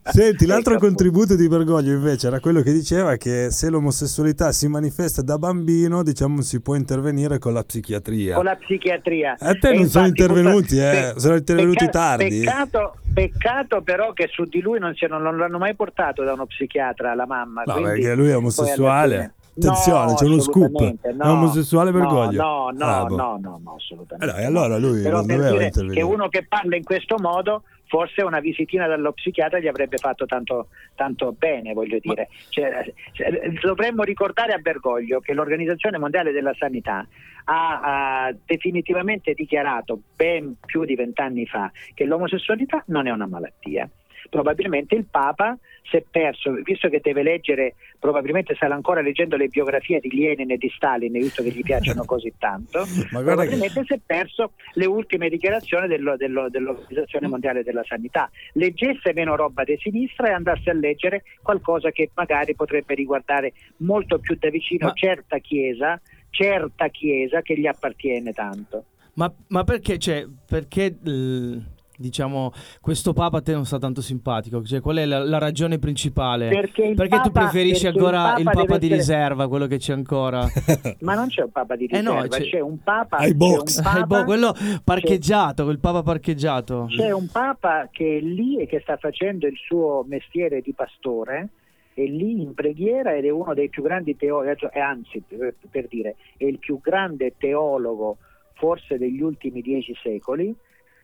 Senti, 0.04 0.46
l'altro 0.46 0.78
contributo 0.78 1.36
di 1.36 1.48
Bergoglio 1.48 1.92
invece 1.92 2.26
era 2.26 2.38
quello 2.40 2.60
che 2.60 2.72
diceva 2.72 3.16
che 3.16 3.48
se 3.50 3.70
l'omosessualità 3.70 4.52
si 4.52 4.68
manifesta 4.68 5.22
da 5.22 5.38
bambino, 5.38 6.02
diciamo, 6.02 6.42
si 6.42 6.60
può 6.60 6.74
intervenire 6.74 7.38
con 7.38 7.52
la 7.54 7.62
psichiatria. 7.62 8.34
Con 8.34 8.44
la 8.44 8.56
psichiatria. 8.64 9.36
A 9.38 9.54
te 9.54 9.74
non 9.74 9.86
sono 9.86 10.06
intervenuti, 10.06 10.76
purtroppo- 10.76 11.16
eh, 11.16 11.20
sono 11.20 11.36
intervenuti 11.36 11.84
pecca- 11.84 11.90
tardi. 11.90 12.40
Peccato, 12.40 12.96
Peccato 13.12 13.82
però 13.82 14.12
che 14.12 14.28
su 14.32 14.44
di 14.44 14.60
lui 14.60 14.78
non, 14.78 14.94
non 15.08 15.36
l'hanno 15.36 15.58
mai 15.58 15.74
portato 15.74 16.24
da 16.24 16.32
uno 16.32 16.46
psichiatra 16.46 17.14
la 17.14 17.26
mamma. 17.26 17.62
No, 17.66 17.72
quindi 17.74 18.00
perché 18.00 18.14
lui 18.14 18.30
è 18.30 18.36
omosessuale. 18.36 19.34
Attenzione, 19.56 20.06
No, 20.10 20.14
c'è 20.14 20.24
uno 20.24 20.40
scoop. 20.40 20.64
assolutamente, 20.74 21.08
È 21.08 21.12
no. 21.12 21.32
omosessuale 21.32 21.90
No, 21.90 21.98
Bergoglio. 21.98 22.42
No, 22.42 22.70
no, 22.72 22.84
Ah, 22.86 23.04
boh. 23.04 23.16
no, 23.16 23.38
no, 23.40 23.60
no, 23.62 23.74
assolutamente. 23.76 24.24
Eh 24.24 24.38
dai, 24.38 24.44
allora 24.46 24.78
lui 24.78 25.02
Però 25.02 25.16
non 25.18 25.26
per 25.26 25.36
doveva 25.36 25.56
dire 25.70 25.92
che 25.92 26.02
uno 26.02 26.28
che 26.28 26.46
parla 26.46 26.76
in 26.76 26.84
questo 26.84 27.16
modo 27.18 27.62
forse 27.86 28.22
una 28.22 28.40
visitina 28.40 28.86
dallo 28.86 29.12
psichiatra 29.12 29.58
gli 29.58 29.66
avrebbe 29.66 29.98
fatto 29.98 30.24
tanto, 30.24 30.68
tanto 30.94 31.34
bene, 31.36 31.74
voglio 31.74 31.98
dire. 32.00 32.28
Cioè, 32.48 32.90
dovremmo 33.60 34.02
ricordare 34.02 34.54
a 34.54 34.58
Bergoglio 34.58 35.20
che 35.20 35.34
l'Organizzazione 35.34 35.98
Mondiale 35.98 36.32
della 36.32 36.54
Sanità 36.58 37.06
ha, 37.44 37.80
ha 38.26 38.34
definitivamente 38.46 39.34
dichiarato 39.34 40.00
ben 40.16 40.54
più 40.64 40.84
di 40.86 40.94
vent'anni 40.94 41.44
fa 41.44 41.70
che 41.92 42.04
l'omosessualità 42.06 42.82
non 42.86 43.06
è 43.06 43.10
una 43.10 43.26
malattia. 43.26 43.86
Probabilmente 44.30 44.94
il 44.94 45.06
Papa 45.10 45.58
si 45.90 45.96
è 45.96 46.04
perso, 46.08 46.52
visto 46.62 46.88
che 46.88 47.00
deve 47.02 47.22
leggere, 47.22 47.74
probabilmente 47.98 48.54
sarà 48.54 48.74
ancora 48.74 49.00
leggendo 49.00 49.36
le 49.36 49.48
biografie 49.48 50.00
di 50.00 50.10
Lenin 50.14 50.50
e 50.50 50.56
di 50.56 50.70
Stalin, 50.74 51.12
visto 51.12 51.42
che 51.42 51.50
gli 51.50 51.62
piacciono 51.62 52.04
così 52.04 52.32
tanto, 52.38 52.84
guarda 53.10 53.18
che- 53.18 53.22
probabilmente 53.24 53.82
si 53.84 53.94
è 53.94 54.00
perso 54.04 54.52
le 54.74 54.86
ultime 54.86 55.28
dichiarazioni 55.28 55.86
dello- 55.88 56.16
dello- 56.16 56.48
dell'Organizzazione 56.48 57.26
Mondiale 57.28 57.62
della 57.62 57.84
Sanità. 57.84 58.30
Leggesse 58.54 59.12
meno 59.12 59.36
roba 59.36 59.64
di 59.64 59.76
sinistra 59.80 60.28
e 60.28 60.32
andasse 60.32 60.70
a 60.70 60.74
leggere 60.74 61.22
qualcosa 61.42 61.90
che 61.90 62.10
magari 62.14 62.54
potrebbe 62.54 62.94
riguardare 62.94 63.52
molto 63.78 64.18
più 64.18 64.36
da 64.38 64.48
vicino 64.50 64.86
Ma- 64.86 64.92
certa 64.94 65.38
chiesa, 65.38 66.00
certa 66.30 66.88
chiesa 66.88 67.42
che 67.42 67.58
gli 67.58 67.66
appartiene 67.66 68.32
tanto. 68.32 68.84
Ma, 69.14 69.30
ma 69.48 69.62
perché, 69.64 69.98
cioè, 69.98 70.24
perché 70.48 70.96
eh, 71.04 71.58
diciamo, 72.02 72.52
questo 72.80 73.14
Papa 73.14 73.38
a 73.38 73.40
te 73.40 73.52
non 73.54 73.64
sta 73.64 73.78
tanto 73.78 74.02
simpatico? 74.02 74.62
Cioè, 74.62 74.80
qual 74.80 74.96
è 74.98 75.06
la, 75.06 75.20
la 75.24 75.38
ragione 75.38 75.78
principale? 75.78 76.48
Perché 76.48 76.84
il 76.84 76.96
tu 76.96 77.06
Papa- 77.08 77.30
preferisci 77.30 77.84
perché 77.84 77.98
ancora 77.98 78.32
il 78.34 78.38
il 78.40 78.44
Papa 78.44 78.58
Papa, 78.60 78.76
deve 78.76 78.78
di 78.88 78.92
essere- 78.94 78.96
riserva, 79.18 79.48
quello 79.48 79.66
che 79.66 79.78
c'è 79.78 79.92
ancora? 79.94 80.46
Ma 81.00 81.14
non 81.14 81.28
c'è 81.28 81.42
un 81.42 81.50
Papa 81.52 81.76
di 81.76 81.86
Eh 81.86 82.00
no, 82.02 82.14
riserva, 82.22 82.36
c'è- 82.36 82.50
c'è 82.50 82.60
un 82.60 82.82
Papa, 82.82 83.16
Ai 83.16 83.28
c'è 83.30 83.34
box. 83.34 83.76
un 83.78 83.82
Papa- 83.84 84.04
boh, 84.04 84.24
quello 84.24 84.54
parcheggiato, 84.84 85.64
quel 85.64 85.78
Papa 85.78 86.02
parcheggiato. 86.02 86.86
C'è 86.88 87.10
un 87.12 87.28
Papa 87.30 87.88
che 87.90 88.18
è 88.18 88.20
lì 88.20 88.58
e 88.58 88.66
che 88.66 88.80
sta 88.80 88.96
facendo 88.96 89.46
il 89.46 89.56
suo 89.56 90.04
mestiere 90.08 90.60
di 90.60 90.72
pastore, 90.74 91.48
è 91.94 92.02
lì 92.02 92.40
in 92.40 92.54
preghiera 92.54 93.14
ed 93.14 93.24
è 93.24 93.30
uno 93.30 93.54
dei 93.54 93.68
più 93.68 93.82
grandi 93.82 94.16
teologi, 94.16 94.66
anzi, 94.72 95.22
per 95.70 95.86
dire, 95.88 96.16
è 96.36 96.44
il 96.44 96.58
più 96.58 96.80
grande 96.80 97.34
teologo 97.38 98.16
forse 98.54 98.98
degli 98.98 99.20
ultimi 99.20 99.60
dieci 99.60 99.94
secoli. 100.02 100.54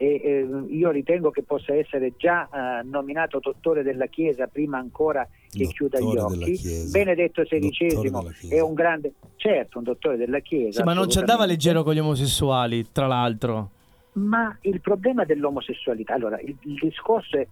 E, 0.00 0.20
eh, 0.22 0.46
io 0.68 0.90
ritengo 0.90 1.30
che 1.30 1.42
possa 1.42 1.74
essere 1.74 2.12
già 2.16 2.48
eh, 2.48 2.84
nominato 2.84 3.40
dottore 3.40 3.82
della 3.82 4.06
Chiesa 4.06 4.46
prima 4.46 4.78
ancora 4.78 5.28
che 5.50 5.66
chiuda 5.66 5.98
gli 5.98 6.16
occhi. 6.16 6.88
Benedetto 6.90 7.42
XVI 7.42 8.48
è 8.48 8.60
un 8.60 8.74
grande, 8.74 9.14
certo, 9.34 9.78
un 9.78 9.84
dottore 9.84 10.16
della 10.16 10.38
Chiesa. 10.38 10.80
Sì, 10.80 10.86
ma 10.86 10.94
non 10.94 11.10
ci 11.10 11.18
andava 11.18 11.46
leggero 11.46 11.82
con 11.82 11.94
gli 11.94 11.98
omosessuali, 11.98 12.92
tra 12.92 13.08
l'altro. 13.08 13.70
Ma 14.12 14.56
il 14.62 14.80
problema 14.80 15.24
dell'omosessualità, 15.24 16.14
allora 16.14 16.40
il, 16.40 16.56
il 16.62 16.78
discorso 16.80 17.36
è 17.36 17.46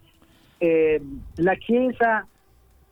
eh, 0.58 1.00
la 1.36 1.54
Chiesa 1.54 2.26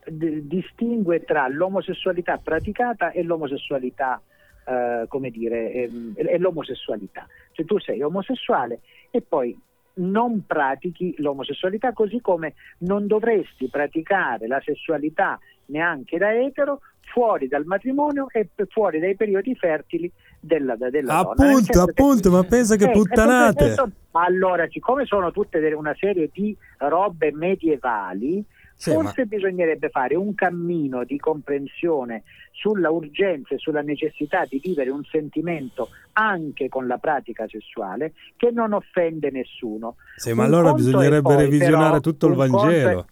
d- 0.04 0.40
distingue 0.42 1.24
tra 1.24 1.48
l'omosessualità 1.48 2.38
praticata 2.42 3.10
e 3.12 3.22
l'omosessualità, 3.22 4.20
eh, 4.64 5.04
come 5.08 5.30
dire, 5.30 5.72
ehm, 5.72 6.14
e 6.16 6.38
l'omosessualità. 6.38 7.26
Cioè 7.52 7.64
tu 7.64 7.78
sei 7.78 8.02
omosessuale 8.02 8.80
e 9.10 9.20
poi 9.22 9.56
non 9.96 10.44
pratichi 10.46 11.14
l'omosessualità 11.18 11.92
così 11.92 12.20
come 12.20 12.54
non 12.78 13.06
dovresti 13.06 13.68
praticare 13.68 14.46
la 14.46 14.60
sessualità 14.64 15.38
neanche 15.66 16.18
da 16.18 16.34
etero 16.34 16.80
fuori 17.12 17.46
dal 17.46 17.64
matrimonio 17.64 18.26
e 18.32 18.48
fuori 18.68 18.98
dai 18.98 19.14
periodi 19.14 19.54
fertili 19.54 20.10
della, 20.40 20.74
della 20.76 21.22
donna. 21.22 21.34
Nel 21.44 21.54
Appunto, 21.54 21.84
che- 21.84 21.90
appunto, 21.90 22.30
ma 22.30 22.42
pensa 22.42 22.76
che 22.76 22.84
eh, 22.86 22.90
puttanate. 22.90 23.74
Allora, 24.12 24.66
siccome 24.68 25.04
sono 25.06 25.30
tutte 25.30 25.58
una 25.74 25.94
serie 25.98 26.28
di 26.32 26.56
robe 26.78 27.32
medievali, 27.32 28.44
Sì, 28.76 28.90
forse 28.92 29.26
bisognerebbe 29.26 29.88
fare 29.88 30.14
un 30.16 30.34
cammino 30.34 31.04
di 31.04 31.18
comprensione 31.18 32.24
sulla 32.52 32.90
urgenza 32.90 33.54
e 33.54 33.58
sulla 33.58 33.82
necessità 33.82 34.44
di 34.48 34.60
vivere 34.62 34.90
un 34.90 35.02
sentimento 35.04 35.88
anche 36.12 36.68
con 36.68 36.86
la 36.86 36.98
pratica 36.98 37.46
sessuale 37.48 38.12
che 38.36 38.50
non 38.50 38.72
offende 38.72 39.30
nessuno. 39.30 39.96
Sì, 40.16 40.32
ma 40.32 40.42
Un 40.46 40.52
allora 40.54 40.70
è 40.70 40.74
bisognerebbe 40.74 41.22
poi, 41.22 41.36
revisionare 41.36 41.88
però, 41.88 42.00
tutto 42.00 42.26
il 42.26 42.32
è- 42.32 42.36
Vangelo. 42.36 43.06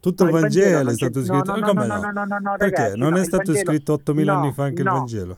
Tutto 0.00 0.24
il 0.24 0.32
No, 0.32 0.40
Vangelo 0.40 0.76
non 0.78 0.86
è 0.88 0.90
c'è- 0.90 0.94
stato 0.96 1.18
no, 1.18 1.24
scritto. 1.24 1.52
no, 1.52 1.58
no, 1.58 1.66
Come 1.66 1.86
no, 1.86 1.94
no? 1.94 2.00
no, 2.00 2.10
no, 2.12 2.24
no, 2.24 2.38
no, 2.38 2.54
Perché? 2.58 2.76
ragazzi, 2.82 2.98
non 2.98 3.10
no, 3.10 3.16
è 3.16 3.20
il 3.20 3.24
stato 3.24 3.42
Vangelo- 3.52 3.70
scritto 3.70 3.92
8000 3.94 4.32
no, 4.34 4.38
anni 4.40 4.52
fa 4.52 4.64
anche 4.64 4.82
no. 4.82 4.90
il 4.92 4.96
Vangelo? 4.98 5.36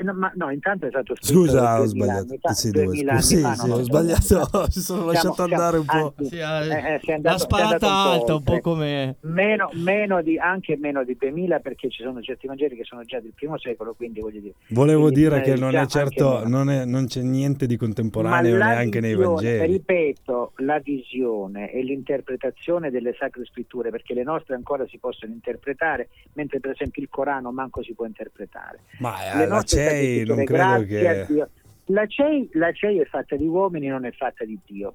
No, 0.00 0.14
ma 0.14 0.30
no, 0.36 0.50
intanto 0.50 0.86
è 0.86 0.90
stato 0.90 1.14
scritto 1.16 1.32
Scusa, 1.32 1.74
ho 1.80 1.84
2000 1.84 1.86
sbagliato. 1.88 2.18
anni 2.28 2.38
fa, 2.40 2.52
Sì, 2.52 2.70
due, 2.70 2.84
2000 2.84 3.10
anni. 3.12 3.22
Sì, 3.22 3.36
fa, 3.40 3.54
sì, 3.54 3.66
no, 3.68 3.74
ho 3.74 3.82
sbagliato. 3.82 4.36
Mi 4.66 4.70
sono 4.70 4.70
Siamo- 4.80 5.04
lasciato 5.06 5.34
siamo- 5.34 5.52
andare 5.54 5.78
un 5.78 5.84
po'. 5.84 6.14
anzi, 6.16 6.24
Sì, 6.30 6.36
eh, 6.38 6.42
eh, 6.42 7.00
eh, 7.04 7.12
andato- 7.12 7.38
sparata 7.38 7.68
andato 7.74 7.86
un 7.86 7.90
po' 7.90 8.08
alta, 8.20 8.34
un 8.36 8.42
po' 8.42 8.60
come... 8.60 9.16
Meno, 9.22 9.70
meno 9.74 10.22
di, 10.22 10.38
anche 10.38 10.76
meno 10.76 11.02
di 11.04 11.16
2000 11.18 11.58
perché 11.60 11.90
ci 11.90 12.02
sono 12.02 12.20
certi 12.22 12.46
Vangeli 12.46 12.76
che 12.76 12.84
sono 12.84 13.02
già 13.02 13.18
del 13.20 13.32
primo 13.34 13.58
secolo, 13.58 13.94
quindi 13.94 14.20
voglio 14.20 14.40
dire. 14.40 14.54
Volevo 14.68 15.10
dire 15.10 15.38
eh, 15.38 15.40
che 15.42 15.54
non 15.56 15.74
è 15.74 15.78
anche 15.78 15.90
certo, 15.90 16.46
non, 16.46 16.70
è- 16.70 16.84
non 16.84 17.06
c'è 17.06 17.20
niente 17.22 17.66
di 17.66 17.76
contemporaneo 17.76 18.56
neanche 18.56 19.00
nei 19.00 19.14
Vangeli. 19.16 19.72
Ripeto, 19.72 20.52
la 20.58 20.78
visione 20.78 21.72
e 21.72 21.82
l'interpretazione 21.82 22.90
delle 22.90 23.14
sacre 23.18 23.44
scritture, 23.46 23.90
perché 23.90 24.14
le 24.14 24.22
nostre 24.22 24.54
ancora 24.54 24.86
si 24.86 24.98
possono 24.98 25.32
interpretare, 25.32 26.08
mentre 26.34 26.60
per 26.60 26.70
esempio 26.70 27.02
il 27.02 27.08
Corano 27.08 27.50
manco 27.52 27.82
si 27.82 27.94
può 27.94 28.04
interpretare. 28.06 28.80
Ma 28.98 29.14
Le 29.34 29.44
eh, 29.44 29.46
nostre 29.46 29.87
CEI 29.88 30.24
non 30.24 30.44
credo 30.44 30.84
che... 30.84 31.48
La 31.90 32.06
CEI, 32.06 32.50
la 32.52 32.70
CEI 32.70 32.98
è 32.98 33.04
fatta 33.06 33.34
di 33.36 33.46
uomini, 33.46 33.86
non 33.86 34.04
è 34.04 34.12
fatta 34.12 34.44
di 34.44 34.58
Dio. 34.64 34.94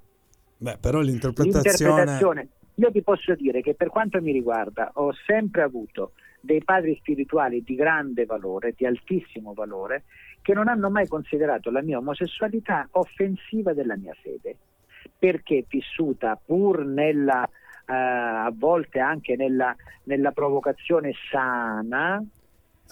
Beh, 0.58 0.78
però 0.80 1.00
l'interpretazione... 1.00 1.72
L'interpretazione. 1.72 2.48
Io 2.76 2.91
ti 2.91 3.02
posso 3.02 3.36
dire 3.36 3.62
che 3.62 3.76
per 3.76 3.89
quanto 3.89 4.22
mi 4.22 4.32
riguarda 4.32 4.91
ho 4.96 5.14
sempre 5.26 5.62
avuto 5.62 6.14
dei 6.39 6.64
padri 6.64 6.96
spirituali 7.00 7.64
di 7.64 7.76
grande 7.76 8.26
valore, 8.26 8.74
di 8.76 8.86
altissimo 8.86 9.54
valore, 9.54 10.04
che 10.41 10.54
non 10.54 10.68
hanno 10.68 10.89
mai 10.89 11.08
considerato 11.08 11.72
la 11.72 11.82
mia 11.82 12.00
omosessualità 12.00 12.88
offensiva 12.91 13.74
della 13.74 13.96
mia 13.96 14.14
fede, 14.22 14.58
perché 15.18 15.66
vissuta 15.70 16.39
pur 16.44 16.84
nella, 16.84 17.46
eh, 17.46 17.94
a 17.94 18.52
volte 18.54 19.00
anche 19.00 19.36
nella, 19.36 19.74
nella 20.04 20.32
provocazione 20.32 21.14
sana, 21.32 22.22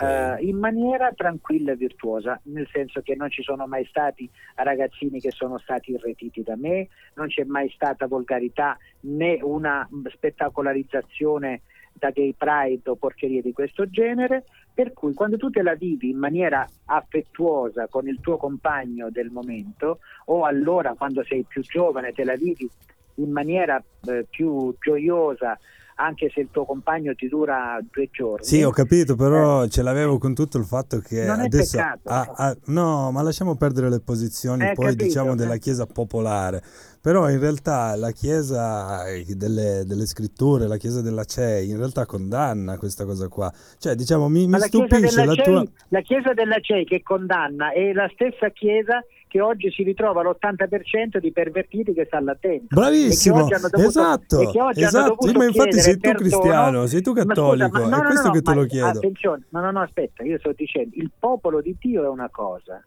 eh, 0.02 0.38
in 0.46 0.58
maniera 0.58 1.12
tranquilla 1.14 1.74
e 1.74 1.76
virtuosa, 1.76 2.40
nel 2.46 2.68
senso 2.72 3.02
che 3.02 3.16
non 3.16 3.30
ci 3.30 3.44
sono 3.44 3.68
mai 3.68 3.86
stati 3.86 4.30
ragazzini 4.56 5.20
che 5.20 5.32
sono 5.32 5.58
stati 5.60 5.92
irretiti 5.92 6.42
da 6.44 6.56
me, 6.56 6.88
non 7.16 7.28
c'è 7.28 7.44
mai 7.44 7.70
stata 7.70 8.08
volgarità 8.08 8.78
né 9.02 9.40
una 9.42 9.88
spettacolarizzazione 10.10 11.62
da 11.94 12.10
gay 12.10 12.34
pride 12.36 12.90
o 12.90 12.96
porcherie 12.96 13.42
di 13.42 13.52
questo 13.52 13.90
genere, 13.90 14.46
per 14.74 14.94
cui 14.94 15.14
quando 15.14 15.38
tu 15.38 15.50
te 15.50 15.62
la 15.62 15.76
vivi 15.76 16.10
in 16.10 16.18
maniera 16.18 16.68
affettuosa 16.86 17.88
con 17.88 18.08
il 18.08 18.20
tuo 18.22 18.38
compagno 18.38 19.10
del 19.10 19.30
momento 19.30 20.00
o 20.26 20.46
allora 20.46 20.94
quando 20.94 21.24
sei 21.24 21.46
più 21.48 21.62
giovane 21.62 22.14
te 22.14 22.24
la 22.24 22.36
vivi 22.36 22.68
in 23.16 23.32
maniera 23.32 23.84
eh, 24.08 24.26
più 24.30 24.74
gioiosa 24.80 25.60
anche 26.04 26.30
se 26.34 26.42
il 26.42 26.50
tuo 26.52 26.66
compagno 26.66 27.14
ti 27.14 27.28
dura 27.28 27.80
due 27.92 28.10
giorni. 28.12 28.46
Sì, 28.46 28.64
ho 28.64 28.72
capito, 28.72 29.16
però 29.16 29.68
ce 29.68 29.82
l'avevo 29.82 30.18
con 30.18 30.34
tutto 30.34 30.58
il 30.58 30.66
fatto 30.66 31.00
che 31.00 31.24
Eh. 31.24 31.26
Non 31.28 31.42
è 31.42 31.46
adesso... 31.46 31.78
peccato. 31.78 32.10
ah, 32.10 32.34
ah, 32.36 32.58
no, 32.66 33.12
ma 33.12 33.22
lasciamo 33.22 33.56
perdere 33.56 33.90
le 33.90 34.00
posizioni 34.00 34.64
Eh, 34.64 34.74
poi 34.74 34.86
capito, 34.86 35.04
diciamo 35.06 35.36
della 35.36 35.56
eh. 35.56 35.60
Chiesa 35.60 35.86
popolare. 35.86 36.62
Però 37.02 37.28
in 37.30 37.40
realtà 37.40 37.96
la 37.96 38.12
Chiesa 38.12 39.08
eh, 39.08 39.26
delle, 39.36 39.84
delle 39.86 40.06
scritture, 40.06 40.68
la 40.68 40.78
Chiesa 40.78 41.02
della 41.02 41.24
CEI, 41.24 41.70
in 41.70 41.78
realtà 41.78 42.06
condanna 42.06 42.78
questa 42.78 43.06
cosa 43.06 43.28
qua. 43.28 43.52
Cioè, 43.80 43.96
diciamo, 43.96 44.30
mi, 44.30 44.48
mi 44.48 44.60
stupisce 44.60 45.16
della 45.16 45.26
la 45.26 45.34
CEI, 45.34 45.44
tua... 45.44 45.66
la 45.88 46.02
chiesa 46.02 46.34
della 46.34 46.60
CEI 46.60 46.86
che 46.86 47.02
condanna 47.02 47.72
è 47.72 47.92
la 47.94 48.10
stessa 48.14 48.50
chiesa 48.50 49.04
che 49.32 49.40
oggi 49.40 49.72
si 49.72 49.84
ritrova 49.84 50.22
l'80% 50.24 51.18
di 51.20 51.32
pervertiti 51.32 51.94
che 51.94 52.04
sta 52.04 52.20
là 52.20 52.36
dentro. 52.38 52.68
Bravissimo, 52.82 53.48
dovuto- 53.48 53.78
esatto, 53.78 54.42
esatto. 54.42 55.32
Ma 55.38 55.46
infatti 55.46 55.80
sei 55.80 55.94
tu 55.94 56.00
perdono. 56.02 56.20
cristiano, 56.30 56.86
sei 56.86 57.02
tu 57.02 57.14
Ma 57.14 57.22
scusa, 57.22 57.34
cattolico, 57.34 57.70
ma 57.72 57.80
no, 57.80 57.96
è 57.96 58.00
no, 58.02 58.06
questo 58.08 58.28
no, 58.28 58.34
che 58.34 58.42
te 58.42 58.50
ma 58.54 58.60
lo 58.60 58.66
chiedo. 58.66 58.88
Attenzione, 58.88 59.44
no, 59.48 59.62
no, 59.62 59.72
no, 59.72 59.80
aspetta, 59.80 60.24
io 60.24 60.38
sto 60.38 60.52
dicendo, 60.54 60.96
il 60.98 61.10
popolo 61.18 61.62
di 61.62 61.74
Dio 61.80 62.04
è 62.04 62.10
una 62.10 62.28
cosa 62.30 62.84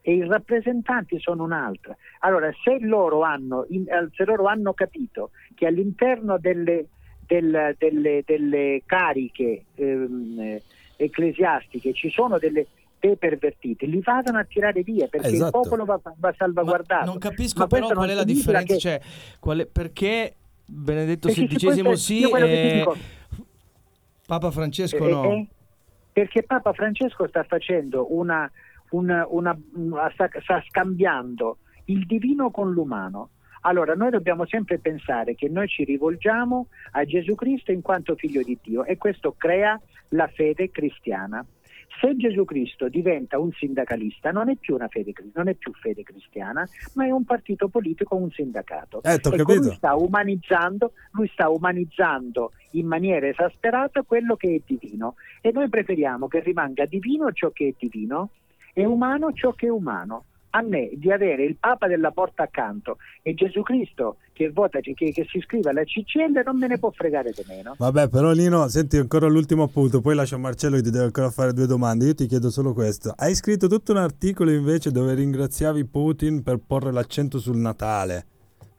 e 0.00 0.14
i 0.14 0.26
rappresentanti 0.26 1.20
sono 1.20 1.44
un'altra. 1.44 1.94
Allora, 2.20 2.50
se 2.64 2.78
loro 2.80 3.20
hanno, 3.20 3.66
eh, 3.66 3.84
se 4.14 4.24
loro 4.24 4.46
hanno 4.46 4.72
capito 4.72 5.28
che 5.54 5.66
all'interno 5.66 6.38
delle, 6.38 6.86
del- 7.26 7.74
delle- 7.76 8.22
delle 8.24 8.82
cariche 8.86 9.64
ehm, 9.74 10.38
eh, 10.40 10.62
ecclesiastiche 10.96 11.92
ci 11.92 12.08
sono 12.08 12.38
delle, 12.38 12.66
dei 13.02 13.16
pervertiti, 13.16 13.90
li 13.90 14.00
vadano 14.00 14.38
a 14.38 14.44
tirare 14.44 14.82
via 14.82 15.08
perché 15.08 15.26
Esatto. 15.26 15.58
il 15.58 15.62
popolo 15.64 15.84
va, 15.84 16.00
va 16.18 16.34
salvaguardato. 16.38 17.04
Non 17.04 17.18
capisco 17.18 17.58
Ma 17.60 17.66
però 17.66 17.88
qual 17.88 18.08
è 18.10 18.14
la 18.14 18.22
differenza, 18.22 18.74
che- 18.74 18.78
cioè 18.78 19.00
è- 19.00 19.66
perché 19.66 20.36
Benedetto 20.64 21.26
XVI 21.28 21.96
sì 21.96 22.22
e 22.30 22.72
dico- 22.78 22.96
Papa 24.24 24.50
Francesco 24.52 25.04
Eh, 25.04 25.10
no. 25.10 25.24
eh, 25.32 25.46
perché 26.12 26.44
Papa 26.44 26.72
Francesco 26.72 27.26
sta 27.26 27.42
facendo 27.42 28.14
una, 28.14 28.48
una- 28.90 29.26
una- 29.28 29.58
una- 29.74 30.10
sta, 30.12 30.28
sta 30.40 30.62
scambiando 30.68 31.58
il 31.86 32.06
divino 32.06 32.52
con 32.52 32.70
l'umano. 32.72 33.30
Allora, 33.62 33.94
noi 33.94 34.10
dobbiamo 34.10 34.46
sempre 34.46 34.78
pensare 34.78 35.34
che 35.34 35.48
noi 35.48 35.66
ci 35.68 35.82
rivolgiamo 35.84 36.68
a 36.92 37.04
Gesù 37.04 37.34
Cristo 37.34 37.72
in 37.72 37.82
quanto 37.82 38.14
figlio 38.14 38.42
di 38.42 38.56
Dio 38.62 38.84
e 38.84 38.96
questo 38.96 39.34
crea 39.36 39.78
la 40.10 40.28
fede 40.28 40.70
cristiana. 40.70 41.44
Se 42.00 42.16
Gesù 42.16 42.44
Cristo 42.44 42.88
diventa 42.88 43.38
un 43.38 43.52
sindacalista, 43.52 44.30
non 44.30 44.48
è 44.48 44.56
più 44.56 44.74
una 44.74 44.88
fede, 44.88 45.12
non 45.34 45.48
è 45.48 45.54
più 45.54 45.72
fede 45.72 46.02
cristiana, 46.02 46.68
ma 46.94 47.06
è 47.06 47.10
un 47.10 47.24
partito 47.24 47.68
politico, 47.68 48.16
un 48.16 48.30
sindacato. 48.30 49.02
Eh, 49.02 49.20
lui 49.22 49.72
sta 49.74 49.94
umanizzando, 49.94 50.92
lui 51.12 51.28
sta 51.32 51.48
umanizzando 51.48 52.52
in 52.72 52.86
maniera 52.86 53.28
esasperata 53.28 54.02
quello 54.02 54.36
che 54.36 54.54
è 54.54 54.62
divino 54.64 55.14
e 55.40 55.52
noi 55.52 55.68
preferiamo 55.68 56.28
che 56.28 56.40
rimanga 56.40 56.86
divino 56.86 57.30
ciò 57.32 57.50
che 57.50 57.68
è 57.68 57.74
divino 57.78 58.30
e 58.72 58.84
umano 58.84 59.32
ciò 59.32 59.52
che 59.52 59.66
è 59.66 59.70
umano. 59.70 60.24
A 60.54 60.62
me 60.62 60.90
di 60.92 61.10
avere 61.10 61.44
il 61.44 61.56
Papa 61.56 61.86
della 61.86 62.10
porta 62.10 62.42
accanto 62.42 62.98
e 63.22 63.34
Gesù 63.34 63.62
Cristo 63.62 64.18
che 64.32 64.50
vota 64.50 64.80
che, 64.80 64.92
che 64.94 65.26
si 65.28 65.38
iscrive 65.38 65.70
alla 65.70 65.84
CCL 65.84 66.42
non 66.44 66.58
me 66.58 66.66
ne 66.66 66.78
può 66.78 66.90
fregare 66.90 67.30
di 67.30 67.42
meno. 67.48 67.74
Vabbè, 67.78 68.08
però 68.08 68.32
Nino, 68.32 68.68
senti 68.68 68.96
ancora 68.96 69.28
l'ultimo 69.28 69.62
appunto, 69.62 70.00
poi 70.00 70.14
lascio 70.14 70.34
a 70.34 70.38
Marcello 70.38 70.76
che 70.76 70.82
ti 70.82 70.90
deve 70.90 71.04
ancora 71.04 71.30
fare 71.30 71.52
due 71.52 71.66
domande. 71.66 72.06
Io 72.06 72.14
ti 72.14 72.26
chiedo 72.26 72.50
solo 72.50 72.72
questo. 72.74 73.14
Hai 73.16 73.34
scritto 73.34 73.66
tutto 73.66 73.92
un 73.92 73.98
articolo 73.98 74.50
invece 74.50 74.90
dove 74.90 75.14
ringraziavi 75.14 75.86
Putin 75.86 76.42
per 76.42 76.58
porre 76.58 76.92
l'accento 76.92 77.38
sul 77.38 77.56
Natale, 77.56 78.26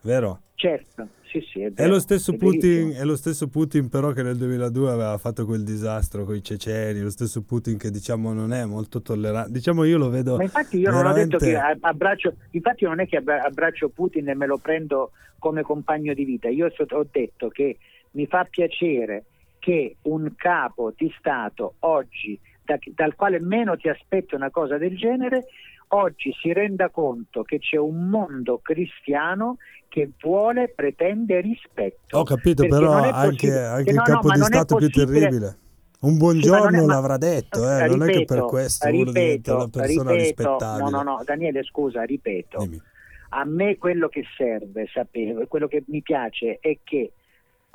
vero? 0.01 0.41
Certo, 0.55 1.07
sì, 1.39 1.47
sì, 1.51 1.61
è 1.61 1.67
È 1.67 1.71
vero. 1.71 1.89
lo, 1.89 1.99
stesso 1.99 2.34
è 2.34 2.38
Putin, 2.38 2.91
è 2.91 3.03
lo 3.03 3.15
stesso 3.15 3.47
Putin 3.47 3.89
però 3.89 4.11
che 4.11 4.21
nel 4.23 4.38
2002 4.38 4.91
aveva 4.91 5.17
fatto 5.17 5.45
quel 5.45 5.63
disastro 5.63 6.23
con 6.25 6.36
i 6.36 6.43
ceceni, 6.43 6.99
lo 7.01 7.09
stesso 7.09 7.41
Putin 7.43 7.77
che 7.77 7.89
diciamo 7.89 8.34
non 8.34 8.53
è 8.53 8.63
molto 8.65 9.01
tollerante. 9.01 9.51
Diciamo 9.51 9.84
io 9.84 9.97
lo 9.97 10.09
vedo 10.09 10.38
Ma 10.38 10.43
infatti 10.43 10.77
io 10.77 10.91
non 10.91 11.05
ho 11.05 11.13
detto 11.13 11.38
veramente- 11.38 11.77
che 11.79 11.88
abbraccio, 11.88 12.34
infatti 12.51 12.86
non 12.86 12.99
è 12.99 13.07
che 13.07 13.17
abbra- 13.17 13.43
abbraccio 13.43 13.89
Putin 13.89 14.29
e 14.29 14.36
me 14.36 14.45
lo 14.45 14.57
prendo 14.57 15.11
come 15.39 15.61
compagno 15.63 16.13
di 16.13 16.23
vita, 16.23 16.47
io 16.49 16.67
ho 16.67 17.05
detto 17.11 17.49
che 17.49 17.77
mi 18.11 18.27
fa 18.27 18.45
piacere 18.49 19.25
che 19.59 19.95
un 20.03 20.31
capo 20.36 20.93
di 20.95 21.11
Stato 21.17 21.75
oggi, 21.79 22.39
da- 22.63 22.77
dal 22.93 23.15
quale 23.15 23.39
meno 23.41 23.75
ti 23.75 23.89
aspetti 23.89 24.36
una 24.36 24.49
cosa 24.51 24.77
del 24.77 24.95
genere, 24.97 25.45
oggi 25.93 26.33
si 26.41 26.51
renda 26.53 26.89
conto 26.89 27.43
che 27.43 27.59
c'è 27.59 27.77
un 27.77 28.09
mondo 28.09 28.59
cristiano 28.61 29.57
che 29.87 30.09
vuole, 30.21 30.69
pretende 30.69 31.39
rispetto. 31.39 32.17
Ho 32.17 32.23
capito, 32.23 32.65
però 32.65 33.03
è 33.03 33.09
anche, 33.13 33.51
anche 33.59 33.83
che 33.83 33.89
il 33.91 33.95
no, 33.95 34.01
no, 34.01 34.13
capo 34.13 34.27
ma 34.27 34.33
di 34.33 34.39
è 34.39 34.43
Stato 34.43 34.75
più 34.75 34.89
terribile. 34.89 35.57
Un 35.99 36.11
Sì, 36.13 36.17
buongiorno 36.17 36.81
è- 36.81 36.85
ma- 36.85 36.93
l'avrà 36.93 37.17
detto, 37.17 37.69
eh, 37.69 37.87
non 37.87 38.01
è 38.01 38.05
che 38.07 38.25
per 38.25 38.37
ripeto, 38.37 38.45
questo 38.47 38.87
uno 38.87 39.11
diventa 39.11 39.21
ripeto, 39.21 39.55
una 39.55 39.67
persona 39.69 40.11
ripeto, 40.11 40.13
rispettabile. 40.15 40.89
No, 40.89 40.89
no, 40.89 41.03
no, 41.03 41.21
Daniele, 41.23 41.63
scusa, 41.63 42.03
ripeto. 42.03 42.57
Dimmi. 42.57 42.81
A 43.29 43.45
me 43.45 43.77
quello 43.77 44.09
che 44.09 44.23
serve, 44.35 44.87
sapere, 44.91 45.47
quello 45.47 45.67
che 45.67 45.83
mi 45.87 46.01
piace 46.01 46.57
è 46.59 46.77
che 46.83 47.13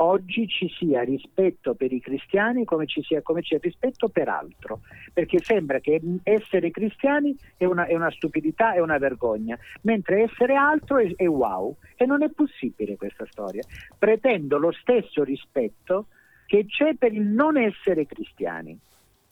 oggi 0.00 0.46
ci 0.48 0.68
sia 0.78 1.02
rispetto 1.02 1.74
per 1.74 1.92
i 1.92 2.00
cristiani 2.00 2.64
come 2.64 2.86
ci 2.86 3.02
sia 3.02 3.20
come 3.22 3.40
c'è 3.42 3.58
rispetto 3.60 4.08
per 4.08 4.28
altro, 4.28 4.80
perché 5.12 5.38
sembra 5.42 5.80
che 5.80 6.00
essere 6.22 6.70
cristiani 6.70 7.36
è 7.56 7.64
una, 7.64 7.86
è 7.86 7.94
una 7.94 8.10
stupidità, 8.10 8.74
è 8.74 8.80
una 8.80 8.98
vergogna, 8.98 9.58
mentre 9.82 10.22
essere 10.22 10.54
altro 10.54 10.98
è, 10.98 11.12
è 11.16 11.26
wow 11.26 11.76
e 11.96 12.06
non 12.06 12.22
è 12.22 12.30
possibile 12.30 12.96
questa 12.96 13.26
storia. 13.30 13.62
Pretendo 13.98 14.58
lo 14.58 14.72
stesso 14.72 15.22
rispetto 15.24 16.06
che 16.46 16.64
c'è 16.66 16.94
per 16.94 17.12
il 17.12 17.22
non 17.26 17.56
essere 17.56 18.06
cristiani. 18.06 18.78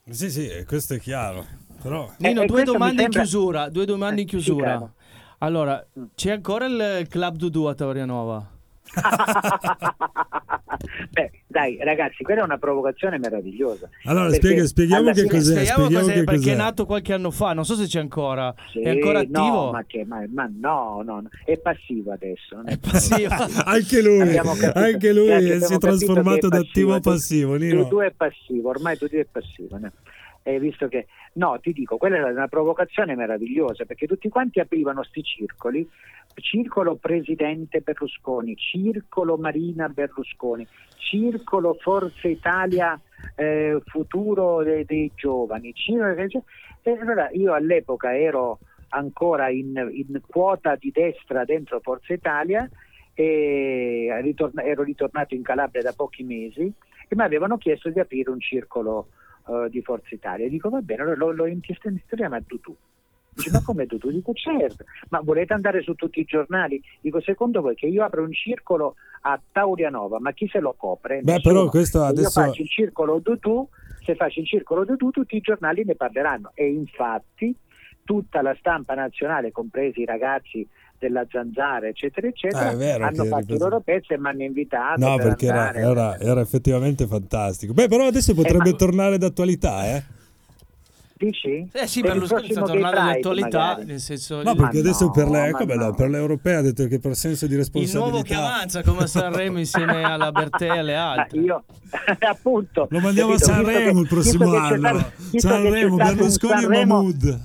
Sì, 0.09 0.31
sì, 0.31 0.49
eh, 0.49 0.65
questo 0.65 0.95
è 0.95 0.99
chiaro. 0.99 1.45
Però 1.83 2.11
Nino, 2.19 2.41
Eh, 2.41 2.45
e 2.45 2.47
due 2.47 2.63
domande 2.65 3.03
in 3.03 3.11
sembra- 3.13 3.21
chiusura. 3.21 3.69
Due 3.69 3.85
domande 3.85 4.21
in 4.23 4.27
Eh, 4.27 4.31
sì, 4.31 4.37
chiusura. 4.37 4.67
caro. 4.67 4.95
allora, 5.39 5.87
c'è 6.15 6.33
ancora 6.33 6.67
il 6.67 7.07
Club 7.09 7.37
Dudu 7.37 7.65
a 7.65 7.75
Torianova? 7.75 8.51
Beh, 11.11 11.31
dai, 11.47 11.79
ragazzi, 11.83 12.23
quella 12.23 12.43
è 12.43 12.45
una 12.45 12.59
provocazione 12.59 13.19
meravigliosa. 13.19 13.89
Allora, 14.05 14.29
Perché 14.29 14.47
spiega- 14.47 14.67
spieghiamo 14.67 15.09
che 15.11 15.15
fine- 15.23 15.29
cos'è, 15.29 15.53
Spieghiamo 15.53 15.79
spieghiamo 15.85 16.05
cos'è, 16.07 16.15
che 16.19 16.25
perché 16.25 16.41
cos'è. 16.41 16.53
è 16.53 16.57
nato 16.57 16.87
qualche 16.87 17.13
anno 17.13 17.31
fa. 17.31 17.53
Non 17.53 17.65
so 17.65 17.75
se 17.75 17.87
c'è 17.87 18.01
ancora. 18.01 18.55
Sì, 18.71 18.81
è 18.81 18.91
ancora 18.91 19.21
attivo? 19.21 19.39
No, 19.41 19.71
ma, 19.73 19.85
che, 19.87 20.05
ma, 20.05 20.23
ma 20.33 20.51
no, 20.53 21.03
no, 21.05 21.21
no, 21.21 21.29
è 21.45 21.59
passivo 21.59 22.13
adesso. 22.13 22.57
non 22.57 22.69
È 22.69 22.79
passivo. 22.79 23.35
anche 23.65 24.03
lui, 24.03 24.37
anche 24.37 25.13
lui 25.13 25.29
ragazzi, 25.29 25.67
si 25.67 25.75
è 25.75 25.79
trasformato 25.79 26.49
da 26.49 26.59
attivo 26.59 26.95
a 26.95 27.01
passivo. 27.01 27.55
Nino. 27.57 27.83
Tu, 27.85 27.89
tu 27.89 27.99
è 28.01 28.13
passivo, 28.17 28.69
ormai 28.69 28.97
tu 28.99 29.07
è 29.07 29.27
passivo. 29.31 29.79
no? 29.79 29.91
E 30.43 30.61
visto 30.61 30.87
che 30.89 31.07
no, 31.37 31.59
ti 31.61 31.73
dico, 31.73 31.97
quella 31.97 32.17
era 32.17 32.31
una 32.31 32.49
provocazione 32.49 33.15
meravigliosa 33.15 33.85
perché 33.85 34.07
tutti 34.07 34.29
quanti 34.29 34.61
aprivano 34.61 35.03
sti 35.03 35.23
circoli. 35.23 35.89
Circolo 36.39 36.97
Presidente 36.97 37.81
Berlusconi, 37.81 38.57
Circolo 38.57 39.39
Marina 39.39 39.89
Berlusconi, 39.89 40.67
Circolo 40.99 41.79
Forza 41.81 42.29
Italia 42.29 43.01
eh, 43.35 43.81
Futuro 43.87 44.63
dei, 44.63 44.85
dei 44.85 45.11
Giovani. 45.15 45.73
E 46.83 46.91
allora 46.91 47.31
io 47.33 47.55
all'epoca 47.55 48.15
ero 48.15 48.59
ancora 48.91 49.49
in, 49.49 49.75
in 49.93 50.21
quota 50.27 50.77
di 50.77 50.91
destra 50.93 51.45
dentro 51.45 51.81
Forza 51.81 52.13
Italia 52.13 52.69
e 53.15 54.19
ritorna- 54.21 54.63
ero 54.63 54.83
ritornato 54.83 55.35
in 55.35 55.43
Calabria 55.43 55.83
da 55.83 55.95
pochi 55.97 56.23
mesi 56.23 56.71
e 57.09 57.17
mi 57.17 57.23
avevano 57.23 57.57
chiesto 57.57 57.89
di 57.89 57.99
aprire 57.99 58.31
un 58.31 58.41
circolo 58.41 59.09
eh, 59.49 59.69
di 59.71 59.83
Forza 59.83 60.15
Italia. 60.15 60.49
Dico 60.49 60.69
va 60.69 60.81
bene, 60.81 61.03
allora 61.03 61.17
lo, 61.17 61.31
lo 61.33 61.47
intestiamo 61.47 62.35
a 62.35 62.43
Tutù. 62.47 62.75
Dice, 63.35 63.51
ma 63.51 63.63
come 63.63 63.87
Tutù? 63.87 64.11
Dico 64.11 64.33
certo, 64.33 64.85
ma 65.11 65.21
volete 65.21 65.53
andare 65.53 65.83
su 65.83 65.95
tutti 65.95 66.21
i 66.21 66.25
giornali? 66.25 66.81
Dico 67.01 67.21
secondo 67.21 67.61
voi 67.61 67.75
che 67.75 67.87
io 67.87 68.03
apro 68.03 68.23
un 68.23 68.33
circolo 68.33 68.95
a 69.23 69.39
Taurianova, 69.53 70.19
ma 70.21 70.33
chi 70.33 70.49
se 70.49 70.59
lo 70.59 70.73
copre? 70.75 71.21
Beh, 71.21 71.33
Nessuno. 71.35 71.55
però 71.55 71.69
questo 71.69 72.01
Se 72.01 72.07
adesso- 72.07 72.41
Io 72.41 72.47
faccio 72.47 72.63
il 72.63 72.69
circolo 72.69 73.21
Tutù, 73.21 73.69
se 74.03 74.15
faccio 74.15 74.41
il 74.41 74.47
circolo 74.47 74.87
Tutù 74.87 75.11
tutti 75.11 75.37
i 75.37 75.41
giornali 75.41 75.85
ne 75.85 75.95
parleranno 75.97 76.53
e 76.55 76.67
infatti 76.71 77.55
tutta 78.05 78.41
la 78.41 78.55
stampa 78.59 78.95
nazionale, 78.95 79.51
compresi 79.53 80.01
i 80.01 80.05
ragazzi 80.07 80.67
della 80.99 81.25
Zanzara, 81.31 81.87
eccetera, 81.89 82.27
eccetera, 82.27 82.69
Ah, 82.71 82.75
vero 82.75 83.05
hanno 83.05 83.25
fatto 83.25 83.37
ripeto- 83.41 83.55
i 83.55 83.59
loro 83.59 83.81
pezzi 83.81 84.13
e 84.13 84.19
mi 84.19 84.29
hanno 84.29 84.43
invitato. 84.43 85.01
No, 85.01 85.17
per 85.17 85.27
perché 85.27 85.47
era, 85.47 85.73
era- 85.75 86.19
era 86.19 86.41
effettivamente 86.41 87.07
fantastico. 87.07 87.73
Beh, 87.73 87.89
però 87.89 88.07
adesso 88.07 88.35
potrebbe 88.35 88.71
ma- 88.71 88.77
tornare 88.77 89.19
d'attualità, 89.19 89.87
eh? 89.97 90.03
Dici? 91.19 91.67
Eh 91.73 91.87
sì, 91.87 92.03
Per 92.03 92.11
il 92.13 92.19
Berlusconi 92.19 92.51
sta 92.53 92.61
tornando 92.61 93.01
all'attualità, 93.01 93.77
nel 93.83 94.01
senso... 94.01 94.43
No, 94.43 94.51
il- 94.51 94.57
perché 94.59 94.79
adesso 94.81 95.07
no, 95.07 95.11
per, 95.13 95.29
le, 95.31 95.51
come 95.53 95.75
no, 95.75 95.85
no. 95.87 95.95
per 95.95 96.11
l'europea 96.11 96.59
ha 96.59 96.61
detto 96.61 96.87
che 96.89 96.99
per 96.99 97.15
senso 97.15 97.47
di 97.47 97.53
il 97.53 97.59
responsabilità... 97.61 98.07
nuovo 98.11 98.23
che 98.23 98.35
avanza 98.35 98.83
come 98.83 98.99
a 99.05 99.07
Sanremo 99.07 99.59
insieme 99.59 100.03
alla 100.05 100.31
Bertè 100.31 100.67
e 100.67 100.79
alle 100.79 100.95
Ah, 100.95 101.13
altre. 101.13 101.41
io 101.41 101.65
appunto 102.21 102.87
Lo 102.91 103.01
mandiamo 103.01 103.33
a 103.33 103.39
Sanremo 103.39 104.01
il 104.01 104.09
prossimo 104.09 104.53
anno. 104.57 105.11
Sanremo, 105.37 105.97
Berlusconi 105.97 106.53
e 106.53 106.61
Sanremo- 106.61 106.95
Mahmood. 106.97 107.41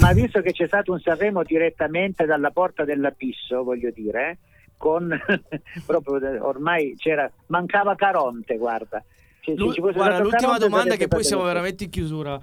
Ma 0.00 0.12
visto 0.12 0.40
che 0.40 0.52
c'è 0.52 0.66
stato 0.66 0.92
un 0.92 1.00
Sanremo 1.00 1.42
direttamente 1.42 2.24
dalla 2.24 2.50
porta 2.50 2.84
dell'abisso 2.84 3.62
voglio 3.62 3.90
dire 3.90 4.38
con 4.76 5.08
proprio 5.86 6.46
ormai 6.46 6.94
c'era 6.96 7.30
mancava 7.46 7.94
Caronte 7.94 8.56
guarda 8.56 9.02
se 9.46 9.54
Lu- 9.54 9.72
guarda, 9.92 10.18
l'ultima 10.18 10.58
domanda 10.58 10.96
che 10.96 11.06
poi 11.06 11.22
siamo 11.22 11.44
veramente 11.44 11.84
in 11.84 11.90
chiusura. 11.90 12.40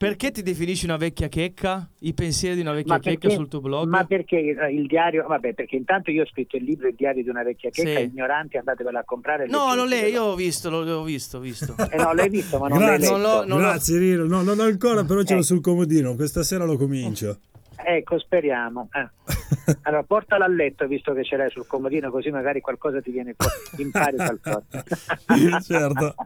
Perché 0.00 0.30
ti 0.30 0.42
definisci 0.42 0.86
una 0.86 0.96
vecchia 0.96 1.28
checca? 1.28 1.86
I 1.98 2.14
pensieri 2.14 2.54
di 2.54 2.62
una 2.62 2.72
vecchia 2.72 2.94
Ma 2.94 3.00
checca 3.00 3.18
perché- 3.18 3.34
sul 3.36 3.48
tuo 3.48 3.60
blog? 3.60 3.86
Ma 3.86 4.02
perché 4.06 4.36
il 4.38 4.86
diario, 4.86 5.26
vabbè, 5.28 5.52
perché 5.52 5.76
intanto 5.76 6.10
io 6.10 6.22
ho 6.22 6.26
scritto 6.26 6.56
il 6.56 6.64
libro 6.64 6.88
Il 6.88 6.94
diario 6.94 7.22
di 7.22 7.28
una 7.28 7.42
vecchia 7.42 7.68
checca, 7.68 7.98
Sì. 7.98 8.04
ignoranti, 8.06 8.56
andatevelo 8.56 8.98
a 8.98 9.04
comprare. 9.04 9.46
No, 9.46 9.74
non 9.74 9.88
lei, 9.88 10.10
io 10.10 10.22
ho 10.22 10.34
visto, 10.36 10.70
l'ho, 10.70 11.02
visto, 11.04 11.36
ho 11.36 11.40
visto. 11.40 11.74
Eh 11.90 11.98
no, 11.98 12.14
l'hai 12.14 12.30
visto, 12.30 12.58
ma 12.58 12.68
non 12.68 12.78
l'hai 12.78 12.96
Grazie, 12.96 13.08
letto. 13.14 13.18
Non 13.18 13.20
l'ho- 13.40 13.44
non 13.44 13.58
l'ho- 13.60 13.64
Grazie 13.68 13.98
Rino. 13.98 14.24
No, 14.24 14.40
non 14.42 14.60
ancora, 14.60 15.04
però 15.04 15.22
ce 15.22 15.34
l'ho 15.34 15.40
Eh. 15.40 15.44
sul 15.44 15.60
comodino. 15.60 16.14
Questa 16.14 16.42
sera 16.44 16.64
lo 16.64 16.78
comincio. 16.78 17.38
Ecco, 17.84 18.18
speriamo. 18.18 18.88
Eh. 18.92 19.08
Allora, 19.82 20.02
portala 20.02 20.44
a 20.46 20.48
letto 20.48 20.86
visto 20.86 21.12
che 21.12 21.22
ce 21.22 21.36
l'hai 21.36 21.50
sul 21.50 21.66
comodino, 21.66 22.10
così 22.10 22.30
magari 22.30 22.60
qualcosa 22.60 23.00
ti 23.00 23.10
viene 23.10 23.34
fuori, 23.36 23.54
impari 23.82 24.16
qualcosa. 24.16 24.64
certo. 25.60 26.14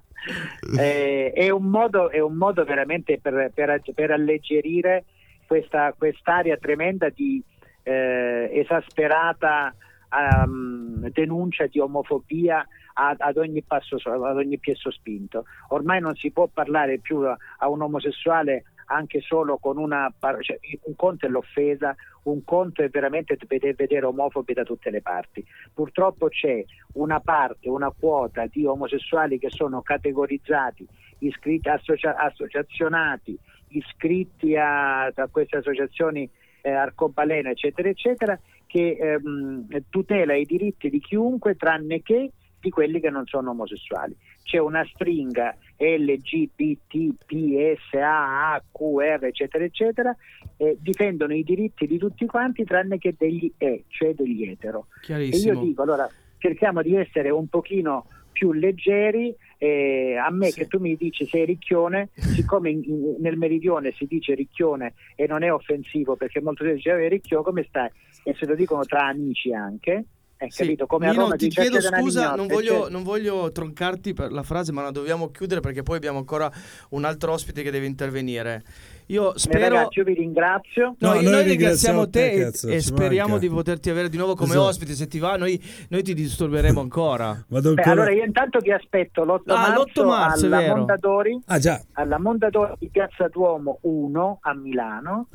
Eh, 0.78 1.32
è, 1.34 1.50
un 1.50 1.64
modo, 1.64 2.08
è 2.08 2.18
un 2.18 2.36
modo 2.36 2.64
veramente 2.64 3.18
per, 3.20 3.50
per- 3.52 3.82
per 3.94 4.10
alleggerire 4.10 5.04
questa 5.46 5.92
quest'area 5.92 6.56
tremenda 6.56 7.10
di 7.10 7.42
eh, 7.82 8.48
esasperata 8.50 9.74
ehm, 10.10 11.10
denuncia 11.10 11.66
di 11.66 11.78
omofobia 11.78 12.66
ad, 12.94 13.16
ad 13.18 13.36
ogni 13.36 13.62
passo, 13.62 13.96
ad 13.96 14.36
ogni 14.36 14.58
piè 14.58 14.74
sospinto. 14.74 15.44
Ormai 15.68 16.00
non 16.00 16.14
si 16.14 16.30
può 16.30 16.48
parlare 16.52 16.98
più 16.98 17.18
a, 17.18 17.36
a 17.58 17.68
un 17.68 17.82
omosessuale 17.82 18.64
anche 18.86 19.20
solo 19.20 19.58
con 19.58 19.78
una 19.78 20.12
cioè, 20.40 20.58
un 20.82 20.96
conto 20.96 21.26
è 21.26 21.28
l'offesa, 21.28 21.94
un 22.24 22.44
conto 22.44 22.82
è 22.82 22.88
veramente 22.88 23.36
veder- 23.46 23.76
vedere 23.76 24.06
omofobi 24.06 24.52
da 24.52 24.64
tutte 24.64 24.90
le 24.90 25.02
parti. 25.02 25.44
Purtroppo 25.72 26.28
c'è 26.28 26.64
una 26.94 27.20
parte, 27.20 27.68
una 27.68 27.90
quota 27.90 28.46
di 28.46 28.64
omosessuali 28.64 29.38
che 29.38 29.50
sono 29.50 29.82
categorizzati, 29.82 30.86
iscritti, 31.18 31.68
associa- 31.68 32.16
associazionati, 32.16 33.38
iscritti 33.68 34.56
a, 34.56 35.06
a 35.06 35.28
queste 35.30 35.58
associazioni 35.58 36.28
eh, 36.62 36.70
arcobaleno, 36.70 37.50
eccetera, 37.50 37.88
eccetera, 37.88 38.38
che 38.66 38.96
ehm, 38.98 39.66
tutela 39.90 40.34
i 40.34 40.44
diritti 40.44 40.88
di 40.88 41.00
chiunque 41.00 41.56
tranne 41.56 42.02
che 42.02 42.32
di 42.60 42.70
quelli 42.70 42.98
che 42.98 43.10
non 43.10 43.26
sono 43.26 43.50
omosessuali. 43.50 44.16
C'è 44.42 44.58
una 44.58 44.84
stringa 44.84 45.54
LGBT, 45.76 47.14
PSA, 47.26 48.52
AQR, 48.54 49.24
eccetera, 49.24 49.64
eccetera, 49.64 50.16
eh, 50.56 50.76
difendono 50.80 51.34
i 51.34 51.42
diritti 51.42 51.86
di 51.86 51.98
tutti 51.98 52.26
quanti 52.26 52.64
tranne 52.64 52.98
che 52.98 53.14
degli 53.16 53.50
E, 53.58 53.84
cioè 53.88 54.14
degli 54.14 54.44
etero. 54.44 54.86
E 55.34 55.36
io 55.38 55.54
dico, 55.60 55.82
allora, 55.82 56.08
cerchiamo 56.38 56.82
di 56.82 56.94
essere 56.94 57.30
un 57.30 57.48
pochino 57.48 58.06
più 58.32 58.52
leggeri. 58.52 59.34
eh, 59.56 60.16
a 60.16 60.28
me 60.30 60.50
che 60.50 60.66
tu 60.66 60.78
mi 60.78 60.94
dici 60.94 61.24
sei 61.24 61.46
ricchione, 61.46 62.10
siccome 62.16 62.68
in- 62.68 62.82
in- 62.84 63.14
nel 63.20 63.38
meridione 63.38 63.92
si 63.92 64.04
dice 64.06 64.34
ricchione 64.34 64.92
e 65.14 65.26
non 65.26 65.42
è 65.42 65.50
offensivo 65.50 66.16
perché 66.16 66.42
molto 66.42 66.64
si 66.66 66.72
dice 66.74 66.90
"Eh, 66.90 67.08
ricchione 67.08 67.42
come 67.44 67.64
stai? 67.66 67.88
E 68.24 68.34
se 68.34 68.44
lo 68.44 68.56
dicono 68.56 68.84
tra 68.84 69.06
amici 69.06 69.54
anche, 69.54 70.04
hai 70.38 70.50
Sì. 70.50 70.62
capito? 70.62 70.86
Come 70.86 71.08
Nino, 71.08 71.20
a 71.20 71.22
Roma 71.24 71.36
ti 71.36 71.48
chiedo 71.48 71.76
"C'è 71.76 71.82
da 71.82 71.88
una 71.88 71.98
scusa, 72.00 72.20
non 72.34 72.46
mignotta", 72.46 72.54
voglio, 72.54 72.80
cioè- 72.82 72.90
non 72.90 73.02
voglio 73.02 73.52
troncarti 73.52 74.12
per 74.14 74.32
la 74.32 74.42
frase, 74.42 74.72
ma 74.72 74.82
la 74.82 74.90
dobbiamo 74.90 75.30
chiudere 75.30 75.60
perché 75.60 75.82
poi 75.82 75.96
abbiamo 75.96 76.18
ancora 76.18 76.50
un 76.90 77.04
altro 77.04 77.32
ospite 77.32 77.62
che 77.62 77.70
deve 77.70 77.86
intervenire. 77.86 78.62
Io 79.08 79.34
Eh, 79.34 79.38
spero. 79.38 79.74
ragazzi, 79.74 79.98
io 79.98 80.04
vi 80.06 80.14
ringrazio. 80.14 80.96
No, 80.98 81.08
No, 81.08 81.14
noi, 81.20 81.24
noi 81.24 81.42
ringraziamo 81.44 82.08
te 82.08 82.10
te, 82.10 82.32
e- 82.32 82.40
cazzo, 82.44 82.68
e, 82.68 82.80
speriamo 82.80 83.32
manca. 83.32 83.46
di 83.46 83.52
poterti 83.52 83.90
avere 83.90 84.08
di 84.08 84.16
nuovo 84.16 84.34
come 84.34 84.50
Esatto. 84.52 84.66
ospite. 84.66 84.92
Se 84.94 85.06
ti 85.06 85.18
va, 85.18 85.36
noi, 85.36 85.62
noi 85.90 86.02
ti 86.02 86.14
disturberemo 86.14 86.80
ancora. 86.80 87.44
Vado 87.48 87.74
Beh, 87.74 87.82
allora 87.82 88.10
io 88.12 88.24
intanto 88.24 88.58
vi 88.60 88.72
aspetto 88.72 89.22
l'8 89.24 89.52
Ah, 89.52 89.68
marzo, 89.68 89.82
l'8 89.82 90.04
marzo, 90.06 90.46
alla. 90.46 90.74
Mondadori, 90.74 91.38
Ah 91.46 91.58
già, 91.58 91.80
alla 91.92 92.18
Mondadori 92.18 92.72
di 92.78 92.88
Piazza 92.88 93.28
Duomo 93.28 93.78
1 93.82 94.38
a 94.40 94.54
Milano 94.54 95.28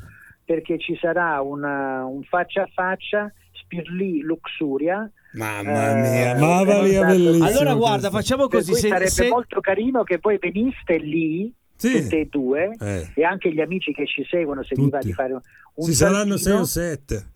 perché 0.44 0.78
ci 0.80 0.96
sarà 1.00 1.40
una- 1.40 2.04
un 2.04 2.22
faccia 2.24 2.62
a 2.62 2.68
faccia 2.74 3.32
Spirlì 3.74 4.20
Luxuria 4.22 5.08
mamma 5.34 5.90
Eh, 5.90 6.10
mia, 6.10 6.34
mamma 6.34 6.64
mia, 6.82 6.82
esatto. 6.86 7.06
bellissimo. 7.06 7.44
Allora, 7.44 7.74
guarda, 7.74 8.10
questo. 8.10 8.16
facciamo 8.16 8.48
così. 8.48 8.74
Se, 8.74 8.88
sarebbe 8.88 9.10
se- 9.10 9.28
molto 9.28 9.60
carino 9.60 10.02
che 10.02 10.18
voi 10.20 10.38
veniste 10.40 10.96
lì 10.98 11.52
Sì. 11.76 12.02
tutte 12.02 12.18
e 12.20 12.26
due 12.28 12.74
Eh. 12.80 13.10
e 13.14 13.22
anche 13.24 13.52
gli 13.52 13.60
amici 13.60 13.92
che 13.92 14.06
ci 14.06 14.26
seguono 14.28 14.64
se 14.64 14.74
vi 14.74 14.88
va 14.90 14.98
Tutti. 14.98 15.06
di 15.06 15.12
fare 15.12 15.32
un, 15.34 15.84
Ci 15.84 15.92
saranno 15.94 16.36
sei 16.36 16.52
saltino. 16.52 16.60
o 16.60 16.64
sette. 16.64 17.26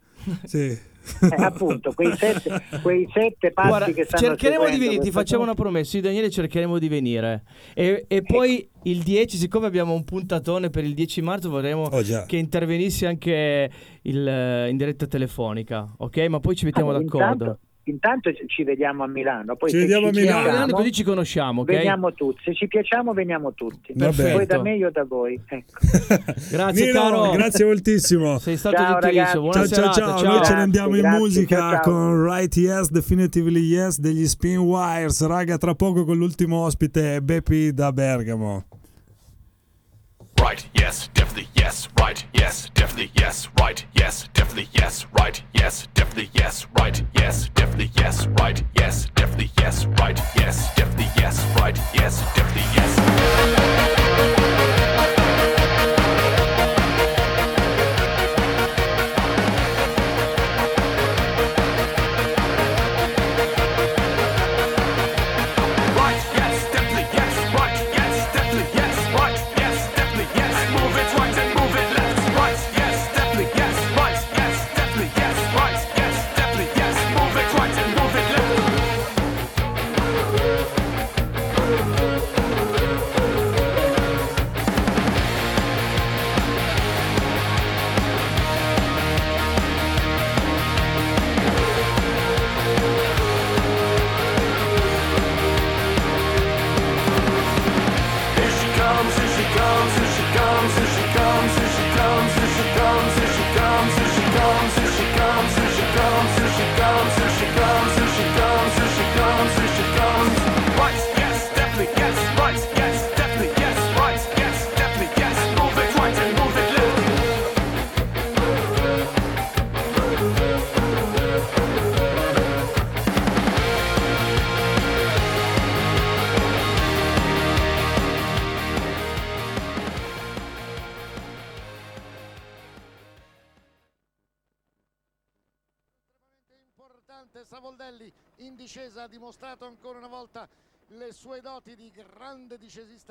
Sì. 0.45 0.78
Eh, 1.20 1.42
appunto 1.42 1.92
quei 1.92 2.16
sette, 2.16 2.62
quei 2.82 3.07
sette 3.12 3.52
pazzi 3.52 3.68
Guarda, 3.68 3.92
che 3.92 4.05
stanno 4.05 4.26
cercheremo 4.26 4.68
di 4.68 4.78
venire, 4.78 5.02
ti 5.02 5.11
facciamo 5.11 5.40
cosa. 5.44 5.52
una 5.52 5.55
promessa, 5.62 5.96
io 5.96 6.02
Daniele 6.02 6.30
cercheremo 6.30 6.78
di 6.78 6.88
venire. 6.88 7.42
E, 7.74 8.05
e 8.09 8.22
poi 8.22 8.66
il 8.84 9.02
10, 9.02 9.36
siccome 9.36 9.66
abbiamo 9.66 9.92
un 9.94 10.05
puntatone 10.05 10.70
per 10.70 10.84
il 10.84 10.94
10 10.94 11.22
marzo, 11.22 11.50
vorremmo 11.50 11.82
Oh, 11.84 12.00
che 12.26 12.36
intervenissi 12.36 13.07
anche 13.07 13.70
il, 14.02 14.66
in 14.70 14.76
diretta 14.76 15.07
telefonica, 15.07 15.94
ok? 15.98 16.18
Ma 16.28 16.40
poi 16.40 16.55
ci 16.57 16.64
mettiamo 16.64 16.90
Ah, 16.90 16.98
d'accordo. 16.98 17.44
Intanto, 17.44 17.59
intanto 17.85 18.30
ci 18.47 18.64
vediamo 18.64 19.05
a 19.05 19.07
Milano, 19.07 19.57
poi 19.57 19.70
Ci 19.70 19.76
se 19.76 19.82
vediamo 19.82 20.09
a 20.09 20.11
Milano. 20.11 20.39
Milano, 20.39 20.55
piacciamo, 20.57 20.76
così 20.76 20.93
ci 20.93 21.03
conosciamo, 21.03 21.61
ok? 21.62 21.66
Veniamo 21.66 22.12
tutti, 22.14 22.43
se 22.45 22.55
ci 22.55 22.66
piacciamo 22.66 23.12
veniamo 23.12 23.53
tutti. 23.55 23.93
Bene. 23.93 24.12
Voi 24.12 24.24
da 24.24 24.35
Perfetto. 24.37 24.62
me, 24.62 24.76
io 24.76 24.91
da 24.91 25.05
voi. 25.05 25.41
Ecco. 25.47 25.72
Grazie, 26.51 26.87
Nino, 26.87 27.01
caro. 27.01 27.30
grazie 27.32 27.64
moltissimo. 27.64 28.39
Sei 28.39 28.57
stato 28.57 28.76
Ciao, 28.76 29.01
gentilissimo. 29.01 29.41
Buona 29.43 29.53
Ciao 29.55 29.66
ciao 29.66 29.93
serata, 29.93 29.95
ciao, 29.95 30.07
noi 30.09 30.22
ce 30.22 30.28
ne 30.28 30.37
Grazie, 30.39 30.55
andiamo 30.55 30.95
in 30.95 31.01
grazie, 31.03 31.18
musica 31.18 31.57
ciao, 31.59 31.70
ciao. 31.72 31.80
con 31.82 32.24
Right 32.24 32.57
Yes, 32.57 32.91
Definitively 32.91 33.61
Yes 33.61 33.99
degli 33.99 34.26
Spin 34.26 34.59
Wires. 34.59 35.26
Raga, 35.26 35.57
tra 35.59 35.74
poco 35.74 36.05
con 36.05 36.16
l'ultimo 36.16 36.64
ospite 36.64 37.20
Beppi 37.22 37.72
da 37.72 37.93
Bergamo. 37.93 38.64
Right, 40.45 40.68
yes, 40.74 41.09
definitely 41.14 41.49
yes, 41.55 41.88
right, 41.99 42.22
yes, 42.34 42.68
definitely 42.74 43.11
yes, 43.14 43.49
right, 43.59 43.82
yes, 43.95 44.28
definitely 44.34 44.68
yes, 44.74 45.07
right, 45.18 45.42
yes, 45.55 45.88
definitely 45.95 46.28
yes, 46.34 46.66
right, 46.78 47.03
yes, 47.14 47.49
definitely 47.55 47.90
yes, 47.95 48.26
right, 48.38 48.62
yes, 48.76 49.09
definitely 49.14 49.51
yes, 49.59 49.86
right, 49.99 50.20
yes, 50.36 50.74
definitely 50.74 51.09
yes, 51.16 51.42
right, 51.59 51.78
yes, 51.95 52.20
definitely 52.34 52.61
yes. 52.76 52.95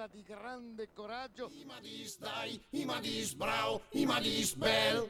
Discesista 0.03 0.07
di 0.11 0.23
grande 0.23 0.89
coraggio. 0.93 1.49
Imadis 1.53 2.17
dai 2.17 2.61
Imadis 2.71 3.33
brau 3.35 3.81
Imadis 3.91 4.55
bel 4.55 5.09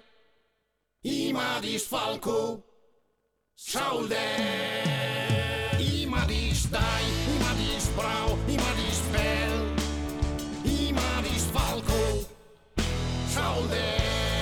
Imadis 1.02 1.88
falco 1.88 2.64
Saulde 3.54 4.18
Imadis 5.80 6.68
dai 6.70 7.06
Imadis 7.36 7.88
brau 7.96 8.38
Imadis 8.48 9.00
bel 9.12 9.74
Imadis 10.64 11.44
falco 11.52 12.28
Saulde 13.28 14.33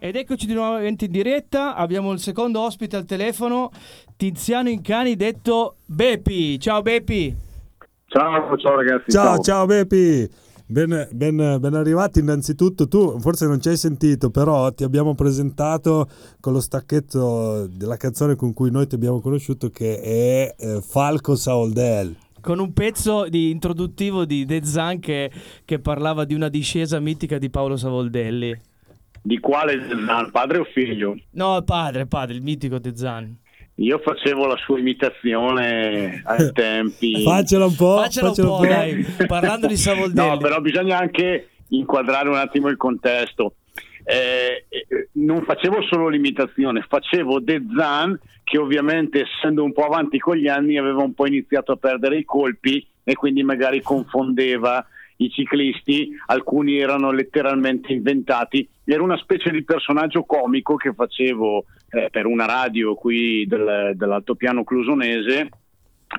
Ed 0.00 0.14
eccoci 0.14 0.46
di 0.46 0.54
nuovo 0.54 0.78
in 0.78 0.94
diretta. 0.96 1.74
Abbiamo 1.74 2.12
il 2.12 2.20
secondo 2.20 2.60
ospite 2.60 2.94
al 2.94 3.04
telefono, 3.04 3.70
Tiziano 4.16 4.68
Incani, 4.68 5.16
detto 5.16 5.76
Bepi. 5.84 6.60
Ciao 6.60 6.82
Bepi. 6.82 7.36
Ciao, 8.06 8.56
ciao 8.56 8.76
ragazzi. 8.76 9.10
Ciao, 9.10 9.38
ciao 9.38 9.66
Beppi. 9.66 10.28
Ben, 10.66 11.08
ben, 11.10 11.56
ben 11.58 11.74
arrivati 11.74 12.20
innanzitutto. 12.20 12.86
Tu 12.86 13.18
forse 13.18 13.46
non 13.46 13.60
ci 13.60 13.70
hai 13.70 13.76
sentito, 13.76 14.30
però 14.30 14.70
ti 14.70 14.84
abbiamo 14.84 15.16
presentato 15.16 16.06
con 16.38 16.52
lo 16.52 16.60
stacchetto 16.60 17.66
della 17.66 17.96
canzone 17.96 18.36
con 18.36 18.52
cui 18.52 18.70
noi 18.70 18.86
ti 18.86 18.94
abbiamo 18.94 19.20
conosciuto 19.20 19.68
che 19.68 20.00
è 20.00 20.54
eh, 20.56 20.80
Falco 20.80 21.34
Saoldel. 21.34 22.14
Con 22.40 22.60
un 22.60 22.72
pezzo 22.72 23.28
di 23.28 23.50
introduttivo 23.50 24.24
di 24.24 24.44
De 24.44 24.64
Zan 24.64 25.00
che, 25.00 25.28
che 25.64 25.80
parlava 25.80 26.24
di 26.24 26.34
una 26.34 26.48
discesa 26.48 27.00
mitica 27.00 27.36
di 27.36 27.50
Paolo 27.50 27.76
Savoldelli. 27.76 28.67
Di 29.28 29.40
quale 29.40 29.86
Zan, 29.86 30.30
padre 30.30 30.56
o 30.56 30.64
figlio? 30.64 31.14
No, 31.32 31.62
padre, 31.62 32.06
padre, 32.06 32.36
il 32.36 32.40
mitico 32.40 32.78
De 32.78 32.96
Zan. 32.96 33.36
Io 33.74 33.98
facevo 33.98 34.46
la 34.46 34.56
sua 34.56 34.78
imitazione 34.78 36.22
ai 36.24 36.50
tempi. 36.54 37.22
Faccela 37.22 37.66
un 37.66 37.76
po'. 37.76 37.98
Faccela 37.98 38.28
un 38.30 38.34
faccela 38.34 38.56
po', 38.56 38.66
dai. 38.66 39.26
Parlando 39.26 39.66
di 39.66 39.76
Savoldelli. 39.76 40.28
No, 40.30 40.38
però 40.38 40.62
bisogna 40.62 40.98
anche 40.98 41.50
inquadrare 41.68 42.30
un 42.30 42.36
attimo 42.36 42.68
il 42.68 42.78
contesto. 42.78 43.56
Eh, 44.02 44.64
eh, 44.66 45.08
non 45.12 45.42
facevo 45.42 45.82
solo 45.82 46.08
l'imitazione, 46.08 46.86
facevo 46.88 47.40
De 47.40 47.62
Zan 47.76 48.18
che 48.42 48.56
ovviamente 48.56 49.26
essendo 49.26 49.62
un 49.62 49.74
po' 49.74 49.84
avanti 49.84 50.18
con 50.18 50.36
gli 50.36 50.48
anni 50.48 50.78
aveva 50.78 51.02
un 51.02 51.12
po' 51.12 51.26
iniziato 51.26 51.72
a 51.72 51.76
perdere 51.76 52.16
i 52.16 52.24
colpi 52.24 52.82
e 53.04 53.12
quindi 53.12 53.42
magari 53.42 53.82
confondeva 53.82 54.82
i 55.18 55.30
ciclisti, 55.30 56.10
alcuni 56.26 56.78
erano 56.78 57.10
letteralmente 57.10 57.92
inventati. 57.92 58.68
Era 58.84 59.02
una 59.02 59.16
specie 59.16 59.50
di 59.50 59.64
personaggio 59.64 60.24
comico 60.24 60.76
che 60.76 60.92
facevo 60.92 61.64
eh, 61.90 62.08
per 62.10 62.26
una 62.26 62.46
radio 62.46 62.94
qui 62.94 63.46
del- 63.46 63.92
dell'altopiano 63.94 64.64
clusonese 64.64 65.48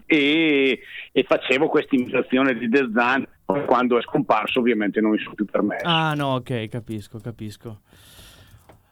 e, 0.06 0.80
e 1.12 1.24
facevo 1.24 1.68
questa 1.68 1.96
imitazione 1.96 2.58
di 2.58 2.68
De 2.68 2.90
Zan. 2.94 3.28
Quando 3.66 3.98
è 3.98 4.02
scomparso 4.04 4.60
ovviamente 4.60 5.02
non 5.02 5.12
mi 5.12 5.18
sono 5.18 5.34
più 5.34 5.46
permesso. 5.46 5.88
Ah, 5.88 6.14
no, 6.14 6.36
ok, 6.36 6.68
capisco, 6.68 7.20
capisco. 7.20 7.82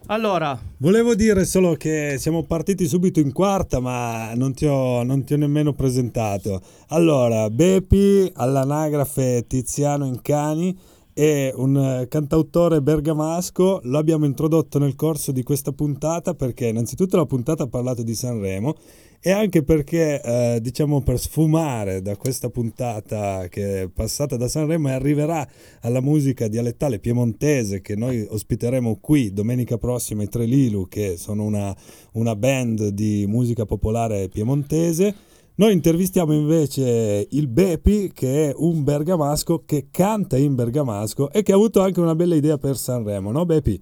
Allora, 0.08 0.58
Volevo 0.80 1.16
dire 1.16 1.44
solo 1.46 1.74
che 1.74 2.18
siamo 2.20 2.44
partiti 2.44 2.88
subito 2.88 3.20
in 3.20 3.34
quarta, 3.34 3.80
ma 3.80 4.36
non 4.36 4.54
ti 4.54 4.68
ho, 4.68 5.02
non 5.02 5.24
ti 5.24 5.34
ho 5.34 5.38
nemmeno 5.38 5.74
presentato. 5.74 6.62
Allora, 6.90 7.50
Bepi 7.50 8.32
all'anagrafe 8.36 9.46
Tiziano 9.48 10.06
Incani 10.06 10.78
è 11.18 11.52
un 11.56 11.76
eh, 11.76 12.08
cantautore 12.08 12.80
bergamasco. 12.80 13.80
Lo 13.86 13.98
abbiamo 13.98 14.26
introdotto 14.26 14.78
nel 14.78 14.94
corso 14.94 15.32
di 15.32 15.42
questa 15.42 15.72
puntata 15.72 16.36
perché, 16.36 16.68
innanzitutto, 16.68 17.18
la 17.18 17.26
puntata 17.26 17.64
ha 17.64 17.68
parlato 17.68 18.04
di 18.04 18.14
Sanremo 18.14 18.76
e 19.20 19.32
anche 19.32 19.64
perché, 19.64 20.22
eh, 20.22 20.60
diciamo, 20.62 21.02
per 21.02 21.20
sfumare 21.20 22.04
da 22.04 22.16
questa 22.18 22.50
puntata 22.50 23.48
che 23.50 23.82
è 23.82 23.88
passata 23.88 24.38
da 24.38 24.48
Sanremo 24.48 24.90
e 24.90 24.92
arriverà 24.92 25.48
alla 25.82 26.02
musica 26.02 26.48
dialettale 26.48 27.00
piemontese 27.00 27.82
che 27.82 27.96
noi 27.96 28.24
ospiteremo 28.30 29.00
qui 29.02 29.34
domenica 29.34 29.80
prossima 29.80 30.22
i 30.22 30.30
Tre 30.30 30.46
Lilu, 30.46 30.88
che 30.88 31.18
sono 31.18 31.46
una, 31.46 31.76
una 32.12 32.36
band 32.36 32.90
di 32.90 33.26
musica 33.28 33.66
popolare 33.66 34.30
piemontese. 34.30 35.27
Noi 35.60 35.74
intervistiamo 35.74 36.34
invece 36.34 37.28
il 37.32 37.48
Bepi, 37.48 38.12
che 38.14 38.50
è 38.50 38.54
un 38.56 38.84
bergamasco 38.84 39.64
che 39.66 39.88
canta 39.92 40.38
in 40.38 40.54
bergamasco 40.54 41.32
e 41.32 41.42
che 41.42 41.52
ha 41.52 41.56
avuto 41.56 41.82
anche 41.82 42.00
una 42.00 42.14
bella 42.14 42.36
idea 42.36 42.58
per 42.60 42.76
Sanremo, 42.76 43.32
no 43.32 43.44
Bepi? 43.44 43.82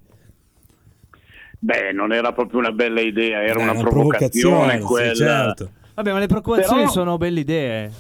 Beh, 1.59 1.91
non 1.91 2.13
era 2.13 2.31
proprio 2.31 2.59
una 2.59 2.71
bella 2.71 3.01
idea, 3.01 3.43
era 3.43 3.59
Eh, 3.59 3.63
una, 3.63 3.71
una 3.73 3.81
provocazione 3.89 4.77
provocazione, 4.77 4.79
sì, 4.79 4.85
quella. 4.85 5.13
certo. 5.53 5.71
vabbè, 5.95 6.11
ma 6.13 6.19
le 6.19 6.27
preoccupazioni 6.27 6.79
Però- 6.81 6.91
sono 6.91 7.17
belle 7.17 7.39
idee. 7.41 7.91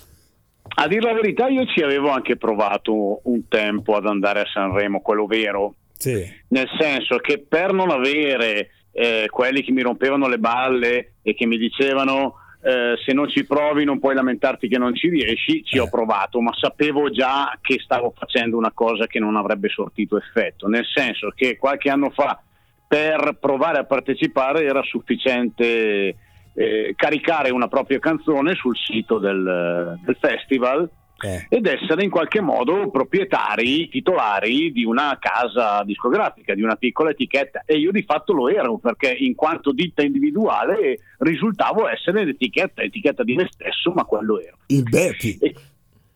A 0.77 0.87
dire 0.87 1.01
la 1.01 1.13
verità, 1.13 1.47
io 1.49 1.65
ci 1.65 1.81
avevo 1.81 2.09
anche 2.11 2.37
provato 2.37 3.19
un 3.23 3.47
tempo 3.49 3.95
ad 3.95 4.05
andare 4.05 4.39
a 4.41 4.45
Sanremo, 4.51 5.01
quello 5.01 5.25
vero, 5.25 5.75
Sì. 5.97 6.23
nel 6.49 6.67
senso 6.79 7.17
che 7.17 7.39
per 7.45 7.73
non 7.73 7.89
avere 7.91 8.69
eh, 8.93 9.27
quelli 9.29 9.61
che 9.63 9.73
mi 9.73 9.81
rompevano 9.81 10.29
le 10.29 10.37
balle 10.39 11.15
e 11.21 11.33
che 11.33 11.45
mi 11.45 11.57
dicevano 11.57 12.35
eh, 12.65 12.95
se 13.05 13.13
non 13.13 13.29
ci 13.29 13.45
provi 13.45 13.83
non 13.83 13.99
puoi 13.99 14.15
lamentarti 14.15 14.67
che 14.67 14.79
non 14.79 14.95
ci 14.95 15.07
riesci, 15.07 15.63
ci 15.63 15.77
ho 15.77 15.87
provato, 15.87 16.41
ma 16.41 16.51
sapevo 16.59 17.11
già 17.11 17.55
che 17.61 17.77
stavo 17.79 18.11
facendo 18.17 18.57
una 18.57 18.71
cosa 18.71 19.05
che 19.05 19.19
non 19.19 19.35
avrebbe 19.35 19.69
sortito 19.69 20.17
effetto, 20.17 20.67
nel 20.67 20.85
senso 20.91 21.31
che 21.35 21.57
qualche 21.57 21.91
anno 21.91 22.09
fa 22.09 22.41
per 22.87 23.37
provare 23.39 23.77
a 23.77 23.83
partecipare 23.83 24.63
era 24.63 24.81
sufficiente 24.81 26.15
eh, 26.53 26.93
caricare 26.95 27.51
una 27.51 27.67
propria 27.67 27.99
canzone 27.99 28.55
sul 28.55 28.75
sito 28.75 29.19
del, 29.19 29.99
del 30.03 30.17
festival 30.19 30.89
Eh. 31.17 31.47
ed 31.49 31.65
essere 31.65 32.03
in 32.03 32.09
qualche 32.09 32.41
modo 32.41 32.89
proprietari, 32.89 33.87
titolari 33.87 34.71
di 34.71 34.83
una 34.83 35.17
casa 35.19 35.81
discografica, 35.83 36.53
di 36.53 36.61
una 36.61 36.75
piccola 36.75 37.11
etichetta 37.11 37.63
e 37.65 37.77
io 37.77 37.91
di 37.91 38.03
fatto 38.03 38.33
lo 38.33 38.49
ero 38.49 38.77
perché 38.77 39.15
in 39.17 39.33
quanto 39.33 39.71
ditta 39.71 40.03
individuale 40.03 40.99
risultavo 41.19 41.87
essere 41.87 42.25
l'etichetta, 42.25 42.81
etichetta 42.81 43.23
di 43.23 43.35
me 43.35 43.47
stesso, 43.49 43.91
ma 43.91 44.03
quello 44.03 44.41
ero. 44.41 44.57
Il 44.67 44.83
Bepi. 44.83 45.39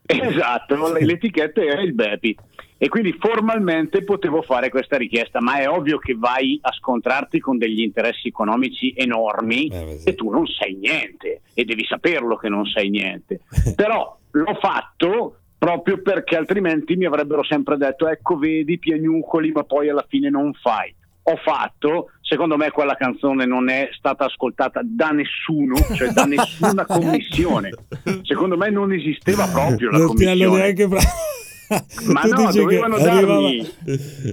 Esatto, 0.04 0.92
l'etichetta 0.98 1.62
era 1.62 1.80
il 1.80 1.94
Bepi 1.94 2.36
e 2.82 2.88
quindi 2.88 3.14
formalmente 3.18 4.02
potevo 4.04 4.40
fare 4.40 4.70
questa 4.70 4.96
richiesta, 4.96 5.40
ma 5.40 5.58
è 5.58 5.68
ovvio 5.68 5.98
che 5.98 6.14
vai 6.16 6.58
a 6.62 6.72
scontrarti 6.72 7.38
con 7.38 7.58
degli 7.58 7.80
interessi 7.80 8.28
economici 8.28 8.94
enormi 8.96 9.68
e 10.02 10.14
tu 10.14 10.30
non 10.30 10.46
sai 10.46 10.74
niente 10.74 11.42
e 11.52 11.64
devi 11.64 11.84
saperlo 11.84 12.36
che 12.36 12.48
non 12.48 12.64
sai 12.64 12.88
niente. 12.88 13.40
Però 13.76 14.19
l'ho 14.32 14.58
fatto 14.60 15.36
proprio 15.58 16.00
perché 16.00 16.36
altrimenti 16.36 16.96
mi 16.96 17.04
avrebbero 17.04 17.44
sempre 17.44 17.76
detto 17.76 18.08
ecco 18.08 18.36
vedi 18.38 18.78
piagnucoli 18.78 19.52
ma 19.52 19.64
poi 19.64 19.88
alla 19.88 20.04
fine 20.08 20.30
non 20.30 20.52
fai. 20.54 20.94
Ho 21.24 21.36
fatto, 21.36 22.10
secondo 22.22 22.56
me 22.56 22.70
quella 22.70 22.94
canzone 22.96 23.44
non 23.44 23.68
è 23.68 23.90
stata 23.92 24.24
ascoltata 24.24 24.80
da 24.82 25.10
nessuno, 25.10 25.76
cioè 25.94 26.08
da 26.08 26.24
nessuna 26.24 26.86
commissione. 26.88 27.70
Secondo 28.22 28.56
me 28.56 28.70
non 28.70 28.90
esisteva 28.92 29.46
proprio 29.46 29.90
la 29.90 29.98
Non 29.98 30.06
commissione. 30.08 30.56
neanche 30.58 30.88
bra- 30.88 31.00
Ma 32.10 32.22
Tu 32.22 32.42
no, 32.42 32.50
dovevano 32.50 32.94
arrivava- 32.96 33.26
darmi. 33.26 33.68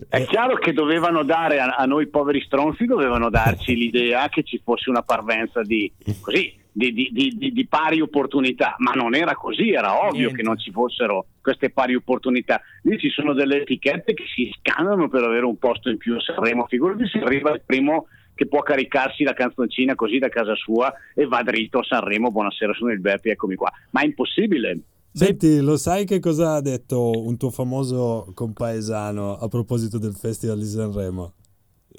È 0.10 0.26
chiaro 0.26 0.56
che 0.56 0.74
dovevano 0.74 1.24
dare 1.24 1.60
a, 1.60 1.76
a 1.78 1.86
noi 1.86 2.08
poveri 2.08 2.42
stronzi, 2.42 2.86
dovevano 2.86 3.30
darci 3.30 3.76
l'idea 3.76 4.28
che 4.30 4.42
ci 4.44 4.60
fosse 4.64 4.90
una 4.90 5.04
parvenza 5.04 5.62
di 5.62 5.92
così. 6.22 6.52
Di, 6.78 6.94
di- 6.94 7.10
di- 7.12 7.52
di- 7.52 7.68
pari 7.68 8.02
opportunità, 8.02 8.76
ma 8.78 8.92
non 8.92 9.16
era 9.16 9.34
così, 9.34 9.72
era 9.72 10.06
ovvio 10.08 10.30
che 10.32 10.44
non 10.44 10.60
ci 10.60 10.70
fossero 10.70 11.26
queste 11.42 11.72
pari 11.72 11.96
opportunità. 11.96 12.62
Lì 12.84 13.00
ci 13.00 13.10
sono 13.10 13.34
delle 13.34 13.62
etichette 13.62 14.14
che 14.14 14.26
si 14.36 14.52
scannano 14.60 15.10
per 15.10 15.24
avere 15.24 15.46
un 15.46 15.58
posto 15.58 15.90
in 15.90 15.98
più 15.98 16.16
a 16.16 16.22
Sanremo, 16.22 16.68
figurati 16.68 17.08
se 17.08 17.18
arriva 17.18 17.52
il 17.52 17.64
primo 17.66 18.06
che 18.36 18.46
può 18.46 18.62
caricarsi 18.62 19.24
la 19.24 19.34
canzoncina 19.34 19.96
così 19.96 20.20
da 20.20 20.30
casa 20.30 20.54
sua 20.54 20.94
e 21.16 21.26
va 21.26 21.42
dritto 21.42 21.80
a 21.80 21.84
Sanremo, 21.84 22.30
buonasera 22.30 22.72
sono 22.76 22.92
il 22.92 23.00
Beppi, 23.00 23.30
eccomi 23.30 23.56
qua. 23.56 23.72
Ma 23.90 24.02
è 24.02 24.06
impossibile. 24.06 24.80
Senti, 25.12 25.60
lo 25.62 25.78
sai 25.78 26.06
che 26.06 26.20
cosa 26.20 26.54
ha 26.54 26.62
detto 26.62 27.10
un 27.26 27.38
tuo 27.38 27.50
famoso 27.50 28.32
compaesano 28.36 29.36
a 29.36 29.48
proposito 29.48 29.98
del 29.98 30.14
Festival 30.14 30.60
di 30.60 30.66
Sanremo? 30.66 31.34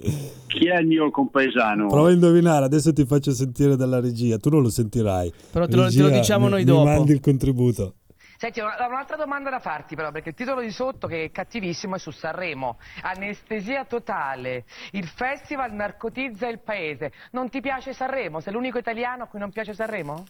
Chi 0.01 0.69
è 0.69 0.79
il 0.79 0.87
mio 0.87 1.11
compaesano? 1.11 1.89
Prova 1.89 2.09
a 2.09 2.13
indovinare, 2.13 2.65
adesso 2.65 2.93
ti 2.93 3.05
faccio 3.05 3.33
sentire 3.33 3.75
dalla 3.77 4.01
regia, 4.01 4.37
tu 4.39 4.49
non 4.49 4.63
lo 4.63 4.71
sentirai. 4.71 5.33
Però 5.51 5.67
te 5.67 5.75
lo- 5.77 5.89
te 5.89 5.97
lo 5.99 6.05
Regia, 6.07 6.19
diciamo 6.21 6.45
mi- 6.45 6.51
noi 6.53 6.61
mi 6.61 6.67
dopo. 6.67 6.85
mandi 6.85 7.13
il 7.13 7.21
contributo. 7.21 7.95
Senti, 8.39 8.61
un'altra 8.61 9.17
domanda 9.17 9.51
da 9.51 9.59
farti 9.59 9.97
però, 9.97 10.13
perché 10.13 10.29
il 10.29 10.35
titolo 10.37 10.61
di 10.61 10.71
sotto, 10.71 11.09
che 11.09 11.25
è 11.25 11.31
cattivissimo, 11.33 11.97
è 11.97 11.99
su 11.99 12.13
Sanremo. 12.13 12.79
Anestesia 13.03 13.85
totale. 13.85 14.65
Il 14.93 15.09
festival 15.09 15.73
narcotizza 15.73 16.47
il 16.47 16.61
paese. 16.61 17.11
Non 17.33 17.49
ti 17.49 17.61
piace 17.61 17.93
Sanremo? 17.93 18.39
Sei 18.39 18.53
l'unico 18.53 18.79
italiano 18.79 19.25
a 19.25 19.27
cui 19.27 19.41
non 19.41 19.51
piace 19.51 19.75
Sanremo? 19.75 20.25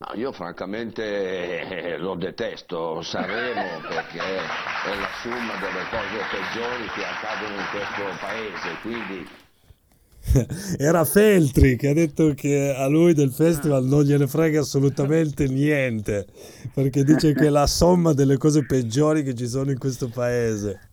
No, 0.00 0.18
io 0.18 0.32
francamente 0.32 1.60
eh, 1.60 1.98
lo 1.98 2.14
detesto 2.14 3.02
Sanremo 3.02 3.80
perché 3.86 4.18
è 4.18 4.96
la 4.98 5.10
somma 5.20 5.52
delle 5.60 5.84
cose 5.90 6.24
peggiori 6.30 6.88
che 6.94 7.04
accadono 7.04 7.60
in 7.60 7.66
questo 7.70 8.18
paese, 8.18 8.80
quindi 8.80 9.28
Era 10.78 11.04
Feltri 11.04 11.76
che 11.76 11.88
ha 11.88 11.94
detto 11.94 12.34
che 12.34 12.74
a 12.74 12.86
lui 12.86 13.14
del 13.14 13.30
festival 13.30 13.84
non 13.84 14.02
gliene 14.02 14.26
frega 14.26 14.60
assolutamente 14.60 15.46
niente, 15.46 16.26
perché 16.74 17.04
dice 17.04 17.32
che 17.32 17.46
è 17.46 17.50
la 17.50 17.66
somma 17.66 18.12
delle 18.12 18.36
cose 18.36 18.64
peggiori 18.64 19.22
che 19.22 19.34
ci 19.34 19.48
sono 19.48 19.70
in 19.70 19.78
questo 19.78 20.08
paese. 20.08 20.89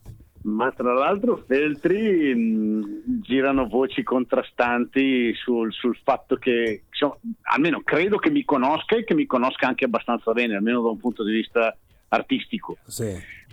Ma 0.47 0.71
tra 0.71 0.93
l'altro 0.93 1.43
Feltri 1.45 2.33
mh, 2.33 3.21
girano 3.21 3.67
voci 3.67 4.01
contrastanti 4.01 5.33
sul, 5.33 5.73
sul 5.73 5.97
fatto 6.01 6.37
che, 6.37 6.83
insomma, 6.89 7.17
almeno 7.53 7.81
credo 7.83 8.17
che 8.17 8.29
mi 8.29 8.45
conosca 8.45 8.95
e 8.95 9.03
che 9.03 9.13
mi 9.13 9.25
conosca 9.25 9.67
anche 9.67 9.83
abbastanza 9.83 10.31
bene, 10.31 10.55
almeno 10.55 10.81
da 10.81 10.89
un 10.89 10.97
punto 10.99 11.25
di 11.25 11.33
vista 11.33 11.75
artistico. 12.07 12.77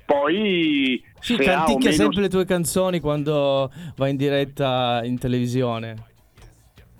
Poi 0.07 1.03
Sì, 1.19 1.35
se 1.35 1.51
ha 1.51 1.63
o 1.63 1.65
canticchia 1.65 1.91
meno- 1.91 2.03
sempre 2.03 2.23
le 2.23 2.29
tue 2.29 2.45
canzoni 2.45 3.01
quando 3.01 3.73
va 3.97 4.09
in 4.09 4.17
diretta 4.17 5.01
in 5.03 5.19
televisione. 5.19 5.97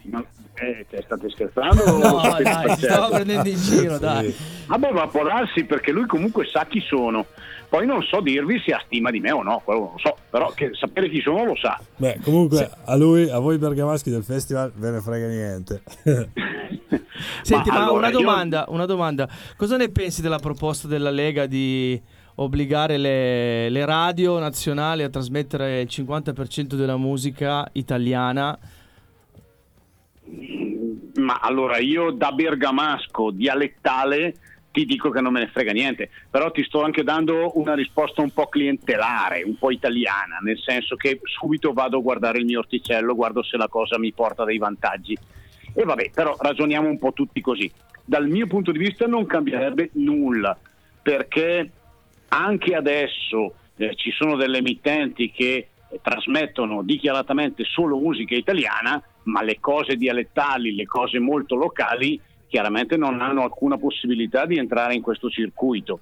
Ma, 0.03 0.25
eh, 0.55 0.87
cioè, 0.91 1.03
state 1.03 1.29
scherzando? 1.31 1.83
No, 1.99 2.21
dai, 2.43 2.75
ti 2.77 2.83
stavo 2.83 3.15
prendendo 3.15 3.49
in 3.49 3.57
giro, 3.57 3.99
dai. 3.99 4.35
Vabbè, 4.67 4.93
ma 4.93 5.07
può 5.09 5.25
darsi 5.25 5.65
perché 5.65 5.93
lui 5.93 6.07
comunque 6.07 6.47
sa 6.47 6.67
chi 6.67 6.81
sono. 6.81 7.27
Poi 7.69 7.87
non 7.87 8.03
so 8.03 8.21
dirvi 8.21 8.61
se 8.65 8.73
ha 8.73 8.81
stima 8.85 9.11
di 9.11 9.19
me 9.19 9.33
o 9.33 9.43
no, 9.43 9.61
quello 9.65 9.81
non 9.81 9.91
lo 9.93 9.99
so, 9.99 10.17
però 10.31 10.53
che 10.53 10.71
sapere 10.75 11.09
chi 11.09 11.21
sono 11.21 11.45
lo 11.45 11.57
sa. 11.57 11.81
Beh, 11.97 12.21
comunque 12.23 12.71
a 12.85 12.95
lui, 12.95 13.29
a 13.29 13.39
voi 13.39 13.59
bergamaschi 13.59 14.11
del 14.11 14.23
festival 14.23 14.71
ve 14.77 14.91
ne 14.91 15.01
frega 15.01 15.27
niente. 15.27 15.83
Senti, 17.43 17.71
ma, 17.71 17.83
allora, 17.85 17.99
una, 17.99 18.09
io- 18.09 18.19
domanda, 18.19 18.65
una 18.69 18.87
domanda. 18.87 19.29
Cosa 19.57 19.77
ne 19.77 19.89
pensi 19.89 20.23
della 20.23 20.39
proposta 20.39 20.87
della 20.87 21.11
Lega 21.11 21.47
di 21.47 22.01
obbligare 22.37 22.97
le, 22.97 23.69
le 23.69 23.85
radio 23.85 24.39
nazionali 24.39 25.03
a 25.03 25.09
trasmettere 25.09 25.81
il 25.81 25.89
50% 25.91 26.75
della 26.75 26.97
musica 26.97 27.69
italiana. 27.73 28.57
Ma 31.17 31.39
allora 31.41 31.79
io 31.79 32.11
da 32.11 32.33
bergamasco 32.33 33.31
dialettale 33.31 34.35
ti 34.75 34.85
dico 34.87 35.11
che 35.11 35.21
non 35.21 35.33
me 35.33 35.39
ne 35.39 35.47
frega 35.47 35.71
niente, 35.71 36.11
però 36.29 36.51
ti 36.51 36.65
sto 36.65 36.83
anche 36.83 37.05
dando 37.05 37.53
una 37.61 37.75
risposta 37.75 38.23
un 38.23 38.31
po' 38.31 38.47
clientelare, 38.47 39.45
un 39.45 39.57
po' 39.57 39.71
italiana, 39.71 40.39
nel 40.43 40.59
senso 40.59 40.97
che 40.97 41.21
subito 41.23 41.73
vado 41.73 41.99
a 41.99 42.03
guardare 42.03 42.39
il 42.39 42.45
mio 42.45 42.59
orticello, 42.59 43.15
guardo 43.15 43.45
se 43.45 43.57
la 43.57 43.69
cosa 43.69 44.01
mi 44.01 44.13
porta 44.13 44.43
dei 44.43 44.59
vantaggi. 44.59 45.17
E 45.73 45.85
vabbè, 45.85 46.11
però 46.13 46.37
ragioniamo 46.37 46.89
un 46.89 46.99
po' 46.99 47.13
tutti 47.13 47.41
così. 47.41 47.71
Dal 48.05 48.27
mio 48.27 48.49
punto 48.49 48.73
di 48.73 48.79
vista 48.79 49.07
non 49.07 49.27
cambierebbe 49.27 49.91
nulla, 49.93 50.59
perché 51.01 51.71
anche 52.31 52.75
adesso 52.75 53.55
eh, 53.77 53.95
ci 53.95 54.11
sono 54.11 54.35
delle 54.35 54.59
emittenti 54.59 55.31
che 55.31 55.69
trasmettono 56.03 56.83
dichiaratamente 56.83 57.63
solo 57.63 57.97
musica 57.97 58.35
italiana, 58.35 59.01
ma 59.25 59.43
le 59.43 59.59
cose 59.61 59.97
dialettali, 59.97 60.75
le 60.75 60.87
cose 60.87 61.19
molto 61.19 61.55
locali, 61.55 62.21
chiaramente 62.47 62.97
non 62.97 63.21
hanno 63.21 63.43
alcuna 63.43 63.77
possibilità 63.79 64.47
di 64.47 64.59
entrare 64.59 64.95
in 64.95 65.03
questo 65.03 65.29
circuito 65.29 66.01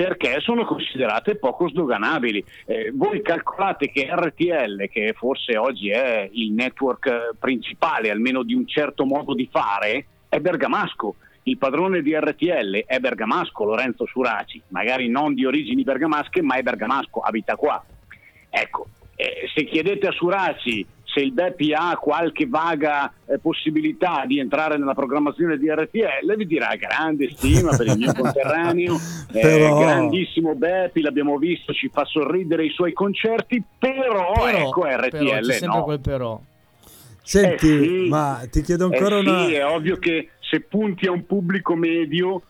perché 0.00 0.40
sono 0.40 0.64
considerate 0.64 1.36
poco 1.36 1.68
sdoganabili. 1.68 2.42
Eh, 2.64 2.90
voi 2.94 3.20
calcolate 3.20 3.90
che 3.90 4.08
RTL, 4.10 4.88
che 4.88 5.12
forse 5.14 5.58
oggi 5.58 5.90
è 5.90 6.26
il 6.32 6.52
network 6.52 7.06
eh, 7.06 7.20
principale, 7.38 8.10
almeno 8.10 8.42
di 8.42 8.54
un 8.54 8.66
certo 8.66 9.04
modo 9.04 9.34
di 9.34 9.46
fare, 9.52 10.06
è 10.30 10.40
bergamasco. 10.40 11.16
Il 11.42 11.58
padrone 11.58 12.00
di 12.00 12.16
RTL 12.16 12.84
è 12.86 12.98
bergamasco, 12.98 13.64
Lorenzo 13.64 14.06
Suraci, 14.06 14.62
magari 14.68 15.08
non 15.10 15.34
di 15.34 15.44
origini 15.44 15.82
bergamasche, 15.82 16.40
ma 16.40 16.54
è 16.54 16.62
bergamasco, 16.62 17.20
abita 17.20 17.56
qua. 17.56 17.84
Ecco, 18.48 18.86
eh, 19.16 19.50
se 19.54 19.64
chiedete 19.64 20.06
a 20.06 20.12
Suraci 20.12 20.86
se 21.12 21.20
il 21.20 21.32
Beppi 21.32 21.72
ha 21.72 21.96
qualche 21.96 22.46
vaga 22.46 23.12
eh, 23.26 23.38
possibilità 23.38 24.24
di 24.26 24.38
entrare 24.38 24.78
nella 24.78 24.94
programmazione 24.94 25.58
di 25.58 25.68
RTL, 25.70 26.36
vi 26.36 26.46
dirà 26.46 26.74
grande 26.76 27.30
stima 27.30 27.76
per 27.76 27.86
il 27.86 27.96
mio 27.98 28.12
conterraneo, 28.16 28.96
eh, 29.32 29.40
Però- 29.40 29.78
grandissimo 29.80 30.54
Beppi, 30.54 31.00
l'abbiamo 31.00 31.36
visto, 31.38 31.72
ci 31.72 31.88
fa 31.92 32.04
sorridere 32.04 32.64
i 32.64 32.70
suoi 32.70 32.92
concerti, 32.92 33.62
però, 33.78 34.32
Però, 34.32 34.46
ecco 34.46 34.80
però, 34.82 35.06
RTL 35.06 35.40
c'è 35.46 35.52
sempre 35.52 35.78
no. 35.78 35.84
quel 35.84 36.00
però. 36.00 36.40
Senti, 37.22 37.68
Eh 37.68 37.82
sì. 37.82 38.08
ma 38.08 38.40
ti 38.50 38.62
chiedo 38.62 38.86
ancora 38.86 39.16
Eh 39.16 39.20
una... 39.20 39.44
Sì, 39.46 39.54
è 39.54 39.64
ovvio 39.66 39.96
che 39.98 40.30
se 40.40 40.60
punti 40.60 41.06
a 41.06 41.12
un 41.12 41.26
pubblico 41.26 41.74
medio 41.76 42.42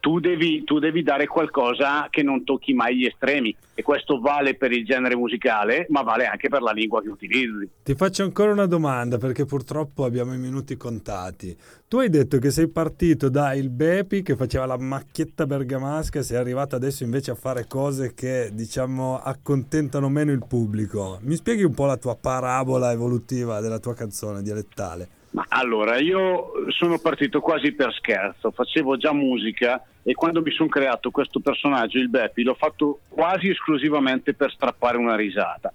tu 0.00 0.20
devi, 0.20 0.64
tu 0.64 0.78
devi 0.78 1.02
dare 1.02 1.26
qualcosa 1.26 2.08
che 2.10 2.22
non 2.22 2.44
tocchi 2.44 2.72
mai 2.72 2.96
gli 2.96 3.04
estremi 3.04 3.54
e 3.74 3.82
questo 3.82 4.20
vale 4.20 4.54
per 4.54 4.72
il 4.72 4.84
genere 4.84 5.16
musicale 5.16 5.86
ma 5.88 6.02
vale 6.02 6.26
anche 6.26 6.48
per 6.48 6.62
la 6.62 6.72
lingua 6.72 7.00
che 7.02 7.08
utilizzi. 7.08 7.68
Ti 7.82 7.94
faccio 7.94 8.22
ancora 8.22 8.52
una 8.52 8.66
domanda 8.66 9.18
perché 9.18 9.44
purtroppo 9.44 10.04
abbiamo 10.04 10.34
i 10.34 10.38
minuti 10.38 10.76
contati. 10.76 11.56
Tu 11.88 11.98
hai 11.98 12.10
detto 12.10 12.38
che 12.38 12.50
sei 12.50 12.68
partito 12.68 13.28
da 13.28 13.54
il 13.54 13.70
Bepi 13.70 14.22
che 14.22 14.36
faceva 14.36 14.66
la 14.66 14.78
macchietta 14.78 15.46
bergamasca 15.46 16.18
e 16.18 16.22
sei 16.22 16.36
arrivato 16.36 16.76
adesso 16.76 17.02
invece 17.02 17.30
a 17.30 17.34
fare 17.34 17.66
cose 17.66 18.14
che 18.14 18.50
diciamo 18.52 19.18
accontentano 19.18 20.08
meno 20.08 20.32
il 20.32 20.44
pubblico. 20.46 21.18
Mi 21.22 21.34
spieghi 21.34 21.62
un 21.62 21.74
po' 21.74 21.86
la 21.86 21.96
tua 21.96 22.16
parabola 22.16 22.92
evolutiva 22.92 23.60
della 23.60 23.78
tua 23.78 23.94
canzone 23.94 24.42
dialettale? 24.42 25.16
Ma 25.30 25.44
allora, 25.48 25.98
io 25.98 26.52
sono 26.68 26.98
partito 26.98 27.40
quasi 27.40 27.72
per 27.72 27.92
scherzo, 27.92 28.50
facevo 28.50 28.96
già 28.96 29.12
musica 29.12 29.84
e 30.02 30.14
quando 30.14 30.40
mi 30.40 30.50
sono 30.52 30.68
creato 30.68 31.10
questo 31.10 31.40
personaggio, 31.40 31.98
il 31.98 32.08
Beppi, 32.08 32.42
l'ho 32.42 32.54
fatto 32.54 33.00
quasi 33.08 33.50
esclusivamente 33.50 34.32
per 34.32 34.50
strappare 34.50 34.96
una 34.96 35.16
risata. 35.16 35.72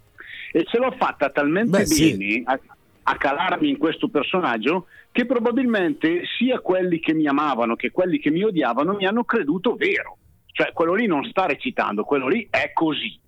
E 0.52 0.66
ce 0.66 0.78
l'ho 0.78 0.92
fatta 0.98 1.30
talmente 1.30 1.80
Beh, 1.80 1.86
sì. 1.86 2.18
bene 2.18 2.44
a, 2.46 2.60
a 3.04 3.18
calarmi 3.18 3.70
in 3.70 3.78
questo 3.78 4.08
personaggio 4.08 4.88
che 5.12 5.26
probabilmente 5.26 6.24
sia 6.38 6.60
quelli 6.60 7.00
che 7.00 7.14
mi 7.14 7.28
amavano 7.28 7.76
che 7.76 7.92
quelli 7.92 8.18
che 8.18 8.32
mi 8.32 8.44
odiavano 8.44 8.94
mi 8.94 9.06
hanno 9.06 9.24
creduto 9.24 9.76
vero. 9.76 10.18
Cioè, 10.52 10.72
quello 10.72 10.94
lì 10.94 11.08
non 11.08 11.24
sta 11.26 11.46
recitando, 11.46 12.04
quello 12.04 12.28
lì 12.28 12.48
è 12.50 12.72
così. 12.74 13.20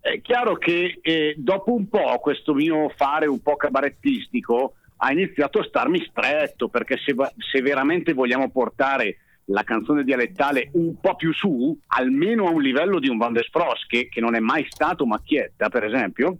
È 0.00 0.20
chiaro 0.22 0.56
che 0.56 0.98
eh, 1.02 1.34
dopo 1.36 1.74
un 1.74 1.88
po' 1.88 2.18
questo 2.20 2.54
mio 2.54 2.90
fare 2.96 3.26
un 3.26 3.42
po' 3.42 3.56
cabarettistico 3.56 4.76
ha 5.02 5.12
iniziato 5.12 5.60
a 5.60 5.64
starmi 5.64 6.04
stretto 6.08 6.68
perché 6.68 6.96
se, 6.98 7.14
se 7.38 7.62
veramente 7.62 8.12
vogliamo 8.12 8.50
portare 8.50 9.16
la 9.46 9.62
canzone 9.62 10.04
dialettale 10.04 10.70
un 10.74 11.00
po' 11.00 11.16
più 11.16 11.32
su, 11.32 11.76
almeno 11.88 12.46
a 12.46 12.50
un 12.50 12.60
livello 12.60 12.98
di 12.98 13.08
un 13.08 13.16
Van 13.16 13.32
der 13.32 13.44
Spross 13.44 13.86
che, 13.86 14.08
che 14.08 14.20
non 14.20 14.34
è 14.34 14.40
mai 14.40 14.66
stato 14.68 15.06
macchietta 15.06 15.68
per 15.68 15.84
esempio, 15.84 16.38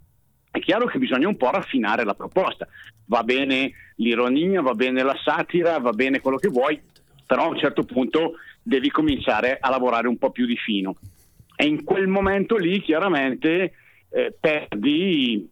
è 0.50 0.58
chiaro 0.58 0.86
che 0.86 0.98
bisogna 0.98 1.28
un 1.28 1.36
po' 1.36 1.50
raffinare 1.50 2.04
la 2.04 2.14
proposta. 2.14 2.66
Va 3.06 3.22
bene 3.22 3.72
l'ironia, 3.96 4.60
va 4.60 4.74
bene 4.74 5.02
la 5.02 5.16
satira, 5.22 5.78
va 5.78 5.92
bene 5.92 6.20
quello 6.20 6.36
che 6.36 6.48
vuoi, 6.48 6.80
però 7.26 7.44
a 7.44 7.48
un 7.48 7.58
certo 7.58 7.84
punto 7.84 8.34
devi 8.62 8.90
cominciare 8.90 9.58
a 9.60 9.70
lavorare 9.70 10.08
un 10.08 10.18
po' 10.18 10.30
più 10.30 10.46
di 10.46 10.56
fino. 10.56 10.96
E 11.56 11.66
in 11.66 11.84
quel 11.84 12.08
momento 12.08 12.56
lì 12.56 12.80
chiaramente 12.80 13.72
eh, 14.10 14.36
perdi 14.38 15.48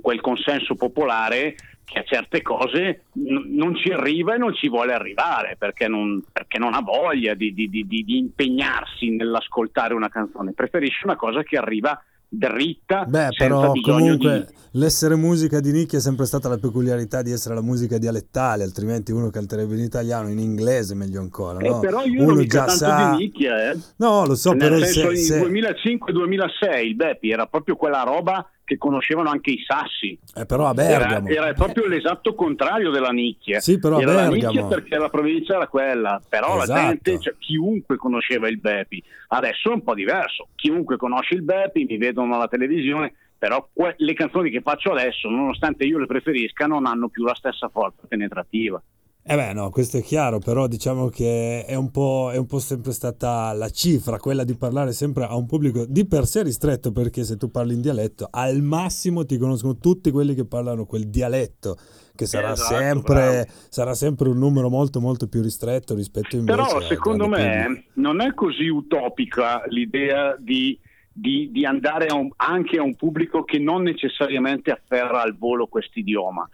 quel 0.00 0.20
consenso 0.20 0.74
popolare 0.74 1.54
che 1.88 2.00
a 2.00 2.02
certe 2.04 2.42
cose 2.42 3.04
n- 3.14 3.56
non 3.56 3.74
ci 3.74 3.90
arriva 3.90 4.34
e 4.34 4.38
non 4.38 4.54
ci 4.54 4.68
vuole 4.68 4.92
arrivare 4.92 5.56
perché 5.58 5.88
non, 5.88 6.22
perché 6.30 6.58
non 6.58 6.74
ha 6.74 6.80
voglia 6.82 7.34
di, 7.34 7.54
di- 7.54 7.68
di- 7.68 7.86
di- 7.86 8.18
impegnarsi 8.18 9.10
nell'ascoltare 9.10 9.94
una 9.94 10.08
canzone, 10.10 10.52
preferisce 10.52 11.00
una 11.04 11.16
cosa 11.16 11.42
che 11.42 11.56
arriva 11.56 12.00
dritta 12.30 13.04
Beh, 13.06 13.28
senza 13.30 13.36
però 13.38 13.72
comunque 13.80 14.44
di... 14.50 14.54
l'essere 14.72 15.14
musica 15.16 15.60
di 15.60 15.72
nicchia 15.72 15.96
è 15.96 16.00
sempre 16.02 16.26
stata 16.26 16.46
la 16.50 16.58
peculiarità 16.58 17.22
di 17.22 17.30
essere 17.32 17.54
la 17.54 17.62
musica 17.62 17.96
dialettale, 17.96 18.64
altrimenti 18.64 19.12
uno 19.12 19.30
canterebbe 19.30 19.74
in 19.76 19.80
italiano, 19.80 20.28
in 20.28 20.38
inglese 20.38 20.94
meglio 20.94 21.20
ancora, 21.20 21.58
Eh, 21.60 21.68
no? 21.70 21.80
però 21.80 22.04
io 22.04 22.22
uno 22.22 22.34
non 22.34 22.44
già 22.46 22.64
tanto 22.66 22.74
sa... 22.84 23.10
di 23.16 23.22
nicchia, 23.24 23.70
eh. 23.70 23.78
No, 23.96 24.26
lo 24.26 24.34
so, 24.34 24.50
Nel 24.52 24.58
però 24.68 24.76
senso, 24.84 25.10
se- 25.12 25.16
se- 25.16 25.38
in 25.38 25.44
2005-2006 25.54 26.84
il 26.84 26.96
Beppi 26.96 27.30
era 27.30 27.46
proprio 27.46 27.76
quella 27.76 28.02
roba 28.02 28.46
che 28.68 28.76
conoscevano 28.76 29.30
anche 29.30 29.50
i 29.50 29.64
sassi. 29.66 30.16
Eh, 30.34 30.44
però 30.44 30.66
a 30.66 30.74
Era, 30.76 30.98
Bergamo. 31.06 31.28
era 31.28 31.52
proprio 31.54 31.86
l'esatto 31.88 32.34
contrario 32.34 32.90
della 32.90 33.08
nicchia. 33.08 33.60
Sì, 33.60 33.78
però 33.78 33.96
a 33.96 34.02
era 34.02 34.12
la 34.12 34.28
Bergamo. 34.28 34.68
perché 34.68 34.98
la 34.98 35.08
provincia 35.08 35.54
era 35.54 35.66
quella, 35.68 36.20
però 36.28 36.56
la 36.56 36.64
Esatto. 36.64 36.80
gente, 36.86 37.18
cioè, 37.20 37.34
chiunque 37.38 37.96
conosceva 37.96 38.46
il 38.48 38.58
Beppi. 38.60 39.02
Adesso 39.28 39.70
è 39.70 39.72
un 39.74 39.82
po' 39.82 39.94
diverso. 39.94 40.48
Chiunque 40.54 40.96
conosce 40.98 41.34
il 41.34 41.42
Beppi, 41.42 41.86
mi 41.88 41.96
vedono 41.96 42.34
alla 42.34 42.48
televisione, 42.48 43.14
però 43.38 43.66
que- 43.72 43.94
le 43.96 44.12
canzoni 44.12 44.50
che 44.50 44.60
faccio 44.60 44.90
adesso, 44.92 45.28
nonostante 45.30 45.84
io 45.84 45.98
le 45.98 46.06
preferisca, 46.06 46.66
non 46.66 46.84
hanno 46.84 47.08
più 47.08 47.24
la 47.24 47.34
stessa 47.34 47.68
forza 47.68 48.02
penetrativa. 48.06 48.82
Eh 49.30 49.36
beh, 49.36 49.52
no, 49.52 49.68
questo 49.68 49.98
è 49.98 50.02
chiaro, 50.02 50.38
però 50.38 50.66
diciamo 50.66 51.08
che 51.08 51.62
è 51.66 51.74
un, 51.74 51.90
po', 51.90 52.30
è 52.32 52.38
un 52.38 52.46
po' 52.46 52.58
sempre 52.58 52.92
stata 52.92 53.52
la 53.52 53.68
cifra, 53.68 54.16
quella 54.16 54.42
di 54.42 54.54
parlare 54.54 54.92
sempre 54.92 55.24
a 55.24 55.36
un 55.36 55.44
pubblico 55.44 55.84
di 55.86 56.06
per 56.06 56.24
sé 56.24 56.42
ristretto, 56.42 56.92
perché 56.92 57.24
se 57.24 57.36
tu 57.36 57.50
parli 57.50 57.74
in 57.74 57.82
dialetto, 57.82 58.26
al 58.30 58.62
massimo 58.62 59.26
ti 59.26 59.36
conoscono 59.36 59.76
tutti 59.76 60.10
quelli 60.10 60.34
che 60.34 60.46
parlano 60.46 60.86
quel 60.86 61.08
dialetto, 61.08 61.76
che 62.14 62.24
sarà, 62.24 62.52
Esatto, 62.52 62.74
sempre, 62.76 63.46
sarà 63.68 63.92
sempre 63.92 64.30
un 64.30 64.38
numero 64.38 64.70
molto 64.70 64.98
molto 64.98 65.28
più 65.28 65.42
ristretto 65.42 65.94
rispetto 65.94 66.36
invece 66.36 66.56
Però 66.56 66.80
secondo 66.80 67.28
me 67.28 67.64
pubblico. 67.66 67.90
non 68.00 68.22
è 68.22 68.32
così 68.32 68.68
utopica 68.68 69.62
l'idea 69.66 70.36
di, 70.38 70.80
di- 71.12 71.50
di 71.52 71.66
andare 71.66 72.06
a 72.06 72.14
un- 72.14 72.30
anche 72.36 72.78
a 72.78 72.82
un 72.82 72.96
pubblico 72.96 73.44
che 73.44 73.58
non 73.58 73.82
necessariamente 73.82 74.70
afferra 74.70 75.20
al 75.20 75.36
volo 75.36 75.66
quest'idioma. 75.66 76.48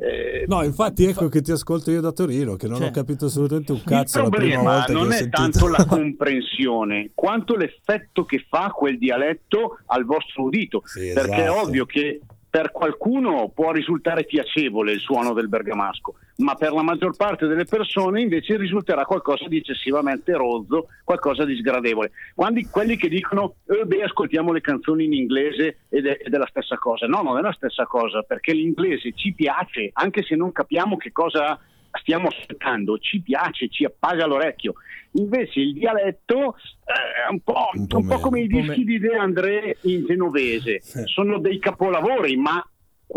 Eh, 0.00 0.44
No, 0.46 0.62
infatti 0.62 1.04
ecco 1.04 1.28
che 1.28 1.42
ti 1.42 1.50
ascolto 1.50 1.90
io 1.90 2.00
da 2.00 2.12
Torino, 2.12 2.54
che 2.54 2.68
non 2.68 2.78
Cioè, 2.78 2.88
ho 2.88 2.90
capito 2.92 3.26
assolutamente 3.26 3.72
un 3.72 3.78
il 3.78 3.84
cazzo 3.84 4.22
la 4.22 4.28
prima 4.28 4.54
problema 4.62 4.84
non 4.88 5.10
è 5.12 5.16
sentito. 5.16 5.36
tanto 5.36 5.66
la 5.68 5.84
comprensione 5.86 7.10
quanto 7.14 7.56
l'effetto 7.56 8.24
che 8.24 8.44
fa 8.48 8.70
quel 8.70 8.96
dialetto 8.96 9.78
al 9.86 10.04
vostro 10.04 10.44
udito, 10.44 10.82
perché 10.82 11.34
è 11.34 11.42
esatto. 11.42 11.60
ovvio 11.60 11.84
che 11.84 12.20
per 12.50 12.72
qualcuno 12.72 13.50
può 13.54 13.72
risultare 13.72 14.24
piacevole 14.24 14.92
il 14.92 15.00
suono 15.00 15.34
del 15.34 15.48
bergamasco, 15.48 16.14
ma 16.36 16.54
per 16.54 16.72
la 16.72 16.82
maggior 16.82 17.14
parte 17.14 17.46
delle 17.46 17.64
persone 17.64 18.22
invece 18.22 18.56
risulterà 18.56 19.04
qualcosa 19.04 19.46
di 19.48 19.58
eccessivamente 19.58 20.32
rozzo, 20.32 20.88
qualcosa 21.04 21.44
di 21.44 21.56
sgradevole. 21.56 22.10
Quando 22.34 22.60
quelli 22.70 22.96
che 22.96 23.08
dicono 23.08 23.56
"Eh, 23.66 23.84
beh, 23.84 24.04
ascoltiamo 24.04 24.52
le 24.52 24.60
canzoni 24.60 25.04
in 25.04 25.12
inglese 25.12 25.80
ed 25.88 26.06
è, 26.06 26.18
ed 26.22 26.32
è 26.32 26.38
la 26.38 26.48
stessa 26.48 26.78
cosa, 26.78 27.06
no, 27.06 27.22
non 27.22 27.38
è 27.38 27.42
la 27.42 27.52
stessa 27.52 27.84
cosa, 27.84 28.22
perché 28.22 28.52
l'inglese 28.52 29.12
ci 29.14 29.32
piace, 29.34 29.90
anche 29.92 30.22
se 30.22 30.34
non 30.34 30.50
capiamo 30.52 30.96
che 30.96 31.12
cosa 31.12 31.58
stiamo 31.92 32.28
ascoltando, 32.28 32.98
ci 32.98 33.20
piace, 33.20 33.68
ci 33.68 33.84
appaga 33.84 34.26
l'orecchio. 34.26 34.74
Invece 35.12 35.60
il 35.60 35.72
dialetto 35.72 36.56
eh, 36.56 37.26
è 37.26 37.30
un 37.30 37.40
po', 37.40 37.70
un 37.72 38.06
po' 38.06 38.18
come 38.20 38.40
i 38.40 38.46
dischi 38.46 38.84
di 38.84 38.98
De 38.98 39.16
André 39.16 39.76
in 39.82 40.04
genovese, 40.04 40.80
sono 41.06 41.38
dei 41.38 41.58
capolavori, 41.58 42.36
ma 42.36 42.62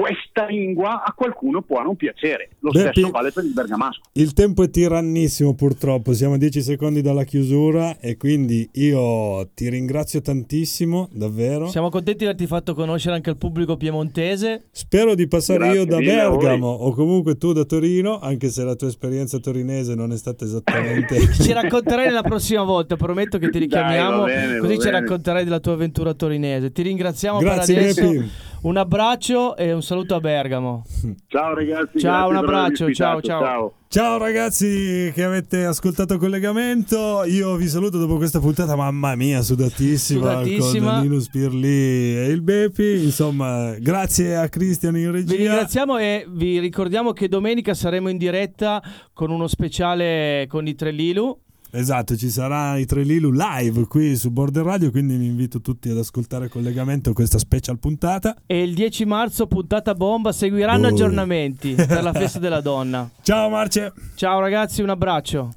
questa 0.01 0.47
lingua 0.47 1.03
a 1.03 1.13
qualcuno 1.13 1.61
può 1.61 1.79
non 1.83 1.95
piacere. 1.95 2.49
Lo 2.61 2.71
Beh, 2.71 2.79
stesso 2.79 3.05
Pi- 3.05 3.11
vale 3.11 3.31
per 3.31 3.43
il 3.43 3.53
bergamasco. 3.53 4.01
Il 4.13 4.33
tempo 4.33 4.63
è 4.63 4.69
tirannissimo 4.71 5.53
purtroppo, 5.53 6.13
siamo 6.13 6.33
a 6.33 6.37
10 6.37 6.61
secondi 6.61 7.01
dalla 7.01 7.23
chiusura 7.23 7.99
e 7.99 8.17
quindi 8.17 8.67
io 8.73 9.47
ti 9.53 9.69
ringrazio 9.69 10.21
tantissimo, 10.21 11.07
davvero. 11.11 11.67
Siamo 11.67 11.89
contenti 11.89 12.19
di 12.19 12.25
averti 12.25 12.47
fatto 12.47 12.73
conoscere 12.73 13.13
anche 13.13 13.29
al 13.29 13.37
pubblico 13.37 13.77
piemontese. 13.77 14.63
Spero 14.71 15.13
di 15.13 15.27
passare 15.27 15.59
Grazie 15.59 15.79
io 15.79 15.85
da. 15.85 15.97
Bergamo 15.97 16.67
o 16.67 16.91
comunque 16.93 17.37
tu 17.37 17.53
da 17.53 17.63
Torino, 17.63 18.19
anche 18.19 18.49
se 18.49 18.63
la 18.63 18.73
tua 18.73 18.87
esperienza 18.87 19.37
torinese 19.37 19.93
non 19.93 20.11
è 20.11 20.17
stata 20.17 20.45
esattamente... 20.45 21.19
Ci 21.31 21.51
racconterai 21.53 22.09
la 22.09 22.23
prossima 22.23 22.63
volta, 22.63 22.95
prometto 22.95 23.37
che 23.37 23.49
ti 23.49 23.59
richiamiamo, 23.59 24.21
va 24.21 24.25
bene, 24.25 24.57
così 24.57 24.73
ci 24.73 24.85
bene. 24.85 24.99
racconterai 24.99 25.43
della 25.43 25.59
tua 25.59 25.73
avventura 25.73 26.15
torinese. 26.15 26.71
Ti 26.71 26.81
ringraziamo 26.81 27.37
Grazie, 27.37 27.73
per 27.75 27.83
adesso. 27.83 28.09
Bepi. 28.09 28.29
Un 28.63 28.77
abbraccio 28.77 29.55
e 29.55 29.73
un 29.73 29.81
saluto 29.81 30.13
a 30.13 30.19
Bergamo. 30.19 30.83
Ciao 31.27 31.55
ragazzi. 31.55 31.97
Ciao, 31.97 32.29
un 32.29 32.35
abbraccio, 32.35 32.91
ciao, 32.93 33.19
ciao. 33.19 33.39
ciao. 33.41 33.73
Ciao 33.87 34.17
ragazzi 34.19 35.11
che 35.15 35.23
avete 35.23 35.65
ascoltato 35.65 36.13
il 36.13 36.19
collegamento, 36.19 37.23
io 37.25 37.55
vi 37.55 37.67
saluto 37.67 37.97
dopo 37.97 38.15
questa 38.17 38.39
puntata, 38.39 38.75
mamma 38.75 39.15
mia, 39.15 39.41
sudatissima, 39.41 40.43
Sudatissima. 40.43 40.91
con 40.93 41.01
Nino 41.01 41.19
Spirli 41.19 42.15
e 42.17 42.27
il 42.29 42.41
Bepi, 42.41 43.03
insomma, 43.03 43.73
grazie 43.79 44.37
a 44.37 44.47
Cristian 44.47 44.95
in 44.95 45.11
Vi 45.11 45.17
regia. 45.17 45.35
ringraziamo 45.35 45.97
e 45.97 46.25
vi 46.29 46.59
ricordiamo 46.59 47.11
che 47.13 47.27
domenica 47.27 47.73
saremo 47.73 48.07
in 48.09 48.17
diretta 48.17 48.81
con 49.11 49.29
uno 49.31 49.47
speciale 49.47 50.45
con 50.47 50.67
i 50.67 50.75
tre 50.75 50.91
Lilu. 50.91 51.37
Esatto, 51.73 52.17
ci 52.17 52.29
sarà 52.29 52.77
i 52.77 52.85
tre 52.85 53.03
Lilu 53.03 53.31
live 53.31 53.87
qui 53.87 54.17
su 54.17 54.29
Border 54.29 54.63
Radio, 54.65 54.91
quindi 54.91 55.15
vi 55.15 55.25
invito 55.27 55.61
tutti 55.61 55.89
ad 55.89 55.97
ascoltare 55.97 56.45
il 56.45 56.51
collegamento, 56.51 57.13
questa 57.13 57.37
special 57.37 57.79
puntata. 57.79 58.35
E 58.45 58.61
il 58.61 58.73
10 58.73 59.05
marzo, 59.05 59.47
puntata 59.47 59.93
bomba, 59.95 60.31
seguiranno 60.33 60.87
Oh. 60.87 60.89
aggiornamenti 60.89 61.73
per 61.75 62.03
la 62.03 62.11
festa 62.11 62.39
della 62.39 62.59
donna. 62.61 63.09
Ciao 63.23 63.49
Marce. 63.49 63.93
Ciao 64.15 64.39
ragazzi, 64.41 64.81
un 64.81 64.89
abbraccio. 64.89 65.49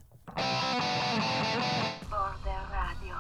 Border 2.08 2.62
Radio 2.70 3.16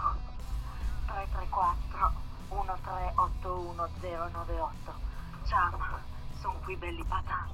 334 1.06 2.12
1381 2.50 3.88
098 4.00 4.92
Ciao, 5.48 5.78
sono 6.40 6.54
qui 6.64 6.76
belli 6.76 7.04
patata. 7.08 7.52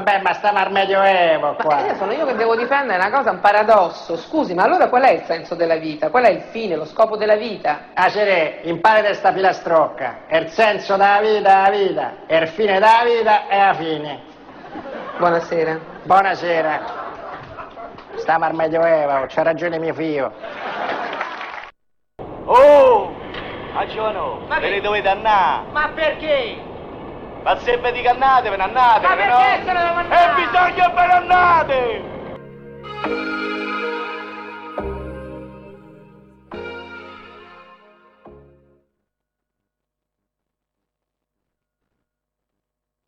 Vabbè, 0.00 0.22
ma 0.22 0.32
stiamo 0.32 0.58
al 0.58 0.72
Medioevo 0.72 1.56
Ma 1.58 1.62
qua. 1.62 1.86
io 1.86 1.94
sono 1.96 2.12
io 2.12 2.24
che 2.24 2.34
devo 2.34 2.56
difendere 2.56 2.98
una 2.98 3.14
cosa, 3.14 3.32
un 3.32 3.40
paradosso. 3.40 4.16
Scusi, 4.16 4.54
ma 4.54 4.62
allora 4.62 4.88
qual 4.88 5.02
è 5.02 5.10
il 5.10 5.24
senso 5.24 5.54
della 5.54 5.76
vita? 5.76 6.08
Qual 6.08 6.24
è 6.24 6.30
il 6.30 6.40
fine, 6.52 6.74
lo 6.74 6.86
scopo 6.86 7.18
della 7.18 7.36
vita? 7.36 7.88
Acere, 7.92 8.60
impari 8.62 9.02
da 9.02 9.12
sta 9.12 9.30
filastrocca. 9.30 10.20
Il 10.30 10.48
senso 10.48 10.96
della 10.96 11.20
vita 11.20 11.50
è 11.50 11.70
la 11.70 11.76
vita. 11.76 12.12
E 12.26 12.36
il 12.38 12.48
fine 12.48 12.72
della 12.72 13.02
vita 13.04 13.46
è 13.48 13.58
la 13.66 13.74
fine. 13.74 14.20
Buonasera. 15.18 15.78
Buonasera. 16.04 16.80
Stiamo 18.14 18.44
al 18.46 18.54
Medioevo, 18.54 19.26
c'ha 19.28 19.42
ragione 19.42 19.78
mio 19.78 19.92
figlio. 19.92 20.32
Oh! 22.46 23.12
Agiono, 23.74 24.40
ve 24.48 24.70
ne 24.70 24.80
dovete 24.80 25.08
andare! 25.08 25.64
Ma 25.72 25.90
perché? 25.94 26.68
Ma 27.42 27.56
se 27.58 27.76
vedi 27.78 28.02
che 28.02 28.08
andatevene, 28.08 28.62
andatevene, 28.62 29.26
Ma 29.26 29.32
no? 29.32 29.38
perché 29.38 29.64
se 29.64 29.72
ne 29.72 29.80
devo 29.80 29.94
eh, 29.94 30.02
andare? 30.02 30.24
E 30.24 30.34
bisogna 30.34 30.90
per 30.90 31.10
andate! 31.10 32.18